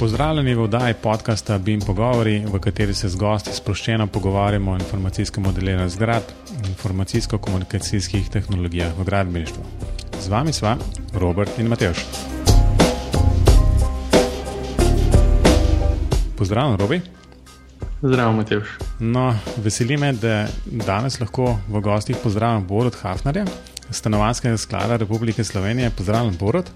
Pozdravljeni 0.00 0.54
v 0.54 0.62
oddaji 0.62 0.94
podcasta 1.02 1.58
BIM 1.58 1.80
Pogovori, 1.80 2.38
v 2.48 2.58
kateri 2.58 2.94
se 2.96 3.08
z 3.08 3.16
gosti 3.20 3.52
sproščeno 3.52 4.06
pogovarjamo 4.06 4.72
o 4.72 4.78
informacijskem 4.80 5.44
modeliranju 5.44 5.88
zgradb 5.92 6.30
in 6.54 6.70
informacijsko-komunikacijskih 6.70 8.30
tehnologijah 8.32 8.94
v 8.96 9.04
gradbeništvu. 9.04 9.64
Z 10.20 10.28
vami 10.32 10.52
sva 10.56 10.78
Robert 11.12 11.58
in 11.58 11.68
Mateoš. 11.68 12.00
Pozdravljen, 16.38 16.78
Robi. 16.80 17.00
Zdravo, 18.02 18.32
Mateoš. 18.32 18.78
No, 19.00 19.34
veseli 19.56 19.98
me, 20.00 20.14
da 20.16 20.46
danes 20.64 21.20
lahko 21.20 21.58
v 21.68 21.80
gostih 21.84 22.16
pozdravim 22.22 22.64
Borod 22.66 22.96
Hafnerja, 23.02 23.44
stanovanskega 23.90 24.56
sklada 24.56 24.96
Republike 24.96 25.44
Slovenije. 25.44 25.90
Pozdravljen, 25.90 26.40
Borod. 26.40 26.72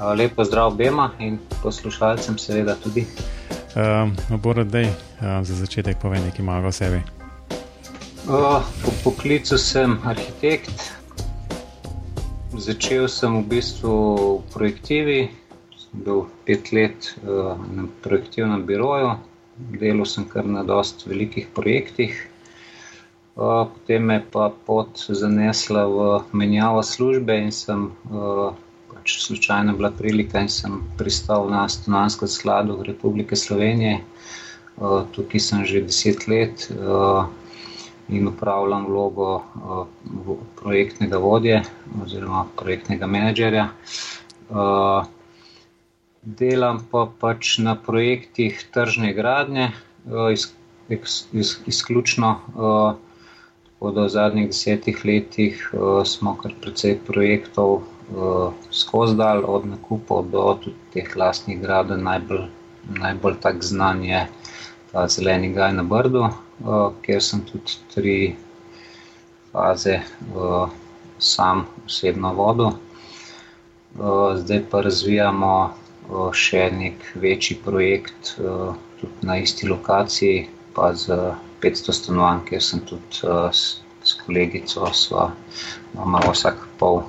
Lep 0.00 0.34
pozdrav 0.34 0.72
obema 0.72 1.10
in 1.18 1.38
poslušalcem, 1.62 2.38
seveda 2.38 2.74
tudi. 2.74 3.06
Uh, 3.74 4.38
Borod, 4.38 4.66
dej, 4.66 4.86
uh, 4.86 5.42
za 5.42 5.54
začetek 5.54 5.98
povej 6.02 6.20
nekaj 6.26 6.44
malo 6.46 6.68
o 6.68 6.72
sebi. 6.72 7.02
Uh, 8.26 8.62
po 8.82 8.90
poklicu 9.04 9.58
sem 9.58 9.98
arhitekt. 10.04 10.94
Začel 12.54 13.08
sem 13.08 13.42
v 13.42 13.46
bistvu 13.50 13.94
v 14.38 14.42
projektivi, 14.54 15.18
sem 15.78 16.02
bil 16.06 16.26
pet 16.46 16.72
let 16.72 17.14
uh, 17.22 17.54
na 17.70 17.86
projektivnem 18.02 18.66
biroju, 18.66 19.18
delal 19.78 20.06
sem 20.06 20.26
kar 20.26 20.46
na 20.46 20.62
dost 20.66 21.06
velikih 21.06 21.46
projektih. 21.54 22.14
Uh, 23.34 23.66
potem 23.70 24.06
me 24.06 24.18
pa 24.22 24.50
pot 24.50 24.98
zanesla 25.10 25.86
v 25.86 26.22
menjavo 26.30 26.82
službe 26.82 27.34
in 27.34 27.50
sem 27.50 27.90
uh, 28.10 28.54
pač 29.04 29.18
slučajno 29.20 29.76
bila 29.76 29.90
prilika 29.92 30.40
in 30.40 30.48
sem 30.48 30.78
pristal 30.96 31.50
na 31.50 31.68
Stanovanskem 31.68 32.28
skladu 32.28 32.82
Republike 32.82 33.36
Slovenije. 33.36 34.00
Uh, 34.76 35.04
tukaj 35.12 35.40
sem 35.40 35.64
že 35.68 35.82
deset 35.84 36.24
let 36.26 36.64
uh, 36.72 37.28
in 38.08 38.28
upravljam 38.28 38.86
vlogo 38.88 39.44
uh, 39.44 39.86
projektnega 40.56 41.20
vodje 41.20 41.60
oziroma 42.02 42.46
projektnega 42.56 43.06
menedžerja. 43.06 43.68
Delam 46.24 46.80
pa 46.90 47.06
pač 47.20 47.58
na 47.58 47.76
projektih 47.76 48.56
tržne 48.72 49.12
gradnje, 49.12 49.72
iz, 50.32 50.48
iz, 50.88 51.24
iz, 51.32 51.56
izključno. 51.66 52.38
Tako 53.68 53.90
da 53.90 54.04
v 54.04 54.08
zadnjih 54.08 54.46
desetih 54.48 55.04
letih 55.04 55.70
smo 56.04 56.36
kar 56.40 56.54
precej 56.60 56.98
projektov 57.06 57.82
skozi 58.70 59.16
dal, 59.16 59.44
od 59.46 59.66
nakupov 59.66 60.28
do 60.30 60.58
teh 60.92 61.16
lastnih 61.16 61.60
gradov. 61.60 61.98
Najbolj, 61.98 62.46
najbolj 63.00 63.36
tak 63.40 63.62
znan 63.62 64.04
je 64.04 64.26
ta 64.92 65.08
zeleni 65.08 65.52
gaj 65.52 65.72
na 65.72 65.82
Brdu, 65.82 66.28
kjer 67.02 67.22
sem 67.22 67.40
tudi 67.42 67.78
tri 67.94 68.16
faze 69.52 70.00
sam 71.18 71.66
osebno 71.86 72.32
vodo. 72.32 72.72
Zdaj 74.36 74.60
pa 74.70 74.80
razvijamo 74.80 75.54
še 76.34 76.66
nek 76.74 77.04
večji 77.16 77.56
projekt 77.64 78.34
tudi 78.36 79.26
na 79.26 79.38
isti 79.38 79.68
lokaciji, 79.68 80.44
pa 80.74 80.92
z 80.94 81.16
500 81.62 81.92
stanovanj, 81.92 82.42
kjer 82.48 82.62
sem 82.62 82.80
tudi 82.80 83.22
s, 83.52 83.62
s 84.04 84.18
kolegico, 84.20 84.92
sva 84.92 85.30
imamo 85.94 86.32
vsak 86.32 86.60
pol 86.78 87.02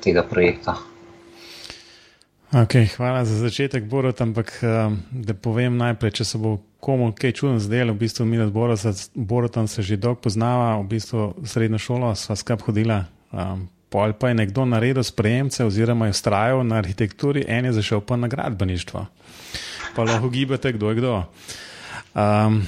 tega 0.00 0.22
projekta. 0.22 0.76
Okay, 2.52 2.88
hvala 2.96 3.24
za 3.24 3.38
začetek, 3.40 3.84
Borod, 3.88 4.20
ampak 4.20 4.58
da 5.10 5.34
povem 5.34 5.76
najprej, 5.76 6.20
če 6.20 6.24
se 6.24 6.40
bo 6.40 6.58
komu 6.82 7.12
kaj 7.14 7.32
čudno 7.32 7.60
zdelo, 7.62 7.94
v 7.94 8.02
bistvu 8.02 8.26
mi 8.26 8.36
z 8.36 8.50
Borodom 9.14 9.68
se 9.68 9.82
že 9.82 9.96
dolgo 9.96 10.20
poznava, 10.20 10.82
v 10.82 10.88
bistvu 10.90 11.34
srednjo 11.46 11.78
šolo 11.78 12.14
sva 12.18 12.34
skup 12.36 12.66
hodila. 12.66 13.06
Um, 13.30 13.68
pol 13.86 14.12
pa 14.18 14.28
je 14.28 14.34
nekdo 14.34 14.64
naredil 14.66 15.04
sprejemce, 15.04 15.64
oziroma 15.64 16.10
je 16.10 16.16
ustrajal 16.16 16.64
na 16.66 16.82
arhitekturi, 16.82 17.44
en 17.46 17.70
je 17.70 17.72
zašel 17.78 18.00
pa 18.00 18.16
na 18.16 18.28
gradbeništvo. 18.28 19.06
Pa 19.94 20.02
lahko 20.02 20.28
gibate, 20.28 20.72
kdo 20.72 20.90
je 20.90 20.94
kdo. 20.98 21.14
Um, 22.14 22.66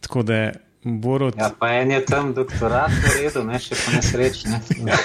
tako 0.00 0.22
da. 0.22 0.52
Borod... 0.84 1.34
Ja, 1.38 1.50
pa 1.58 1.72
en 1.74 1.90
je 1.90 2.04
tam 2.06 2.30
doktorat 2.34 2.92
naredil, 3.02 3.42
ne 3.48 3.58
še 3.58 3.74
po 3.74 3.94
nesrečni. 3.96 4.60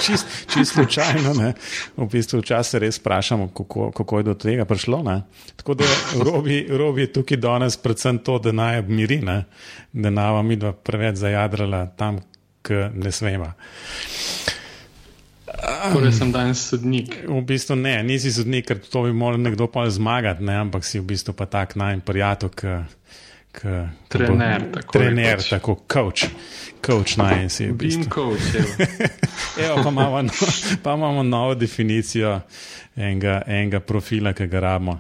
Čist, 0.06 0.30
čist 0.54 0.76
slučajno, 0.76 1.34
ne. 1.34 1.54
v 1.98 2.08
bistvu 2.12 2.44
včasih 2.44 2.84
res 2.84 3.00
sprašamo, 3.02 3.50
kako, 3.58 3.90
kako 3.98 4.22
je 4.22 4.28
do 4.28 4.36
tega 4.38 4.68
prišlo. 4.70 5.02
Ne. 5.04 5.24
Tako 5.58 5.80
da 5.82 5.90
robi, 6.22 6.62
robi 6.70 7.08
je 7.08 7.14
tukaj 7.18 7.42
danes 7.42 7.78
predvsem 7.82 8.22
to, 8.22 8.38
da 8.40 8.54
naj 8.54 8.84
miri, 8.86 9.18
ne. 9.26 9.44
da 9.94 10.14
nava 10.14 10.46
mi 10.46 10.60
dva 10.62 10.76
preveč 10.78 11.18
zajadrala 11.24 11.88
tam, 11.98 12.22
k 12.62 12.90
ne 12.94 13.12
smema. 13.12 13.54
Torej 15.94 16.14
sem 16.16 16.32
danes 16.32 16.62
sodnik. 16.70 17.16
V 17.28 17.42
bistvu 17.48 17.76
ne, 17.82 17.98
nisi 18.06 18.32
sodnik, 18.34 18.70
ker 18.70 18.80
to 18.80 19.08
bi 19.08 19.14
moral 19.16 19.42
nekdo 19.42 19.68
pa 19.72 19.88
zmagati, 19.90 20.46
ne, 20.46 20.62
ampak 20.68 20.86
si 20.86 21.02
v 21.02 21.10
bistvu 21.14 21.34
pa 21.38 21.50
tak 21.50 21.76
naj 21.80 22.02
prijatelj, 22.06 22.54
k, 23.54 23.88
trener, 24.10 24.66
bo, 24.66 24.80
tako 24.80 24.98
trener, 24.98 25.38
rekoč. 25.38 25.50
tako 25.50 25.76
coach, 25.94 26.26
coach 26.86 27.18
naj 27.22 27.50
si. 27.50 27.70
V 27.70 27.78
bistvu. 27.78 28.10
coach, 28.10 28.56
evo. 28.58 28.74
Evo, 29.66 29.84
pa, 29.84 29.90
imamo, 29.90 30.22
no, 30.22 30.32
pa 30.84 30.94
imamo 30.94 31.24
novo 31.24 31.56
definicijo 31.56 32.40
enega, 32.96 33.42
enega 33.46 33.80
profila, 33.80 34.34
ki 34.34 34.48
ga 34.48 34.60
rabimo. 34.60 34.98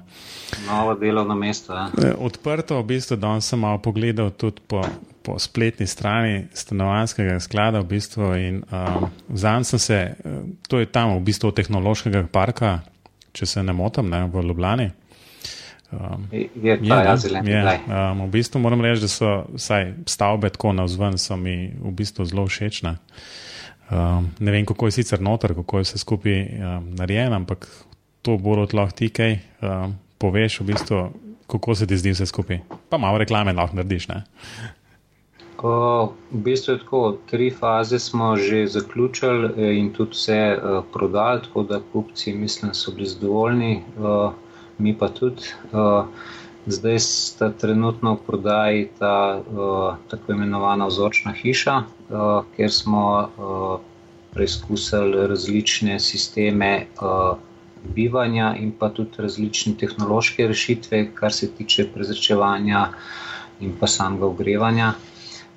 Novo 0.67 0.93
delovno 0.93 1.35
mesto. 1.35 1.73
Ja. 1.73 1.89
E, 2.03 2.13
Odprto, 2.13 2.77
v 2.81 2.85
bistvu, 2.93 3.17
danes 3.17 3.49
sem 3.49 3.59
malo 3.59 3.81
pogledal 3.81 4.29
tudi 4.37 4.61
po, 4.67 4.83
po 5.25 5.39
spletni 5.41 5.87
strani 5.89 6.45
stanovanskega 6.53 7.39
sklada. 7.41 7.81
V 7.81 7.89
bistvu, 7.95 8.33
in, 8.37 8.61
um, 8.69 9.09
Zanj 9.33 9.65
sem 9.73 9.79
se, 9.79 9.99
to 10.69 10.79
je 10.79 10.85
tam 10.85 11.17
v 11.17 11.23
bistvu 11.25 11.49
od 11.49 11.57
tehnološkega 11.57 12.27
parka, 12.31 12.79
če 13.33 13.49
se 13.49 13.63
ne 13.65 13.73
motim, 13.73 14.13
ne, 14.13 14.27
v 14.29 14.45
Ljubljani. 14.45 14.91
Um, 15.93 16.27
Je 16.31 16.77
ta 16.89 17.03
ja, 17.03 17.17
zeleni 17.17 17.51
je, 17.51 17.79
um, 17.87 18.25
v 18.25 18.29
bistvu 18.33 18.59
moram 18.59 18.81
reči, 18.81 19.03
da 19.05 19.07
so 19.11 19.31
vsaj 19.53 19.91
stavbe 20.09 20.49
tako 20.49 20.73
navzven, 20.73 21.17
so 21.21 21.37
mi 21.37 21.73
v 21.77 21.91
bistvu 21.93 22.25
zelo 22.25 22.47
všečne. 22.49 22.95
Um, 23.91 24.31
ne 24.39 24.51
vem, 24.51 24.65
kako 24.65 24.89
je 24.89 24.97
sicer 24.99 25.21
noter, 25.21 25.53
kako 25.55 25.77
je 25.77 25.87
vse 25.87 26.01
skupaj 26.01 26.39
um, 26.39 26.87
narejeno, 26.97 27.35
ampak 27.35 27.67
to 28.21 28.37
bo 28.37 28.55
lahko 28.55 28.95
ti 28.95 29.09
kaj 29.09 29.37
um, 29.61 29.93
poveš, 30.17 30.61
v 30.61 30.71
bistvu, 30.71 31.03
kako 31.47 31.75
se 31.75 31.87
ti 31.87 31.97
zdi 31.97 32.15
vse 32.15 32.25
skupaj. 32.25 32.63
Pa 32.89 32.97
malo 32.97 33.21
reklame 33.21 33.53
lahko 33.53 33.77
narediš. 33.77 34.07
Ne? 34.07 34.23
O, 35.63 36.11
v 36.31 36.39
bistvu 36.43 36.73
je 36.73 36.79
tako, 36.79 37.01
tri 37.29 37.51
faze 37.51 37.99
smo 37.99 38.35
že 38.35 38.65
zaključili 38.67 39.51
eh, 39.57 39.77
in 39.79 39.93
tudi 39.93 40.11
vse 40.11 40.39
uh, 40.57 40.83
prodali, 40.93 41.41
tako 41.41 41.63
da 41.63 41.79
kupci, 41.93 42.33
mislim, 42.33 42.73
so 42.73 42.91
bili 42.91 43.07
zadovoljni, 43.07 43.83
uh, 43.97 44.33
mi 44.77 44.97
pa 44.97 45.09
tudi. 45.09 45.43
Uh, 45.71 46.05
zdaj 46.65 46.99
sta 46.99 47.49
trenutno 47.51 48.15
v 48.15 48.25
prodaji 48.25 48.89
ta 48.99 49.39
uh, 49.39 49.95
tako 50.07 50.31
imenovana 50.31 50.87
vzorčna 50.87 51.33
hiša, 51.33 51.77
uh, 51.77 52.43
kjer 52.55 52.71
smo 52.71 53.03
uh, 53.19 53.79
preizkusili 54.33 55.27
različne 55.27 55.99
sisteme 55.99 56.85
uh, 57.01 57.37
bivanja 57.83 58.55
in 58.59 58.71
pa 58.71 58.89
tudi 58.89 59.21
različne 59.21 59.73
tehnološke 59.77 60.47
rešitve, 60.47 61.11
kar 61.15 61.33
se 61.33 61.51
tiče 61.51 61.87
prezračevanja 61.93 62.87
in 63.59 63.75
pa 63.79 63.87
samega 63.87 64.25
ogrevanja. 64.25 64.93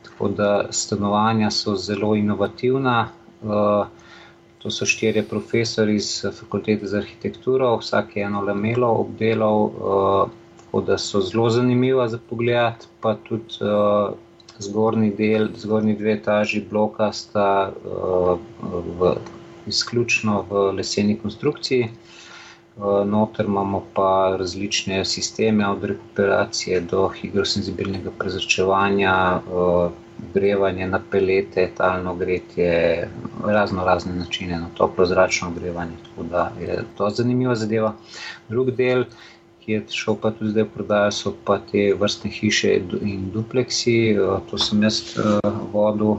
Tako 0.03 0.29
da 0.29 0.67
stanovanja 0.71 1.51
so 1.51 1.77
zelo 1.77 2.15
inovativna. 2.15 3.09
Uh, 3.43 3.87
to 4.59 4.71
so 4.71 4.87
štirje 4.87 5.23
profesori 5.23 5.97
iz 5.97 6.25
fakultete 6.41 6.87
za 6.87 6.99
arhitekturo, 6.99 7.77
vsak 7.77 8.17
je 8.17 8.23
eno 8.23 8.41
lamelo 8.41 8.89
obdelal, 9.03 9.65
uh, 9.65 10.31
tako 10.61 10.81
da 10.81 10.99
so 10.99 11.21
zelo 11.21 11.51
zanimiva 11.51 12.09
za 12.09 12.19
pogled, 12.31 12.87
pa 13.01 13.15
tudi 13.15 13.61
uh, 13.61 14.15
zgornji 14.59 15.11
del, 15.19 15.49
zgornji 15.57 15.97
dve 15.97 16.13
etaži 16.13 16.65
bloka 16.71 17.13
sta 17.13 17.73
uh, 17.85 18.39
v, 19.01 19.15
izključno 19.67 20.45
v 20.51 20.71
leseni 20.73 21.19
konstrukciji. 21.19 21.89
Noter 23.07 23.47
imamo 23.49 23.79
pa 23.95 24.37
različne 24.39 25.05
sisteme, 25.05 25.69
od 25.69 25.85
rekuperacije 25.85 26.81
do 26.81 27.09
higrosenzibilnega 27.09 28.11
prezračevanja, 28.19 29.41
ogrevanje 30.31 30.87
na 30.87 31.01
pelete, 31.11 31.71
talno 31.77 32.15
gretje, 32.15 33.09
razno 33.47 33.85
razne 33.85 34.15
načine, 34.15 34.61
na 34.61 34.69
toplo 34.75 35.07
zračno 35.07 35.49
ogrevanje. 35.49 35.97
Tako 36.09 36.23
da 36.31 36.53
je 36.61 36.85
to 36.97 37.11
zanimiva 37.11 37.55
zadeva. 37.55 37.95
Drug 38.49 38.71
del, 38.71 39.05
ki 39.61 39.73
je 39.73 39.85
šel 39.91 40.17
pa 40.23 40.31
tudi 40.31 40.51
zdaj 40.51 40.63
v 40.63 40.75
prodajo, 40.75 41.13
so 41.13 41.35
pa 41.45 41.59
te 41.59 41.93
vrstne 41.99 42.31
hiše 42.31 42.81
in 43.03 43.31
dupleksi. 43.35 44.17
To 44.51 44.59
sem 44.59 44.83
jaz 44.83 45.03
vodil. 45.73 46.17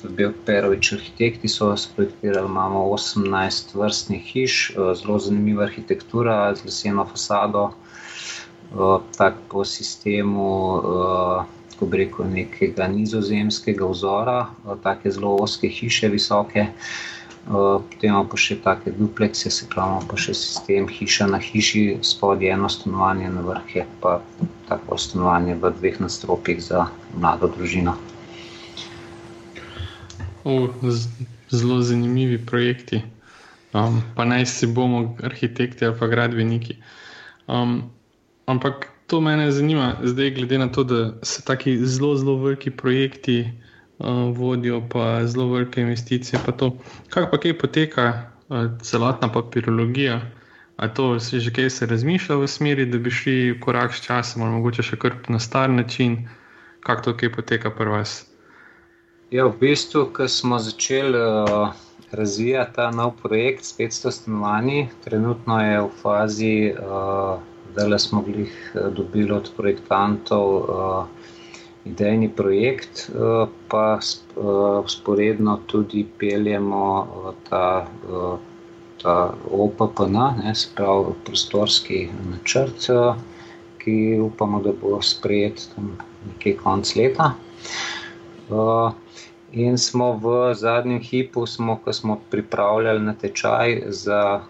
Bil 0.00 0.30
Perovič, 0.46 0.94
arhitekti 0.96 1.48
so 1.48 1.76
sprojektirali, 1.76 2.48
imamo 2.48 2.86
18 2.88 3.74
vrstnih 3.76 4.22
hiš, 4.24 4.54
zelo 4.96 5.18
zanimiva 5.20 5.66
arhitektura 5.66 6.54
z 6.56 6.64
leseno 6.64 7.04
fasado, 7.04 7.66
tak 9.18 9.34
po 9.50 9.64
sistemu, 9.64 10.48
kako 11.80 11.90
bi 11.90 11.96
rekel, 11.96 12.26
nekega 12.28 12.86
nizozemskega 12.92 13.86
vzora, 13.88 14.50
take 14.82 15.10
zelo 15.10 15.36
oske 15.40 15.68
hiše, 15.68 16.08
visoke. 16.08 16.66
Potem 17.48 18.10
imamo 18.10 18.28
pa 18.28 18.36
še 18.36 18.58
take 18.60 18.92
duplekse, 18.92 19.48
se 19.48 19.64
pravi, 19.72 20.04
pa 20.04 20.18
še 20.20 20.34
sistem 20.36 20.84
hiša 20.92 21.30
na 21.32 21.40
hiši, 21.40 22.02
spodaj 22.04 22.52
eno 22.52 22.68
stanovanje, 22.68 23.30
na 23.32 23.40
vrhu 23.40 23.86
pa 24.02 24.18
tako 24.68 24.98
stanovanje 25.00 25.56
v 25.56 25.72
dveh 25.78 25.96
nadstropjih 26.04 26.60
za 26.60 26.84
mlado 27.16 27.48
družino. 27.48 27.96
O, 30.44 30.68
zelo 31.48 31.80
zanimivi 31.80 32.36
projekti. 32.36 33.00
Um, 33.72 34.02
pa 34.12 34.28
naj 34.28 34.44
si 34.52 34.68
bomo 34.68 35.16
arhitekti 35.24 35.88
ali 35.88 35.96
pa 35.96 36.12
gradbeniki. 36.12 36.76
Um, 37.48 37.88
ampak 38.44 38.90
to 39.10 39.20
me 39.20 39.50
zanima, 39.50 39.96
zdaj, 40.02 40.30
glede 40.30 40.58
na 40.58 40.68
to, 40.72 40.84
da 40.84 41.12
se 41.22 41.42
taki 41.42 41.86
zelo, 41.86 42.16
zelo 42.16 42.36
veliki 42.36 42.70
projekti 42.70 43.50
uh, 43.98 44.06
vodijo, 44.36 44.82
pa 44.92 45.26
zelo 45.26 45.48
velike 45.52 45.80
investicije. 45.80 46.40
Pa 46.46 46.52
to, 46.52 46.76
kako 47.08 47.30
pa 47.30 47.38
kaj 47.38 47.58
poteka, 47.58 48.12
uh, 48.48 48.70
celotna 48.82 49.32
papirologija. 49.32 50.20
A 50.76 50.88
to 50.88 51.20
si 51.20 51.40
že 51.40 51.50
kaj 51.52 51.70
se 51.70 51.86
razmišlja 51.86 52.36
v 52.36 52.46
smeri, 52.48 52.86
da 52.86 52.98
bi 52.98 53.10
šli 53.10 53.60
korak 53.60 53.94
s 53.94 54.00
časom, 54.00 54.42
ali 54.42 54.52
mogoče 54.52 54.82
še 54.82 54.96
kar 54.96 55.18
na 55.28 55.38
star 55.38 55.70
način, 55.70 56.28
kako 56.80 57.02
to 57.02 57.16
kaj 57.16 57.32
poteka 57.32 57.70
pri 57.70 57.90
vas? 57.90 58.26
Ja, 59.30 59.44
v 59.44 59.58
bistvu, 59.60 60.06
ko 60.14 60.28
smo 60.28 60.58
začeli. 60.58 61.18
Uh 61.18 61.90
razvija 62.12 62.64
ta 62.72 62.90
nov 62.90 63.12
projekt 63.22 63.64
s 63.64 63.78
500 63.78 64.10
stanovanji. 64.10 64.88
Trenutno 65.04 65.60
je 65.62 65.80
v 65.80 65.88
fazi, 66.02 66.74
da 66.78 67.38
uh, 67.76 67.96
smo 67.98 68.24
jih 68.26 68.72
uh, 68.74 68.92
dobili 68.94 69.32
od 69.32 69.50
projektantov 69.56 70.56
uh, 70.56 71.04
idejni 71.84 72.28
projekt, 72.28 73.10
uh, 73.14 73.48
pa 73.68 73.98
uh, 73.98 74.84
sporedno 74.86 75.60
tudi 75.66 76.06
peljemo 76.18 76.86
uh, 77.00 77.34
ta, 77.50 77.86
uh, 78.08 78.38
ta 79.02 79.34
OPPN, 79.50 80.18
ne, 80.44 80.54
se 80.54 80.68
pravi 80.76 81.14
prostorski 81.24 82.08
načrt, 82.30 82.88
uh, 82.90 83.14
ki 83.78 84.20
upamo, 84.20 84.60
da 84.62 84.72
bo 84.82 85.02
sprejet 85.02 85.68
tam 85.74 85.96
nekje 86.26 86.56
konc 86.56 86.96
leta. 86.96 87.32
Uh, 88.50 88.92
In 89.52 89.78
smo 89.78 90.14
v 90.14 90.54
zadnjem 90.54 91.00
hipu, 91.02 91.46
smo, 91.46 91.80
ko 91.84 91.92
smo 91.92 92.20
pripravljali 92.30 93.02
na 93.02 93.14
tečaj 93.14 93.82
za 93.88 94.40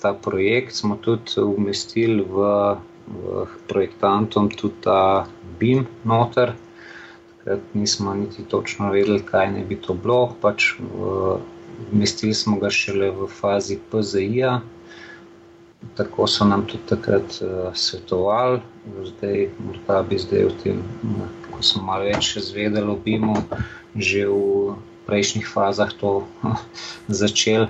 ta 0.00 0.14
projekt, 0.14 0.74
smo 0.74 0.96
tudi 0.96 1.40
umestili 1.40 2.24
v, 2.24 2.76
v 3.06 3.46
projektantom 3.68 4.48
tudi 4.50 4.74
ta 4.84 5.26
BIM 5.60 5.86
noter. 6.04 6.54
Takrat 7.36 7.74
nismo 7.74 8.14
niti 8.14 8.44
točno 8.48 8.90
vedeli, 8.90 9.22
kaj 9.22 9.52
ne 9.52 9.64
bi 9.64 9.76
to 9.76 9.94
bilo. 9.94 10.34
Pač, 10.40 10.74
umestili 11.92 12.34
smo 12.34 12.56
ga 12.58 12.70
šele 12.70 13.10
v 13.10 13.28
fazi 13.28 13.78
PZI-ja. 13.90 14.60
Tako 15.94 16.26
so 16.26 16.44
nam 16.44 16.64
tudi 16.66 16.82
takrat 16.88 17.38
uh, 17.44 17.70
svetovali, 17.74 18.60
zdaj 19.04 19.48
morda 19.58 20.02
bi 20.02 20.18
zdaj 20.18 20.48
v 20.48 20.54
tem, 20.62 20.80
uh, 21.04 21.28
ko 21.52 21.62
smo 21.62 21.82
malo 21.86 22.08
več 22.08 22.32
zvedeli 22.42 22.90
o 22.90 22.96
BIM-u 22.96 23.36
že 23.96 24.26
v 24.28 24.74
prejšnjih 25.06 25.46
fazah 25.46 25.92
to 26.00 26.26
začel, 27.22 27.68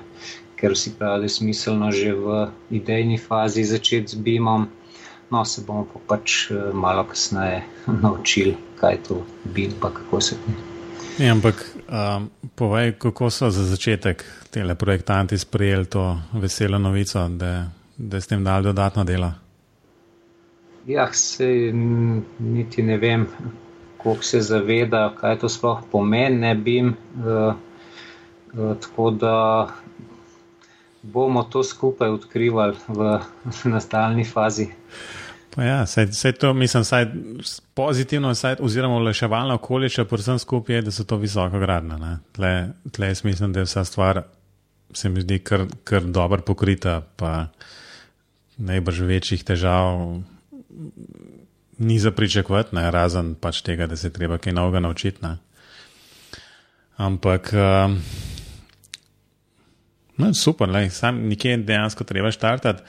ker 0.56 0.76
si 0.76 0.94
pravi, 0.98 1.18
da 1.20 1.24
je 1.24 1.28
smiselno 1.28 1.90
že 1.92 2.14
v 2.14 2.46
idejni 2.70 3.18
fazi 3.18 3.64
začeti 3.64 4.08
z 4.08 4.14
BIM-om. 4.14 4.68
No, 5.30 5.44
se 5.44 5.62
bomo 5.66 5.84
pa 5.90 6.00
pač 6.06 6.50
eh, 6.50 6.70
malo 6.72 7.04
kasneje 7.04 7.64
naučili, 8.02 8.56
kaj 8.80 8.92
je 8.92 9.02
to 9.08 9.22
BIM, 9.44 9.72
pa 9.80 9.90
kako 9.90 10.20
se 10.20 10.34
to. 10.34 10.76
Ja, 11.18 11.32
ampak 11.32 11.64
um, 11.88 12.30
povej, 12.54 12.92
kako 12.98 13.30
so 13.30 13.50
za 13.50 13.64
začetek 13.64 14.24
te 14.50 14.74
projektanti 14.74 15.38
sprejeli 15.38 15.86
to 15.86 16.20
veselo 16.32 16.78
novico, 16.78 17.28
da, 17.28 17.68
da 17.96 18.16
je 18.16 18.20
s 18.20 18.26
tem 18.26 18.44
dal 18.44 18.62
dodatno 18.62 19.04
delo? 19.04 19.32
Ja, 20.86 21.12
se 21.12 21.72
niti 22.38 22.82
ne 22.82 22.96
vem, 22.96 23.26
koliko 23.98 24.22
se 24.22 24.40
zaveda, 24.40 25.14
kaj 25.20 25.38
to 25.38 25.48
sploh 25.48 25.80
pomeni, 25.90 26.36
ne 26.36 26.54
bi 26.54 26.74
jim. 26.74 26.94
Uh, 27.16 27.54
uh, 28.52 28.76
tako 28.80 29.10
da 29.10 29.68
bomo 31.12 31.42
to 31.42 31.62
skupaj 31.64 32.08
odkrivali 32.08 32.76
v 32.88 33.18
nastalni 33.74 34.24
fazi. 34.24 34.68
Ja, 35.56 35.86
saj, 35.86 36.06
saj 36.12 36.32
to 36.32 36.52
mislim, 36.54 36.84
saj 36.84 37.06
pozitivno, 37.74 38.34
saj, 38.34 38.56
oziroma 38.60 38.98
leševalno 38.98 39.54
okolišče, 39.54 40.04
predvsem 40.04 40.38
skupaj 40.38 40.76
je, 40.76 40.82
da 40.82 40.92
so 40.92 41.04
to 41.04 41.16
visoko 41.16 41.58
gradne. 41.58 42.18
Tle, 42.36 42.52
tle 42.92 43.08
jaz 43.08 43.24
mislim, 43.24 43.52
da 43.52 43.60
je 43.60 43.64
vsa 43.64 43.84
stvar, 43.84 44.22
se 44.92 45.08
mi 45.08 45.20
zdi, 45.20 45.38
kar, 45.38 45.64
kar 45.84 46.04
dobro 46.04 46.42
pokrita, 46.42 47.00
pa 47.16 47.46
najbrž 48.56 49.00
večjih 49.00 49.44
težav 49.44 50.20
ni 51.78 51.98
za 51.98 52.10
pričakovati, 52.10 52.76
ne, 52.76 52.90
razen 52.90 53.34
pač 53.34 53.62
tega, 53.62 53.86
da 53.86 53.96
se 53.96 54.12
treba 54.12 54.38
kaj 54.38 54.52
novega 54.52 54.80
naučiti. 54.80 55.24
Ne. 55.24 55.36
Ampak, 56.96 57.52
uh, 57.52 57.96
no, 60.16 60.32
super, 60.34 60.70
lej, 60.70 60.90
sam 60.90 61.20
nekje 61.28 61.56
dejansko 61.66 62.04
treba 62.04 62.30
štartati. 62.34 62.82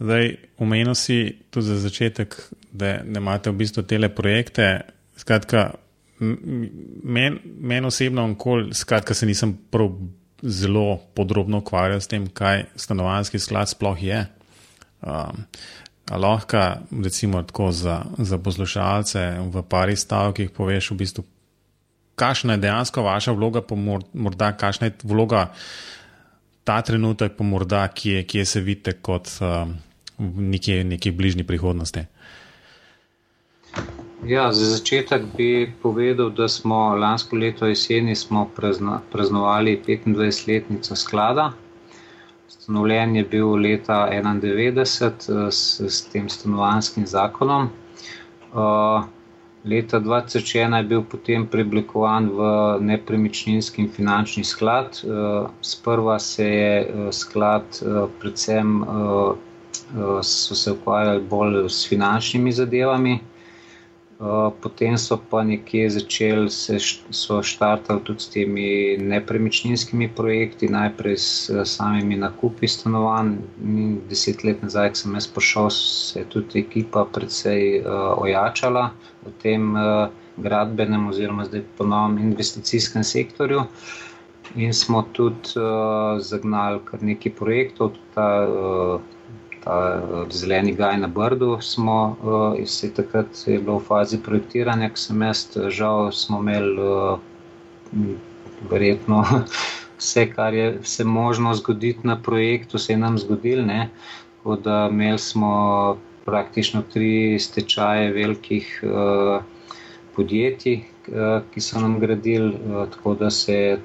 Zdaj, 0.00 0.30
umenil 0.58 0.94
si 0.96 1.36
tudi 1.52 1.66
za 1.66 1.76
začetek, 1.82 2.36
da, 2.72 3.00
da 3.04 3.20
imate 3.20 3.52
v 3.52 3.60
bistvu 3.60 3.84
tele 3.84 4.08
projekte. 4.08 4.80
Skratka, 5.16 5.74
meni 6.20 7.40
men 7.60 7.84
osebno, 7.84 8.24
okolj, 8.32 8.70
skratka, 8.74 9.14
se 9.14 9.28
nisem 9.28 9.52
prav 9.70 9.92
zelo 10.42 10.96
podrobno 11.14 11.60
ukvarjal 11.60 12.00
s 12.00 12.08
tem, 12.08 12.26
kaj 12.32 12.64
stanovanski 12.76 13.38
sklad 13.38 13.68
sploh 13.68 14.02
je. 14.02 14.24
Um, 15.00 15.44
lahko, 16.10 16.62
recimo, 17.04 17.42
tako 17.42 17.72
za, 17.72 18.02
za 18.18 18.38
poslušalce 18.38 19.26
v 19.52 19.62
pari 19.68 19.96
stavkih 19.96 20.50
poveš, 20.50 20.90
v 20.90 20.96
bistvu, 21.04 21.24
kakšna 22.20 22.56
je 22.56 22.64
dejansko 22.64 23.02
vaša 23.02 23.32
vloga, 23.32 23.62
pa 23.62 23.76
morda 23.76 24.52
kakšna 24.56 24.90
je 24.90 24.96
vloga 25.04 25.50
ta 26.64 26.82
trenutek, 26.82 27.36
pa 27.36 27.44
morda 27.44 27.88
kje, 27.88 28.24
kje 28.24 28.44
se 28.44 28.60
vidite 28.60 28.92
kot 28.92 29.28
v 29.40 30.50
neki, 30.52 30.84
neki 30.84 31.10
bližnji 31.10 31.44
prihodnosti. 31.44 32.04
Ja, 34.26 34.52
za 34.52 34.66
začetek 34.76 35.22
bi 35.36 35.72
povedal, 35.82 36.30
da 36.30 36.48
smo 36.48 36.94
lansko 36.94 37.36
leto 37.36 37.66
jeseni 37.66 38.14
praznovali 39.12 39.80
25-letnico 39.86 40.96
sklada. 40.96 41.52
Ustanovljen 42.48 43.16
je 43.16 43.24
bil 43.24 43.54
leta 43.56 44.08
1991 44.12 45.46
eh, 45.46 45.50
s, 45.50 45.80
s 45.80 46.02
tem 46.12 46.28
stanovanskim 46.28 47.06
zakonom. 47.06 47.70
Uh, 48.52 49.04
leta 49.64 50.00
2001 50.00 50.76
je 50.76 50.82
bil 50.82 51.02
potem 51.02 51.46
preoblikovan 51.46 52.28
v 52.28 52.40
nepremičninski 52.80 53.88
finančni 53.88 54.44
sklad. 54.44 55.00
Uh, 55.04 55.50
sprva 55.60 56.18
se 56.18 56.46
je 56.46 56.86
uh, 56.86 57.08
sklad 57.12 57.64
uh, 57.82 58.08
predvsem 58.20 58.84
so 60.22 60.54
se 60.54 60.72
ukvarjali 60.72 61.22
bolj 61.30 61.68
s 61.68 61.88
finančnimi 61.88 62.52
zadevami. 62.52 63.18
Eh, 64.20 64.50
potem 64.60 64.98
so 65.00 65.16
pa 65.16 65.40
nekje 65.42 65.90
začeli 65.90 66.50
se 66.52 66.76
štartati 67.42 68.04
tudi 68.04 68.20
s 68.20 68.28
temi 68.28 68.96
nepremičninskimi 69.00 70.10
projekti, 70.16 70.68
najprej 70.68 71.16
s 71.16 71.50
samimi 71.64 72.18
nakupi 72.20 72.68
stanovanj. 72.68 73.30
Deset 74.10 74.44
let 74.44 74.60
nazaj, 74.62 74.90
ko 74.92 75.00
sem 75.00 75.14
jaz 75.16 75.28
prišel, 75.36 75.70
se 75.70 76.20
je 76.20 76.26
tudi 76.34 76.60
ekipa 76.60 77.06
predvsej 77.08 77.80
uh, 77.80 78.12
ojačala 78.20 78.90
v 79.24 79.32
tem 79.40 79.72
uh, 79.72 80.12
gradbenem 80.36 81.08
oziroma 81.08 81.48
zdaj 81.48 81.64
ponovnem 81.80 82.20
investicijskem 82.28 83.04
sektorju. 83.04 83.64
In 84.60 84.76
smo 84.76 85.00
tudi 85.16 85.56
uh, 85.56 86.20
zagnali 86.20 86.84
kar 86.84 87.00
nekaj 87.02 87.32
projektov, 87.40 87.96
tudi 87.96 88.12
ta 88.14 88.28
uh, 88.44 89.00
ta 89.64 90.02
eh, 90.02 90.32
zeleni 90.32 90.74
gaj 90.74 90.98
na 90.98 91.08
Brdu. 91.08 91.58
Smo, 91.60 92.16
uh, 92.22 92.66
se 92.66 92.92
takrat 92.94 93.26
je 93.46 93.58
bilo 93.58 93.78
v 93.78 93.84
fazi 93.84 94.18
projektiranja, 94.22 94.90
ki 94.94 95.00
sem 95.00 95.22
jaz, 95.22 95.44
žal, 95.68 96.12
smo 96.12 96.40
imeli 96.40 96.76
uh, 96.80 97.18
verjetno 98.70 99.24
vse, 100.00 100.26
kar 100.32 100.54
je 100.54 100.78
se 100.82 101.04
možno 101.04 101.54
zgoditi 101.54 102.06
na 102.06 102.16
projektu, 102.22 102.78
se 102.78 102.92
je 102.92 102.98
nam 102.98 103.18
zgodil. 103.18 103.64
Ne? 103.66 103.90
Tako 104.36 104.56
da 104.56 104.88
imeli 104.90 105.18
smo 105.18 105.52
praktično 106.24 106.82
tri 106.92 107.38
stečaje 107.40 108.12
velikih 108.12 108.80
uh, 108.84 109.42
podjetij. 110.16 110.80
Ki 111.50 111.60
so 111.60 111.80
nam 111.80 111.96
gradili, 111.98 112.52
tako 112.92 113.14
da 113.18 113.30
se 113.34 113.80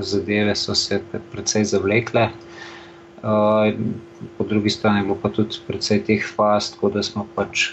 zadeve 0.00 0.56
so 0.56 0.74
se 0.74 0.98
precej 1.30 1.64
zavlekle. 1.64 2.24
Po 3.20 4.44
drugi 4.44 4.70
strani 4.70 5.06
bo 5.06 5.14
pa 5.14 5.28
tudi 5.28 5.58
precej 5.66 6.02
teh 6.04 6.22
faz, 6.26 6.70
tako 6.72 6.90
da 6.90 7.02
smo 7.02 7.26
pač 7.34 7.68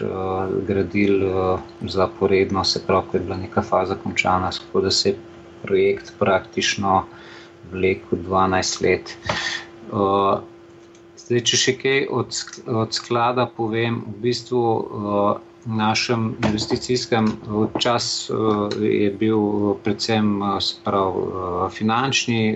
gradili 0.68 1.30
zaporedno, 1.82 2.64
se 2.64 2.82
pravi, 2.88 3.08
ko 3.12 3.18
je 3.18 3.24
bila 3.24 3.38
neka 3.38 3.62
faza 3.62 3.96
končana, 3.96 4.52
tako 4.52 4.82
da 4.82 4.92
se 4.92 5.10
je 5.10 5.18
projekt 5.62 6.14
praktično 6.20 7.04
vlekel 7.72 8.20
12 8.20 8.82
let. 8.82 9.16
Zdaj, 11.18 11.42
če 11.42 11.58
še 11.58 11.74
kaj 11.78 12.00
od, 12.12 12.38
od 12.68 12.94
sklada 12.94 13.48
povem, 13.48 14.02
v 14.08 14.20
bistvu 14.22 14.64
v 15.66 15.74
našem 15.74 16.36
investicijskem 16.46 17.26
času 17.82 18.70
je 18.78 19.10
bil 19.12 19.40
predvsem 19.82 20.28
sprav, 20.62 21.18
finančni 21.74 22.54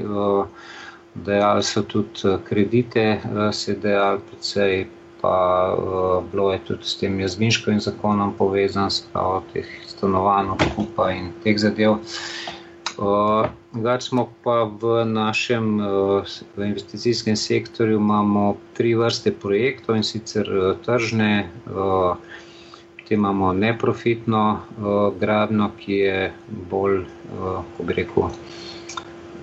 dejali 1.15 1.63
so 1.63 1.83
tudi 1.83 2.27
eh, 2.27 2.37
kredite, 2.43 3.01
eh, 3.01 3.51
se 3.51 3.75
dejali 3.75 4.19
predvsej, 4.29 4.87
pa 5.21 5.75
uh, 5.75 6.23
bilo 6.31 6.51
je 6.51 6.59
tudi 6.63 6.83
s 6.83 6.97
tem 6.97 7.19
jazvinškim 7.19 7.79
zakonom 7.79 8.33
povezan, 8.37 8.87
spravo 8.91 9.43
teh 9.53 9.67
stanovanj, 9.87 10.53
odkupa 10.55 11.09
in 11.11 11.33
teh 11.43 11.57
zadev. 11.59 11.97
Drugač 13.73 14.03
uh, 14.03 14.07
smo 14.07 14.29
pa 14.43 14.63
v 14.63 15.03
našem 15.05 15.79
uh, 15.79 16.23
v 16.55 16.71
investicijskem 16.71 17.35
sektorju 17.35 17.99
imamo 17.99 18.55
tri 18.79 18.95
vrste 18.95 19.35
projektov 19.35 19.99
in 19.99 20.07
sicer 20.07 20.47
uh, 20.47 20.71
tržne, 20.85 21.49
uh, 21.67 22.15
te 23.03 23.19
imamo 23.19 23.51
neprofitno 23.53 24.43
uh, 24.55 25.11
gradno, 25.19 25.71
ki 25.83 25.93
je 25.93 26.31
bolj, 26.71 27.03
uh, 27.03 27.59
ko 27.75 27.83
bi 27.83 27.99
rekel, 27.99 28.31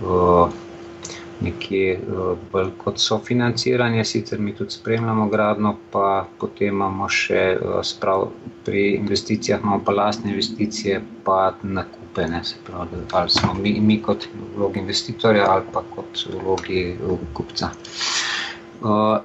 uh, 0.00 0.49
nekje 1.40 1.92
eh, 1.92 2.00
bolj 2.52 2.70
kot 2.78 3.00
sofinanciranje, 3.00 4.04
sicer 4.04 4.40
mi 4.40 4.54
tudi 4.54 4.70
spremljamo 4.70 5.28
gradno, 5.28 5.76
pa 5.92 6.26
potem 6.40 6.74
imamo 6.74 7.08
še 7.08 7.42
eh, 7.54 7.78
sprav, 7.84 8.28
pri 8.66 8.96
investicijah, 8.96 9.60
imamo 9.62 9.82
pa 9.84 9.92
lastne 9.92 10.30
investicije, 10.32 11.00
pa 11.24 11.54
nakupe, 11.62 12.26
ne, 12.30 12.42
se 12.44 12.56
pravi, 12.66 13.02
ali 13.12 13.30
smo 13.30 13.54
mi, 13.54 13.76
mi 13.80 14.00
kot 14.02 14.28
vlogi 14.56 14.80
investitorja 14.82 15.44
ali 15.50 15.68
pa 15.72 15.84
kot 15.94 16.26
vlogi 16.32 16.86
eh, 16.94 17.26
kupca. 17.32 17.70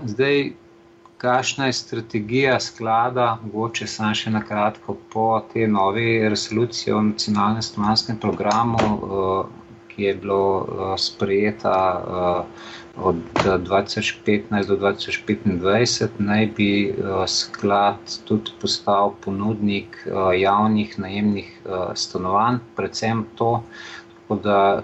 Zdaj, 0.06 0.38
kakšna 1.22 1.66
je 1.68 1.74
strategija 1.74 2.60
sklada, 2.60 3.26
mogoče 3.44 3.88
samo 3.88 4.16
še 4.18 4.32
na 4.34 4.40
kratko 4.46 4.96
po 5.14 5.26
tej 5.54 5.68
novi 5.70 6.06
resoluciji 6.30 6.94
o 6.96 7.02
nacionalnem 7.10 7.62
stanovanjskem 7.62 8.18
programu, 8.22 8.80
ki 9.92 10.04
je 10.04 10.14
bilo 10.16 10.44
uh, 10.58 10.94
sprejeta 10.98 11.78
uh, 12.00 13.06
od 13.06 13.16
2015 13.46 14.68
do 14.68 14.78
2025, 14.78 16.10
naj 16.20 16.46
bi 16.58 16.72
uh, 16.92 17.24
sklad 17.28 18.18
tudi 18.28 18.52
postal 18.62 19.14
ponudnik 19.24 19.98
javnih 20.38 21.00
najemnih 21.00 21.52
stanovanj, 21.96 22.60
predvsem 22.76 23.24
to, 23.36 23.64
da 24.44 24.84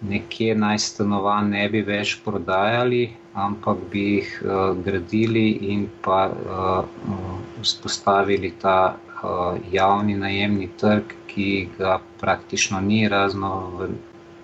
nekje 0.00 0.54
naj 0.54 0.78
stanovanj 0.78 1.50
ne 1.52 1.68
bi 1.68 1.82
več 1.84 2.18
prodajali, 2.24 3.02
ampak 3.34 3.84
bi 3.92 4.04
jih 4.14 4.30
uh, 4.44 4.52
gradili 4.84 5.46
in 5.72 5.86
pa 6.04 6.26
uh, 6.28 6.84
vzpostavili 7.62 8.52
ta 8.60 8.78
uh, 8.94 9.09
javni 9.72 10.16
najemni 10.16 10.70
trg, 10.80 11.16
ki 11.26 11.68
ga 11.78 11.98
praktično 12.20 12.80
ni, 12.80 13.04
razno 13.08 13.50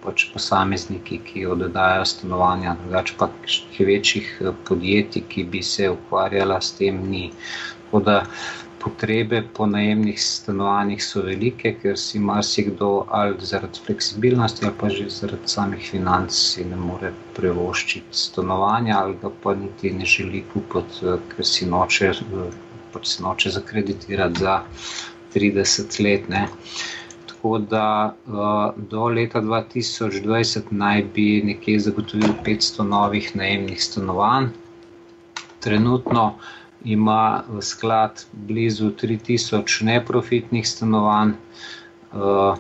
pač 0.07 0.29
posamezniki, 0.33 1.19
ki 1.27 1.47
oddajajo 1.55 2.05
stanovanja, 2.07 2.77
drugače 2.83 3.17
pa 3.19 3.31
še 3.55 3.89
večjih 3.89 4.29
eh, 4.41 4.53
podjetij, 4.69 5.27
ki 5.33 5.49
bi 5.55 5.63
se 5.67 5.91
ukvarjala 5.91 6.61
s 6.63 6.77
tem, 6.79 7.03
ni. 7.11 7.31
Tako 7.87 8.03
da 8.07 8.21
potrebe 8.87 9.41
po 9.57 9.67
najemnih 9.67 10.19
stanovanjih 10.23 11.03
so 11.03 11.25
velike, 11.27 11.73
ker 11.83 11.97
si 11.99 12.21
marsikdo 12.23 12.91
ali 13.21 13.49
zaradi 13.51 13.83
fleksibilnosti 13.87 14.67
ali 14.67 14.75
pa 14.81 14.91
že 14.99 15.09
zaradi 15.11 15.51
samih 15.51 15.89
financ 15.91 16.37
si 16.37 16.67
ne 16.71 16.79
more 16.79 17.11
prevoščiti 17.39 18.21
stanovanja 18.21 19.01
ali 19.01 19.33
pa 19.43 19.55
niti 19.59 19.91
ne 19.91 20.07
želi 20.15 20.45
kupiti, 20.53 21.03
eh, 21.03 21.19
ker 21.35 21.51
si 21.55 21.67
noče, 21.73 22.13
eh, 22.15 22.63
pač 22.97 23.15
si 23.15 23.23
noče 23.23 23.53
zakreditirati 23.61 24.41
za 24.41 24.61
30 25.37 26.01
let. 26.05 26.29
Ne. 26.33 26.47
Tako 27.27 27.59
da 27.59 28.17
uh, 28.27 28.83
do 28.91 29.09
leta 29.09 29.41
2020 29.45 30.71
naj 30.71 31.03
bi 31.15 31.43
nekje 31.45 31.81
zagotovil 31.89 32.33
500 32.47 32.87
novih 32.89 33.37
najemnih 33.37 33.83
stanovanj. 33.83 34.49
Trenutno 35.61 36.39
ima 36.85 37.45
sklad 37.61 38.25
blizu 38.33 38.91
3000 39.03 39.85
neprofitnih 39.85 40.69
stanovanj 40.69 41.31
uh, 42.13 42.57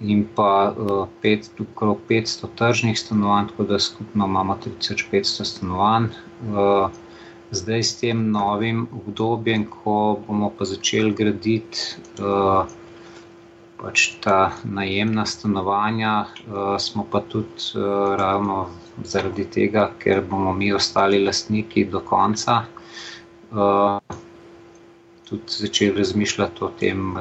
in 0.00 0.26
pa 0.34 0.72
uh, 0.78 1.06
pet, 1.22 1.50
okrog 1.60 1.98
500 2.08 2.48
tržnih 2.54 2.98
stanovanj, 2.98 3.48
tako 3.48 3.64
da 3.64 3.78
skupno 3.78 4.26
imamo 4.26 4.58
3500 4.64 5.44
stanovanj. 5.44 6.04
Uh, 6.04 6.90
zdaj 7.50 7.82
s 7.82 7.96
tem 8.00 8.30
novim 8.30 8.86
obdobjem, 8.94 9.66
ko 9.66 10.20
bomo 10.26 10.50
pa 10.58 10.64
začeli 10.64 11.14
graditi 11.14 11.98
uh, 12.22 12.66
pač 13.80 14.06
ta 14.22 14.52
najemna 14.64 15.26
stanovanja, 15.26 16.14
uh, 16.46 16.76
smo 16.78 17.06
pa 17.10 17.20
tudi 17.20 17.74
uh, 17.74 18.14
ravno 18.20 18.68
zaradi 19.04 19.48
tega, 19.50 19.90
ker 19.98 20.22
bomo 20.22 20.52
mi 20.52 20.72
ostali 20.72 21.22
lastniki 21.24 21.84
do 21.90 22.00
konca. 22.00 22.64
Uh, 23.50 23.98
Tudi 25.30 25.46
začeli 25.46 25.94
razmišljati 25.94 26.64
o 26.66 26.68
tem 26.78 27.12
uh, 27.14 27.20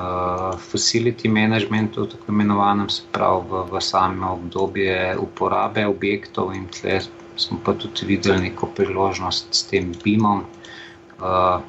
facility 0.57 1.29
managementu, 1.29 2.07
tako 2.09 2.31
imenovanem, 2.33 2.87
se 2.89 3.03
pravi 3.13 3.43
v, 3.51 3.59
v 3.69 3.81
samo 3.85 4.31
obdobje 4.33 4.95
uporabe 5.21 5.83
objektov, 5.85 6.55
in 6.57 6.65
tle 6.73 6.95
smo 7.39 7.59
pa 7.65 7.73
tudi 7.73 8.05
videli 8.05 8.49
neko 8.49 8.67
priložnost 8.75 9.47
s 9.51 9.67
tem 9.71 9.93
BIM-om, 10.03 10.43
uh, 11.19 11.61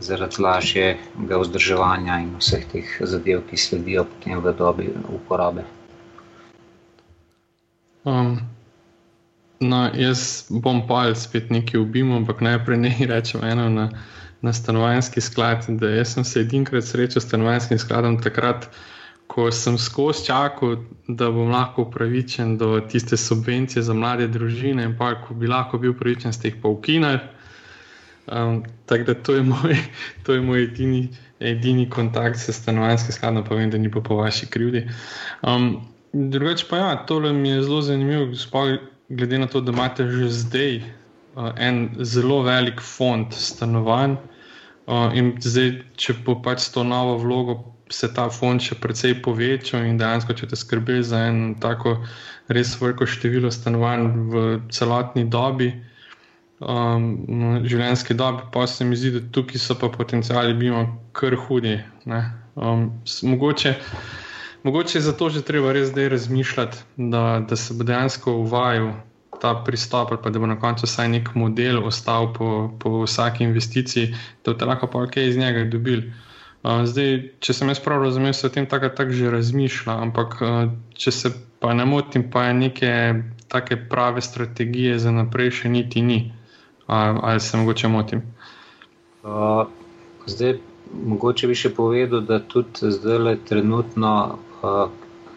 zaradi 0.00 0.42
lažjega 0.42 1.40
vzdrževanja 1.40 2.20
in 2.22 2.36
vseh 2.38 2.64
teh 2.72 2.92
zadev, 3.00 3.42
ki 3.50 3.56
sledijo 3.56 4.06
potem 4.08 4.40
v 4.40 4.54
dobi 4.58 4.90
uporabe. 5.12 5.64
Um, 8.04 8.38
no, 9.60 9.80
jaz 9.94 10.46
bom 10.48 10.84
pa 10.88 11.08
spet 11.14 11.50
nekaj 11.50 11.80
v 11.82 11.88
BIM-u, 11.96 12.22
ampak 12.22 12.40
najprej 12.40 12.78
ne 12.78 12.94
rečem 13.10 13.44
eno 13.44 13.68
na, 13.68 13.88
na 14.40 14.52
stanovanjski 14.52 15.20
sklad. 15.20 15.66
Jaz 15.82 16.14
sem 16.14 16.24
se 16.24 16.40
edinkrat 16.40 16.86
srečal 16.86 17.20
s 17.20 17.26
stanovanjskim 17.26 17.78
skladom 17.78 18.22
takrat 18.22 18.70
ko 19.28 19.50
sem 19.52 19.76
skozi 19.78 20.24
čakal, 20.26 20.76
da 21.08 21.28
bom 21.30 21.50
lahko 21.52 21.82
upravičen 21.82 22.56
do 22.58 22.80
tiste 22.80 23.16
subvencije 23.16 23.82
za 23.82 23.94
mlade 23.94 24.28
družine, 24.28 24.84
in 24.88 24.96
pa 24.98 25.12
ko 25.20 25.34
bi 25.34 25.46
lahko 25.46 25.78
bil 25.78 25.92
upravičen, 25.92 26.32
jih 26.42 26.56
pa 26.62 26.72
ukinili. 26.72 27.20
Um, 28.28 28.62
tako 28.86 29.04
da 29.04 29.14
to 29.14 29.34
je 29.34 29.42
moj, 29.42 29.76
to 30.24 30.34
je 30.34 30.40
moj 30.40 30.64
edini, 30.64 31.08
edini 31.40 31.86
kontakt 31.90 32.40
s 32.40 32.52
stanovanjskim 32.56 33.12
skladom, 33.12 33.44
pa 33.44 33.54
vem, 33.54 33.70
da 33.70 33.78
ni 33.78 33.90
pa 33.92 34.00
po 34.00 34.16
vaši 34.16 34.46
krivdi. 34.46 34.86
Um, 35.42 35.70
drugače 36.12 36.66
pa 36.70 36.76
ja, 36.76 36.96
tole 37.06 37.32
mi 37.32 37.48
je 37.48 37.62
zelo 37.62 37.82
zanimivo, 37.82 38.32
glede 39.08 39.38
na 39.38 39.46
to, 39.46 39.60
da 39.60 39.72
imate 39.72 40.08
že 40.10 40.28
zdaj 40.28 40.76
uh, 40.76 41.52
en 41.56 41.88
zelo 42.00 42.42
velik 42.42 42.80
fond 42.80 43.32
stanovanj. 43.32 44.16
Uh, 44.88 45.12
in 45.12 45.34
zdaj, 45.40 45.82
če 46.00 46.14
bo 46.24 46.40
pač 46.42 46.70
to 46.72 46.84
novo 46.84 47.18
vlogo 47.20 47.60
se 47.90 48.08
ta 48.14 48.28
fond 48.30 48.62
še 48.62 48.76
precej 48.80 49.18
povečal 49.24 49.86
in 49.86 49.98
dejansko, 50.00 50.36
če 50.36 50.50
te 50.50 50.56
skrbi 50.56 51.00
za 51.04 51.28
en 51.30 51.54
tako 51.60 51.98
res 52.52 52.74
veliko 52.80 53.06
število 53.08 53.50
stanovanj 53.52 54.06
v 54.32 54.44
celotni 54.72 55.24
dobi, 55.28 55.72
um, 56.60 57.10
življenjski 57.64 58.16
dobi, 58.18 58.46
pa 58.52 58.66
se 58.66 58.84
mi 58.84 58.96
zdi, 58.96 59.14
da 59.18 59.24
tukaj 59.32 59.62
so 59.62 59.76
pa 59.78 59.90
potencijali 59.92 60.56
bimo 60.58 60.84
kar 61.16 61.36
hudi. 61.46 61.78
Um, 62.08 62.88
mogoče, 63.22 63.74
mogoče 64.64 64.98
je 64.98 65.04
zato 65.08 65.28
že 65.30 65.44
treba 65.46 65.72
res 65.76 65.92
zdaj 65.92 66.08
razmišljati, 66.16 66.86
da, 66.96 67.44
da 67.48 67.56
se 67.56 67.74
bo 67.74 67.86
dejansko 67.88 68.40
uvajal. 68.46 68.96
Ta 69.38 69.52
pristop, 69.62 70.10
pa 70.18 70.32
da 70.34 70.40
bo 70.42 70.48
na 70.50 70.56
koncu 70.58 70.82
vsaj 70.82 71.06
nek 71.12 71.28
model 71.38 71.76
ostal 71.86 72.32
po, 72.34 72.72
po 72.82 73.04
vsaki 73.04 73.44
investiciji, 73.46 74.08
da 74.42 74.50
boste 74.50 74.66
lahko 74.66 74.88
pa 74.90 75.04
kaj 75.06 75.28
iz 75.30 75.36
njega 75.38 75.62
dobili. 75.70 76.10
Zdaj, 76.62 77.12
če 77.38 77.54
sem 77.54 77.70
jaz 77.70 77.78
prav 77.80 78.02
razumel, 78.02 78.34
se 78.34 78.48
o 78.48 78.50
tem 78.50 78.66
tako 78.66 78.90
tak 78.90 79.12
že 79.14 79.30
razmišlja, 79.30 79.94
ampak 80.08 80.40
če 80.98 81.12
se 81.14 81.30
pa 81.62 81.74
ne 81.74 81.86
motim, 81.86 82.26
pa 82.30 82.48
je 82.48 82.54
neke 82.54 82.90
take 83.48 83.76
prave 83.90 84.20
strategije 84.20 84.98
za 84.98 85.12
naprej 85.14 85.62
še 85.62 85.70
niti 85.70 86.02
ni. 86.02 86.18
Ali 86.88 87.40
se 87.40 87.56
mogoče 87.56 87.88
motim? 87.88 88.22
Uh, 89.22 89.68
zdaj, 90.26 90.58
mogoče 91.04 91.50
bi 91.50 91.56
še 91.58 91.70
povedal, 91.76 92.24
da 92.26 92.40
tudi 92.40 92.90
zdaj 92.94 93.18
le 93.22 93.34
trenutno 93.48 94.12
uh, 94.62 94.88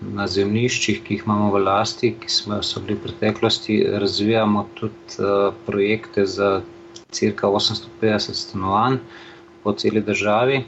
na 0.01 0.27
zemljiščih, 0.27 1.01
ki 1.05 1.17
jih 1.17 1.25
imamo 1.27 1.51
v 1.53 1.63
lasti, 1.65 2.13
ki 2.17 2.29
smo 2.31 2.61
so 2.65 2.81
bili 2.81 2.97
v 2.97 3.05
preteklosti, 3.05 3.81
razvijamo 4.01 4.65
tudi 4.79 5.29
projekte 5.67 6.25
za 6.25 6.61
crka 7.11 7.47
850 7.47 8.39
stanovanj 8.41 8.97
po 9.63 9.73
celi 9.77 10.01
državi. 10.01 10.63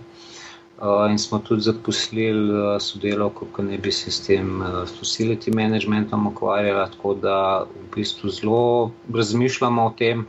In 0.83 1.17
smo 1.17 1.39
tudi 1.39 1.63
zaposlili 1.63 2.51
sodelovko, 2.77 3.45
ki 3.47 3.63
ne 3.63 3.77
bi 3.77 3.91
se 3.91 4.11
s 4.11 4.19
tem 4.21 4.49
facility 4.89 5.51
managementom 5.51 6.25
ukvarjala, 6.27 6.89
tako 6.89 7.13
da 7.15 7.35
v 7.61 7.85
bistvu 7.93 8.29
zelo 8.31 8.63
razmišljamo 9.09 9.85
o 9.85 9.93
tem, 9.93 10.25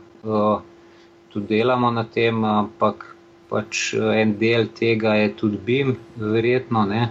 tudi 1.29 1.47
delamo 1.49 1.91
na 1.91 2.05
tem, 2.05 2.39
ampak 2.45 3.03
pač 3.49 3.81
en 4.15 4.37
del 4.37 4.69
tega 4.73 5.15
je 5.15 5.33
tudi 5.33 5.59
BIM, 5.59 5.91
verjetno, 6.15 6.85
ne. 6.85 7.03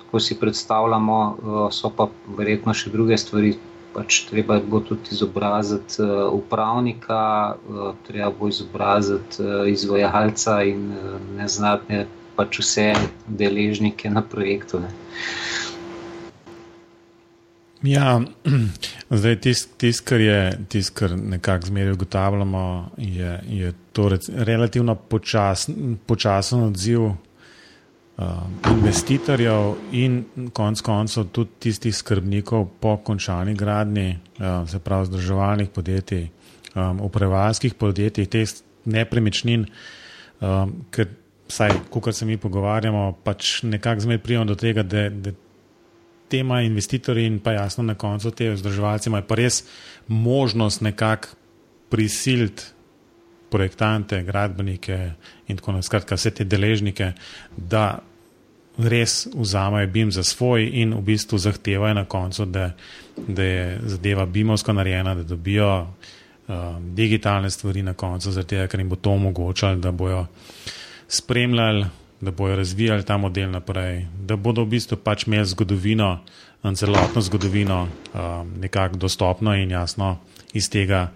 Tako 0.00 0.20
si 0.20 0.36
predstavljamo, 0.36 1.20
so 1.70 1.92
pa 1.92 2.08
verjetno 2.32 2.74
še 2.74 2.90
druge 2.90 3.16
stvari, 3.16 3.54
pač 3.94 4.24
treba 4.26 4.58
bo 4.60 4.82
tudi 4.82 5.12
izobraziti 5.12 6.02
upravnika, 6.32 7.22
treba 8.02 8.30
bo 8.32 8.48
izobraziti 8.48 9.42
izvajalca 9.68 10.58
in 10.64 10.84
neznatne 11.34 12.06
pač 12.38 12.60
vse 12.62 12.92
deležnike 13.26 14.10
na 14.10 14.22
projektu. 14.22 14.78
Ne. 14.84 14.92
Ja, 17.82 18.20
zdaj 19.20 19.36
tisto, 19.42 19.74
tis, 19.78 20.00
kar 20.02 20.22
je, 20.22 20.40
tisto, 20.70 20.94
kar 20.98 21.16
nekako 21.18 21.66
zmeraj 21.66 21.92
ugotavljamo, 21.92 22.90
je, 22.98 23.40
je 23.48 23.72
to 23.92 24.08
rec, 24.08 24.30
relativno 24.34 24.94
počasen, 24.94 25.98
počasen 26.06 26.62
odziv 26.62 27.02
uh, 27.02 27.14
investitorjev 28.70 29.74
in 29.92 30.24
konec 30.52 30.82
koncev 30.82 31.28
tudi 31.32 31.50
tistih 31.66 31.94
skrbnikov 31.94 32.66
po 32.80 32.96
končani 32.96 33.54
gradni, 33.54 34.18
uh, 34.38 34.68
se 34.68 34.78
pravi 34.78 35.06
zdrževalnih 35.06 35.68
podjetij, 35.68 36.28
um, 36.74 37.00
upravljalskih 37.00 37.74
podjetij, 37.74 38.26
teh 38.26 38.58
nepremičnin, 38.84 39.66
um, 40.40 40.74
ker 40.90 41.06
vsaj, 41.48 41.70
ko 41.90 42.12
se 42.12 42.26
mi 42.26 42.36
pogovarjamo, 42.36 43.12
pač 43.24 43.62
nekako 43.62 44.00
zmeraj 44.00 44.22
prijemo 44.22 44.44
do 44.44 44.54
tega, 44.54 44.82
da, 44.82 45.08
da 45.08 45.32
tema 46.28 46.60
investitorji 46.62 47.26
in 47.26 47.38
pa 47.40 47.52
jasno 47.52 47.84
na 47.84 47.94
koncu 47.94 48.30
te 48.30 48.50
vzdrževalci 48.50 49.08
imajo 49.08 49.24
pa 49.28 49.34
res 49.34 49.62
možnost 50.08 50.80
nekako 50.80 51.28
prisiliti 51.90 52.62
projektante, 53.50 54.22
gradbenike 54.22 55.12
in 55.48 55.56
tako 55.56 55.72
naprej, 55.72 55.86
skratka 55.88 56.18
vse 56.18 56.30
te 56.30 56.44
deležnike, 56.44 57.12
da 57.56 57.98
res 58.78 59.26
vzamejo 59.34 59.88
BIM 59.90 60.12
za 60.12 60.22
svoj 60.22 60.68
in 60.82 60.92
v 60.94 61.00
bistvu 61.02 61.38
zahtevajo 61.38 61.94
na 61.94 62.04
koncu, 62.04 62.44
da, 62.44 62.70
da 63.16 63.42
je 63.42 63.78
zadeva 63.84 64.26
BIM-ovsko 64.26 64.72
narejena, 64.72 65.14
da 65.14 65.22
dobijo 65.22 65.70
um, 65.80 66.94
digitalne 66.94 67.50
stvari 67.50 67.82
na 67.82 67.94
koncu, 67.94 68.30
zaradi 68.30 68.54
tega, 68.54 68.66
ker 68.66 68.80
jim 68.80 68.88
bo 68.88 68.96
to 68.96 69.10
omogočalo, 69.10 69.80
da 69.82 69.92
bojo 69.92 70.26
spremljali, 71.08 71.86
da 72.20 72.30
bodo 72.30 72.56
razvijali 72.56 73.04
ta 73.04 73.16
model 73.16 73.50
naprej, 73.50 74.06
da 74.20 74.36
bodo 74.36 74.62
v 74.62 74.74
bistvu 74.74 74.98
pač 74.98 75.26
imeli 75.26 75.46
zgodovino, 75.46 76.18
celotno 76.74 77.20
zgodovino, 77.22 77.88
um, 77.88 78.52
nekako 78.60 78.96
dostopno 78.96 79.54
in 79.54 79.70
jasno 79.70 80.16
iz 80.52 80.70
tega 80.70 81.12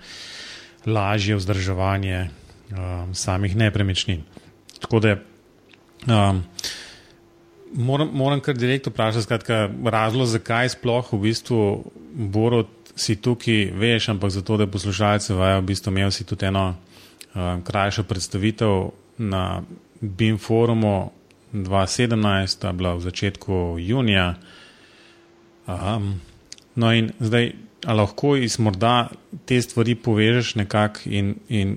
lažje 0.86 1.36
vzdrževanje 1.36 2.28
um, 2.70 3.14
samih 3.14 3.56
nepremičnin. 3.56 4.22
Tako 4.80 5.00
da 5.00 5.16
um, 6.06 6.44
moram, 7.74 8.08
moram 8.12 8.40
kar 8.40 8.54
direktno 8.54 8.92
vprašati, 8.92 9.22
skratka, 9.22 9.68
razlog, 9.84 10.26
zakaj 10.26 10.68
sploh 10.68 11.12
v 11.12 11.18
bistvu 11.18 11.84
Borod 12.12 12.68
si 12.96 13.16
tukaj, 13.16 13.70
veš, 13.74 14.08
ampak 14.08 14.30
zato, 14.30 14.56
da 14.56 14.66
poslušalce 14.66 15.34
vajo, 15.34 15.60
v 15.60 15.70
bistvu 15.72 15.90
imel 15.90 16.10
si 16.10 16.24
tudi 16.24 16.46
eno 16.46 16.74
um, 17.34 17.62
krajšo 17.64 18.04
predstavitev 18.04 18.90
na 19.18 19.62
BIM 20.02 20.38
forumu 20.38 21.10
2017, 21.52 22.66
je 22.66 22.72
bila 22.72 22.94
v 22.94 23.00
začetku 23.00 23.76
junija. 23.78 24.34
Um, 25.66 26.20
no, 26.74 26.92
in 26.92 27.12
zdaj, 27.20 27.52
ali 27.86 27.98
lahko 27.98 28.36
iz 28.36 28.58
morda 28.58 29.08
te 29.46 29.62
stvari 29.62 29.94
povežeš 29.94 30.54
nekako 30.54 31.00
in, 31.06 31.34
in 31.48 31.76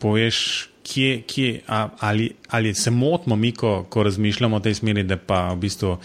poveš, 0.00 0.68
kje, 0.82 1.22
kje 1.26 1.60
ali, 2.00 2.30
ali 2.48 2.74
se 2.74 2.90
motimo 2.90 3.36
mi, 3.36 3.52
ko, 3.52 3.84
ko 3.88 4.02
razmišljamo 4.02 4.56
o 4.56 4.60
tej 4.60 4.74
smeri, 4.74 5.02
da 5.02 5.16
pa 5.16 5.52
v 5.52 5.56
bistvu 5.56 5.96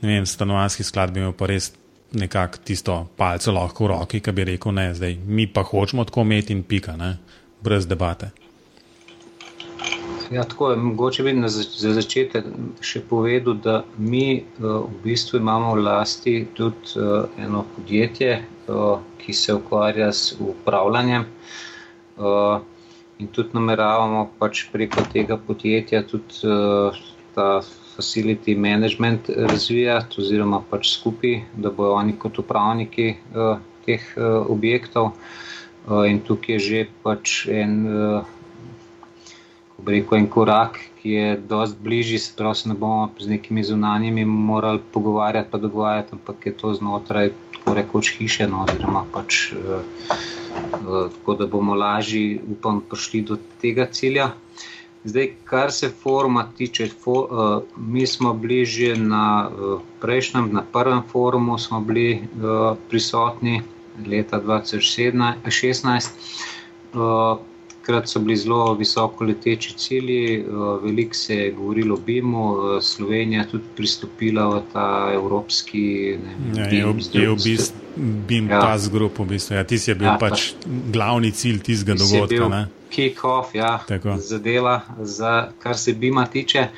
vem, 0.00 0.26
stanovanski 0.26 0.84
sklad 0.84 1.12
bi 1.12 1.20
imel 1.20 1.32
pa 1.32 1.46
res 1.46 1.72
nekako 2.12 2.58
tisto 2.64 3.08
palco 3.16 3.52
lahko 3.52 3.84
v 3.84 3.88
roki, 3.88 4.20
ki 4.20 4.32
bi 4.32 4.44
rekel, 4.44 4.74
ne, 4.74 4.90
zdaj 4.94 5.16
mi 5.26 5.46
pa 5.46 5.62
hočemo 5.62 6.04
tako 6.04 6.26
imeti 6.26 6.52
in 6.52 6.62
pika, 6.62 6.96
ne, 6.96 7.16
brez 7.62 7.86
debate. 7.86 8.30
Ja, 10.30 10.44
tako 10.44 10.70
je. 10.70 10.76
Mogoče 10.78 11.22
bi 11.22 11.32
za 11.44 11.90
začetek 11.92 12.44
še 12.80 13.00
povedal, 13.02 13.56
da 13.56 13.72
mi 13.98 14.20
v 14.56 14.74
bistvu 15.02 15.40
imamo 15.40 15.72
v 15.72 15.82
lasti 15.82 16.34
tudi 16.54 17.02
eno 17.36 17.64
podjetje, 17.72 18.36
ki 19.18 19.34
se 19.34 19.54
ukvarja 19.54 20.12
s 20.12 20.36
upravljanjem. 20.40 21.26
In 23.18 23.28
tudi 23.28 23.50
nameravamo 23.52 24.22
pač 24.38 24.62
preko 24.70 25.02
tega 25.08 25.36
podjetja 25.40 26.04
tudi 26.04 26.54
ta 27.34 27.48
facility 27.90 28.54
management 28.56 29.28
razvijati, 29.44 30.20
oziroma 30.20 30.62
pač 30.64 30.92
skupaj, 30.92 31.34
da 31.56 31.70
bojo 31.72 31.96
oni 31.96 32.14
kot 32.16 32.38
upravniki 32.38 33.16
teh 33.84 34.06
objektov. 34.46 35.10
In 36.06 36.22
tukaj 36.22 36.54
je 36.54 36.60
že 36.62 36.80
pač 37.02 37.40
en 37.52 37.76
rekel, 39.86 40.18
en 40.18 40.26
korak, 40.30 40.78
ki 41.02 41.10
je 41.10 41.36
dosti 41.48 41.78
bližji, 41.82 42.18
se 42.18 42.32
pravi, 42.36 42.54
se 42.54 42.68
ne 42.68 42.74
bomo 42.74 43.10
z 43.18 43.28
nekimi 43.28 43.64
zunanjimi 43.64 44.24
morali 44.24 44.80
pogovarjati, 44.92 45.48
pa 45.50 45.58
dogovarjati, 45.58 46.12
ampak 46.12 46.46
je 46.46 46.52
to 46.52 46.74
znotraj 46.74 47.32
tako 47.54 47.74
rekoč 47.74 48.12
hiše, 48.18 48.48
no, 48.48 48.64
oziroma 48.68 49.04
pač 49.12 49.52
uh, 49.52 49.80
uh, 50.10 51.10
tako, 51.16 51.34
da 51.34 51.46
bomo 51.46 51.74
lažje, 51.74 52.40
upam, 52.52 52.80
prišli 52.90 53.22
do 53.22 53.38
tega 53.60 53.86
cilja. 53.86 54.30
Zdaj, 55.04 55.30
kar 55.44 55.72
se 55.72 55.88
foruma 55.88 56.44
tiče, 56.56 56.88
for, 56.88 57.28
uh, 57.30 57.62
mi 57.76 58.06
smo 58.06 58.34
bližje 58.34 58.96
na 58.96 59.48
uh, 59.48 59.80
prejšnjem, 60.00 60.50
na 60.52 60.62
prvem 60.72 61.02
forumu 61.12 61.58
smo 61.58 61.80
bili 61.80 62.20
uh, 62.20 62.76
prisotni 62.88 63.62
leta 64.06 64.40
2016. 64.40 66.10
Uh, 66.92 67.38
takrat 67.80 68.08
so 68.08 68.20
bili 68.20 68.36
zelo 68.36 68.74
visoko 68.74 69.24
leteči 69.24 69.74
cilji, 69.76 70.40
eh, 70.40 70.44
veliko 70.82 71.14
se 71.14 71.34
je 71.36 71.50
govorilo 71.52 71.94
o 71.94 71.98
BIM-u, 71.98 72.76
eh, 72.76 72.82
Slovenija 72.82 73.44
tudi 73.50 73.64
pristopila 73.76 74.48
v 74.48 74.62
ta 74.72 75.10
evropski. 75.14 76.18
Ne, 76.54 76.60
ja, 76.62 76.70
BIM, 76.70 76.98
je, 77.12 77.22
je 77.22 77.28
v 77.28 77.36
bistvu 77.44 77.76
BIM 77.96 78.50
ja. 78.50 78.60
ta 78.60 78.78
zgrup, 78.78 79.18
v 79.18 79.24
bistvu. 79.24 79.54
Ja, 79.54 79.64
ti 79.64 79.78
si 79.78 79.94
bil 79.94 80.08
ja, 80.08 80.18
pač 80.20 80.52
ta, 80.52 80.68
glavni 80.92 81.32
cilj 81.32 81.60
tistega 81.60 81.98
dogodka. 81.98 82.66
Kick-off, 82.90 83.54
ja, 83.54 83.78
zadeva, 84.18 84.82
za, 85.02 85.52
kar 85.58 85.78
se 85.78 85.94
BIM-a 85.94 86.26
tiče. 86.26 86.68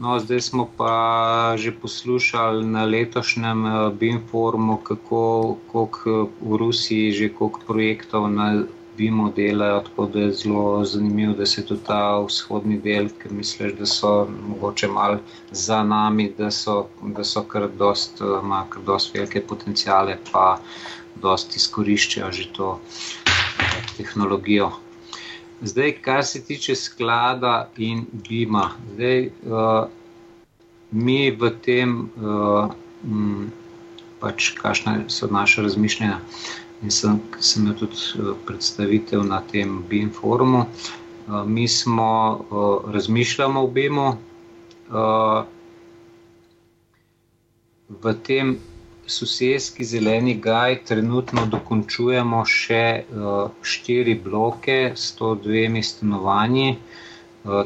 No, 0.00 0.16
zdaj 0.16 0.40
smo 0.40 0.64
pa 0.76 1.54
že 1.60 1.72
poslušali 1.76 2.64
na 2.64 2.84
letošnjem 2.84 3.66
eh, 3.66 3.90
BIM 3.92 4.20
forumu, 4.30 4.80
kako 4.80 5.98
v 6.40 6.56
Rusiji 6.56 7.12
že 7.12 7.28
koliko 7.28 7.60
projektov 7.66 8.30
na 8.32 8.64
Vimo 9.00 9.30
delajo, 9.36 9.80
tako 9.86 10.06
da 10.12 10.24
je 10.26 10.32
zelo 10.42 10.84
zanimivo, 10.84 11.32
da 11.38 11.46
se 11.46 11.64
tudi 11.66 11.80
ta 11.86 12.00
vzhodni 12.26 12.76
del, 12.84 13.08
ki 13.22 13.32
misliš, 13.38 13.72
da 13.78 13.86
so 13.88 14.12
mogoče 14.48 14.88
malo 14.92 15.18
za 15.50 15.82
nami, 15.84 16.28
da 16.38 16.50
so, 16.50 16.76
da 17.16 17.24
so 17.24 17.42
kar 17.48 17.68
dost, 17.78 18.20
ima 18.20 18.64
kar 18.70 18.82
dost 18.86 19.14
velike 19.14 19.40
potencijale, 19.40 20.18
pa 20.32 20.58
dost 21.22 21.56
izkoriščajo 21.56 22.32
že 22.32 22.46
to 22.52 22.74
tehnologijo. 23.96 24.70
Zdaj, 25.62 25.92
kar 26.02 26.24
se 26.24 26.44
tiče 26.44 26.74
sklada 26.74 27.68
in 27.76 28.06
Bima, 28.28 28.70
zdaj, 28.94 29.26
uh, 29.26 29.88
mi 30.90 31.30
v 31.30 31.50
tem, 31.64 32.08
uh, 32.16 32.72
m, 33.04 33.50
pač, 34.20 34.54
kakšne 34.56 35.04
so 35.08 35.28
naše 35.30 35.62
razmišljanja. 35.62 36.18
In 36.82 36.90
sem, 36.90 37.20
sem 37.40 37.62
imel 37.62 37.76
tudi 37.76 38.00
eh, 38.16 38.32
predstavitev 38.46 39.24
na 39.24 39.40
tem 39.44 39.82
BIM 39.88 40.10
forumu. 40.10 40.64
Eh, 40.64 41.44
mi 41.44 41.68
smo 41.68 42.10
eh, 42.40 42.92
razmišljali 42.92 43.58
o 43.58 43.66
BIM-u. 43.66 44.08
V 48.02 48.12
tem 48.26 48.56
sosedski 49.06 49.84
zeleni 49.84 50.34
gaj 50.34 50.80
trenutno 50.86 51.44
dokončujemo 51.46 52.40
še 52.46 53.04
štiri 53.62 54.14
bloke 54.24 54.78
s 54.94 55.12
to 55.18 55.34
dvemi 55.34 55.82
stanovanji, 55.82 56.76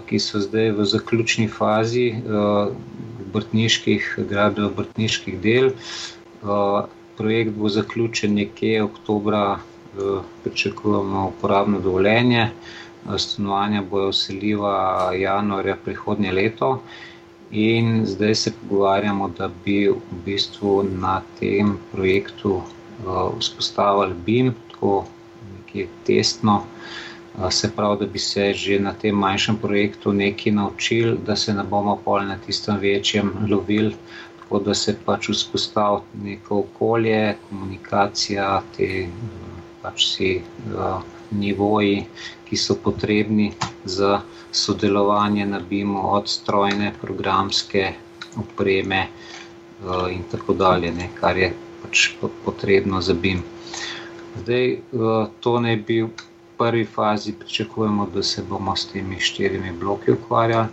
ki 0.09 0.21
so 0.21 0.41
zdaj 0.45 0.71
v 0.77 0.87
zaključni 0.93 1.49
fazi. 1.49 2.07
obrtniških, 3.25 4.11
gradov 4.29 4.73
obrtniških 4.73 5.41
del. 5.41 5.73
Projekt 7.17 7.55
bo 7.57 7.69
zaključen 7.69 8.35
nekje 8.35 8.83
oktobra, 8.83 9.59
pričakujemo 10.45 11.29
uporabno 11.29 11.81
dovoljenje. 11.81 12.49
Stanovanja 13.19 13.83
bojo 13.91 14.09
vseljiva 14.11 14.77
januarja 15.15 15.77
prihodnje 15.85 16.33
leto. 16.33 16.81
In 17.51 18.07
zdaj 18.07 18.35
se 18.35 18.53
pogovarjamo, 18.61 19.29
da 19.39 19.51
bi 19.65 19.89
v 19.89 20.23
bistvu 20.25 20.83
na 21.01 21.21
tem 21.41 21.77
projektu 21.93 22.63
vzpostavili 23.39 24.15
BIM, 24.27 24.55
tako 24.73 25.05
nekje 25.57 25.89
testno, 26.07 26.63
se 27.51 27.71
pravi, 27.77 27.99
da 28.01 28.07
bi 28.07 28.19
se 28.19 28.53
že 28.55 28.79
na 28.81 28.93
tem 28.93 29.15
manjšem 29.15 29.57
projektu 29.57 30.13
nekaj 30.13 30.53
naučili, 30.53 31.19
da 31.27 31.37
se 31.37 31.55
ne 31.55 31.65
bomo 31.65 31.97
pol 32.05 32.23
na 32.27 32.39
tistem 32.47 32.79
večjem 32.79 33.33
lovili, 33.51 33.95
tako 34.55 34.65
da 34.65 34.75
se 34.75 34.95
pač 35.05 35.29
vzpostavi 35.29 36.01
neko 36.23 36.59
okolje, 36.59 37.37
komunikacija, 37.49 38.63
te 38.77 39.09
pač 39.83 40.05
vsi 40.05 40.29
nivoji, 41.35 42.05
ki 42.47 42.57
so 42.57 42.77
potrebni 42.79 43.51
za 43.85 44.21
sodelovanje 44.53 45.47
na 45.47 45.59
BIM-u, 45.59 45.99
od 46.15 46.29
strojne, 46.29 46.93
programske 47.03 47.95
opreme 48.37 49.09
in 50.11 50.23
tako 50.31 50.55
dalje, 50.55 50.93
ne, 50.93 51.11
kar 51.19 51.37
je 51.37 51.51
pač 51.83 52.15
potrebno 52.45 53.03
za 53.03 53.15
BIM. 53.15 53.43
Zdaj, 54.39 54.79
to 55.41 55.61
naj 55.61 55.77
bi 55.77 56.03
v 56.03 56.11
prvi 56.59 56.87
fazi 56.87 57.33
pričakujemo, 57.33 58.07
da 58.15 58.23
se 58.23 58.43
bomo 58.43 58.77
s 58.77 58.87
temi 58.87 59.19
štirimi 59.21 59.73
bloki 59.73 60.15
ukvarjali. 60.15 60.69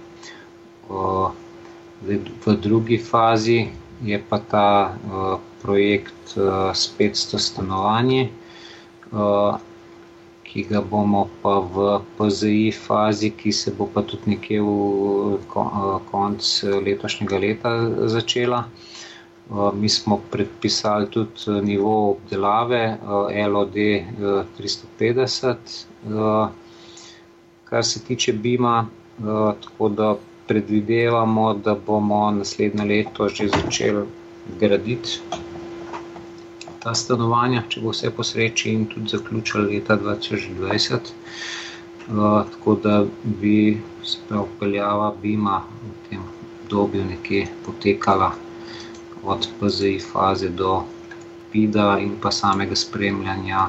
Zdaj, 2.02 2.18
v 2.42 2.54
drugi 2.58 2.98
fazi 2.98 3.70
je 4.02 4.18
pa 4.20 4.40
ta 4.42 4.98
projekt 5.62 6.34
s 6.74 6.90
500 6.98 7.38
stanovanji, 7.38 8.30
ki 10.44 10.64
ga 10.64 10.82
bomo 10.82 11.30
pa 11.42 11.62
v 11.62 11.76
PZI 12.18 12.74
fazi, 12.74 13.30
ki 13.32 13.52
se 13.52 13.70
bo 13.72 13.86
pa 13.86 14.02
tudi 14.02 14.34
nekje 14.34 14.58
v 14.60 15.46
konec 16.10 16.42
letošnjega 16.82 17.38
leta 17.38 17.72
začela. 18.08 18.66
Mi 19.74 19.90
smo 19.90 20.18
predpisali 20.32 21.06
tudi 21.08 21.62
nivo 21.62 21.94
obdelave 22.10 22.98
LOD 23.46 23.78
350, 24.58 25.86
kar 27.64 27.86
se 27.86 28.02
tiče 28.02 28.34
BIM-a, 28.34 28.76
da 29.92 30.10
predvidevamo, 30.52 31.54
da 31.56 31.76
bomo 31.78 32.20
naslednje 32.34 32.86
leto 32.86 33.30
že 33.30 33.48
začeli 33.50 34.04
graditi 34.56 35.20
ta 36.80 36.94
stanovanja, 36.94 37.64
če 37.66 37.82
bo 37.82 37.92
vse 37.92 38.10
po 38.12 38.24
sreči 38.26 38.72
in 38.72 38.86
tudi 38.88 39.10
zaključili 39.10 39.68
leta 39.70 39.98
2020. 39.98 41.12
Tako 42.50 42.76
da 42.78 42.96
bi 43.36 43.56
se 44.04 44.18
pravi 44.28 44.48
vpeljava 44.50 45.12
BIM-a 45.16 45.60
v 45.62 45.92
tem 46.08 46.24
obdobju 46.62 47.06
nekje 47.06 47.44
potekala 47.62 48.32
od 49.26 49.48
PZI 49.56 50.00
faze 50.02 50.50
do 50.52 50.82
PID-a 51.52 52.00
in 52.00 52.18
pa 52.18 52.32
samega 52.34 52.76
spremljanja 52.78 53.68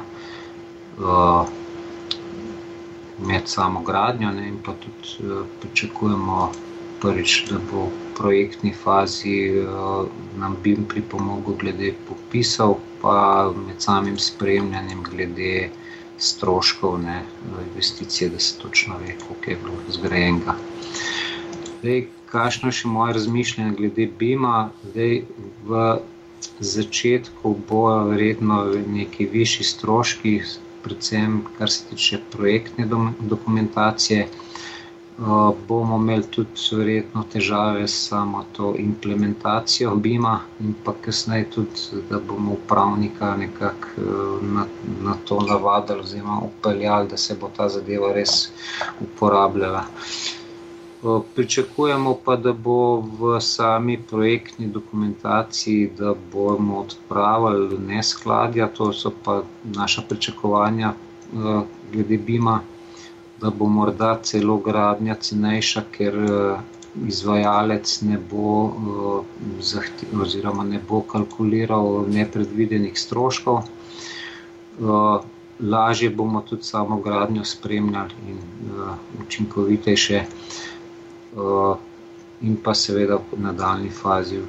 med 3.21 3.43
samo 3.47 3.83
gradnjo, 3.83 4.31
ne, 4.31 4.49
in 4.49 4.59
pa 4.59 4.73
tudi 4.75 5.29
pričakujemo 5.61 6.51
prvič, 7.03 7.37
da 7.51 7.59
bo 7.71 7.89
v 7.91 8.15
projektni 8.17 8.73
fazi 8.75 9.37
nam 10.39 10.57
BIM 10.63 10.87
pripomogel 10.89 11.59
glede 11.59 11.95
popisov 12.09 12.79
pa 13.03 13.51
med 13.57 13.83
samim 13.83 14.19
spremljanjem 14.19 15.03
glede 15.03 15.71
stroškov, 16.19 17.01
ne, 17.03 17.25
investicije, 17.67 18.31
da 18.31 18.39
se 18.39 18.59
točno 18.59 18.99
ve, 18.99 19.17
koliko 19.27 19.51
je 19.51 19.57
bilo 19.65 19.79
zgrajenega. 19.89 20.55
Zdaj, 21.81 22.05
kakšno 22.31 22.71
je 22.71 22.79
še 22.79 22.89
moje 22.89 23.17
razmišljanje 23.19 23.75
glede 23.81 24.07
BIM-a, 24.19 24.71
v 25.67 25.83
začetku 26.61 27.57
bojo 27.69 28.05
verjetno 28.13 28.61
neki 28.95 29.27
višji 29.33 29.67
stroški, 29.67 30.37
predvsem 30.85 31.41
kar 31.59 31.71
se 31.71 31.85
tiče 31.91 32.21
projektne 32.31 32.87
dokumentacije. 33.35 34.29
Bomo 35.63 35.97
imeli 35.97 36.25
tudi 36.27 36.49
verjetno 36.73 37.23
težave 37.25 37.83
s 37.85 38.09
samo 38.09 38.45
to 38.53 38.73
implementacijo 38.79 39.95
BIM-a 39.97 40.33
in 40.61 40.75
pa 40.81 40.95
kasneje 41.01 41.45
tudi, 41.51 41.81
da 42.11 42.19
bomo 42.21 42.53
upravnika 42.55 43.37
nekako 43.37 44.07
na, 44.49 44.65
na 45.03 45.15
to 45.25 45.41
navadili 45.43 46.01
oziroma 46.01 46.41
vpeljali, 46.49 47.09
da 47.09 47.17
se 47.19 47.37
bo 47.37 47.51
ta 47.51 47.69
zadeva 47.69 48.13
res 48.13 48.35
uporabljala. 49.01 49.85
Pričakujemo 51.35 52.17
pa, 52.25 52.37
da 52.39 52.53
bo 52.55 52.77
v 53.15 53.41
sami 53.43 53.97
projektni 54.05 54.67
dokumentaciji, 54.69 55.91
da 55.99 56.13
bomo 56.33 56.79
odpravili 56.81 57.79
neskladja, 57.81 58.69
to 58.71 58.93
so 58.95 59.11
pa 59.23 59.41
naša 59.65 60.03
pričakovanja 60.03 60.93
glede 61.93 62.19
BIM-a, 62.21 62.61
da 63.43 63.51
bo 63.53 63.67
morda 63.69 64.19
celo 64.23 64.57
gradnja 64.59 65.15
cenejša, 65.17 65.83
ker 65.91 66.15
izvajalec 67.05 68.03
ne 68.03 68.19
bo 68.21 68.55
oziroma 70.17 70.65
ne 70.65 70.81
bo 70.81 71.01
kalkuliral 71.05 71.87
nepredvidenih 72.09 72.95
stroškov. 72.97 73.63
Lažje 75.63 76.11
bomo 76.13 76.41
tudi 76.43 76.63
samo 76.65 76.97
gradnjo 76.99 77.45
spremljali 77.47 78.15
in 78.29 78.39
učinkovitejše 79.21 80.23
in 82.43 82.57
pa 82.57 82.75
seveda 82.75 83.17
v 83.23 83.39
nadaljnji 83.39 83.91
fazi 83.93 84.41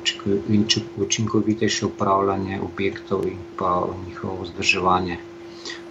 učinkovitejše 0.99 1.85
upravljanje 1.85 2.59
objektov 2.63 3.27
in 3.27 3.37
pa 3.57 3.73
njihovo 4.07 4.41
vzdrževanje. 4.41 5.17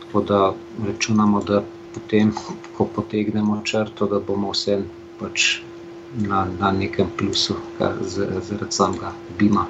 Tako 0.01 0.21
da 0.23 0.41
računamo, 0.87 1.43
da 1.43 1.63
potem, 1.95 2.33
ko 2.77 2.87
potegnemo 2.95 3.61
črto, 3.65 4.07
da 4.07 4.21
bomo 4.21 4.53
vseeno 4.53 4.85
pač 5.21 5.63
na, 6.19 6.45
na 6.59 6.73
nekem 6.73 7.09
plusu 7.17 7.57
zaradi 7.79 8.71
samega 8.71 9.13
BIM-a. 9.39 9.67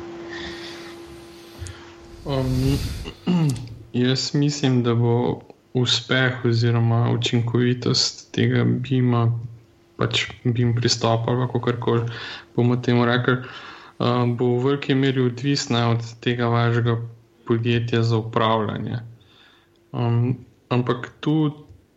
Um, 2.24 2.78
jaz 3.92 4.35
mislim, 4.35 4.82
da 4.82 4.94
bo 4.94 5.42
uspeh 5.74 6.44
oziroma 6.44 7.11
učinkovitost 7.11 8.30
tega 8.32 8.64
BIM-a 8.64 9.26
pač 9.96 10.26
BIM 10.44 10.74
pristopa, 10.74 11.32
ali 11.32 11.48
kako 11.52 11.72
koli 11.80 12.02
bomo 12.56 12.76
temu 12.76 13.04
rekli, 13.04 13.37
uh, 13.98 14.26
bo 14.26 14.56
v 14.56 14.64
veliki 14.64 14.94
meri 14.94 15.22
odvisna 15.22 15.90
od 15.90 16.06
tega 16.20 16.46
vašega 16.46 16.96
podjetja 17.46 18.02
za 18.02 18.16
upravljanje. 18.16 18.98
Um, 19.92 20.37
ampak 20.68 21.11
tu, 21.20 21.52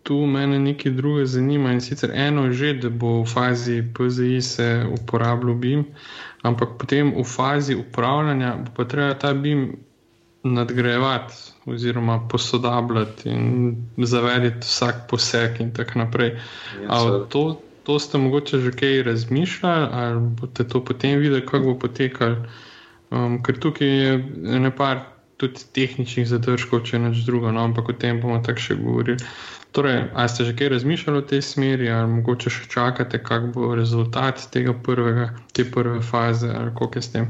tu 0.06 0.20
mene 0.30 0.60
nekaj 0.62 0.92
druge 0.92 1.26
zanima 1.26 1.72
in 1.74 1.82
sicer 1.82 2.12
eno 2.14 2.46
je 2.46 2.54
že, 2.54 2.74
da 2.84 2.90
bo 2.90 3.24
v 3.24 3.26
fazi 3.26 3.82
PZI 3.94 4.42
se 4.42 4.68
uporabljal 5.00 5.56
BIM, 5.58 5.86
ampak 6.46 6.78
potem 6.78 7.10
v 7.18 7.24
fazi 7.26 7.76
upravljanja 7.76 8.56
bo 8.66 8.72
pa 8.78 8.86
treba 8.86 9.14
ta 9.14 9.34
BIM 9.34 9.72
nadgrajevati. 10.46 11.34
Oziroma, 11.66 12.20
posodabljati 12.30 13.30
in 13.30 13.76
zavedati 13.98 14.62
vsak 14.62 15.08
poseg, 15.10 15.58
in 15.60 15.72
tako 15.74 16.00
naprej. 16.00 16.36
Ja, 16.84 17.26
to, 17.30 17.62
to 17.84 18.00
ste 18.00 18.18
mogoče 18.18 18.60
že 18.60 18.72
kaj 18.72 19.02
razmišljali, 19.04 19.88
ali 19.92 20.20
boste 20.20 20.68
to 20.68 20.84
potem 20.86 21.20
videli, 21.20 21.46
kako 21.46 21.74
bo 21.74 21.80
potekalo. 21.80 22.46
Um, 23.12 23.42
ker 23.44 23.58
tukaj 23.60 23.88
je 23.88 24.18
nekaj 24.62 25.02
tudi 25.38 25.66
tehničnih 25.74 26.28
zadržkov, 26.28 26.86
če 26.88 27.00
neč 27.00 27.26
drugo, 27.26 27.52
no, 27.52 27.66
ampak 27.66 27.90
o 27.90 27.98
tem 27.98 28.22
bomo 28.22 28.38
tako 28.46 28.62
še 28.70 28.78
govorili. 28.80 29.18
Torej, 29.76 30.08
ali 30.16 30.30
ste 30.32 30.48
že 30.48 30.56
kaj 30.56 30.70
razmišljali 30.72 31.20
v 31.20 31.28
tej 31.28 31.42
smeri, 31.44 31.90
ali 31.92 32.08
mogoče 32.08 32.48
še 32.48 32.68
čakate, 32.72 33.20
kak 33.20 33.52
bo 33.52 33.74
rezultat 33.76 34.46
tega 34.52 34.72
prvega, 34.72 35.34
te 35.52 35.66
prve 35.68 36.00
faze, 36.00 36.48
ali 36.48 36.72
kako 36.72 36.96
je 36.96 37.02
s 37.04 37.12
tem? 37.12 37.26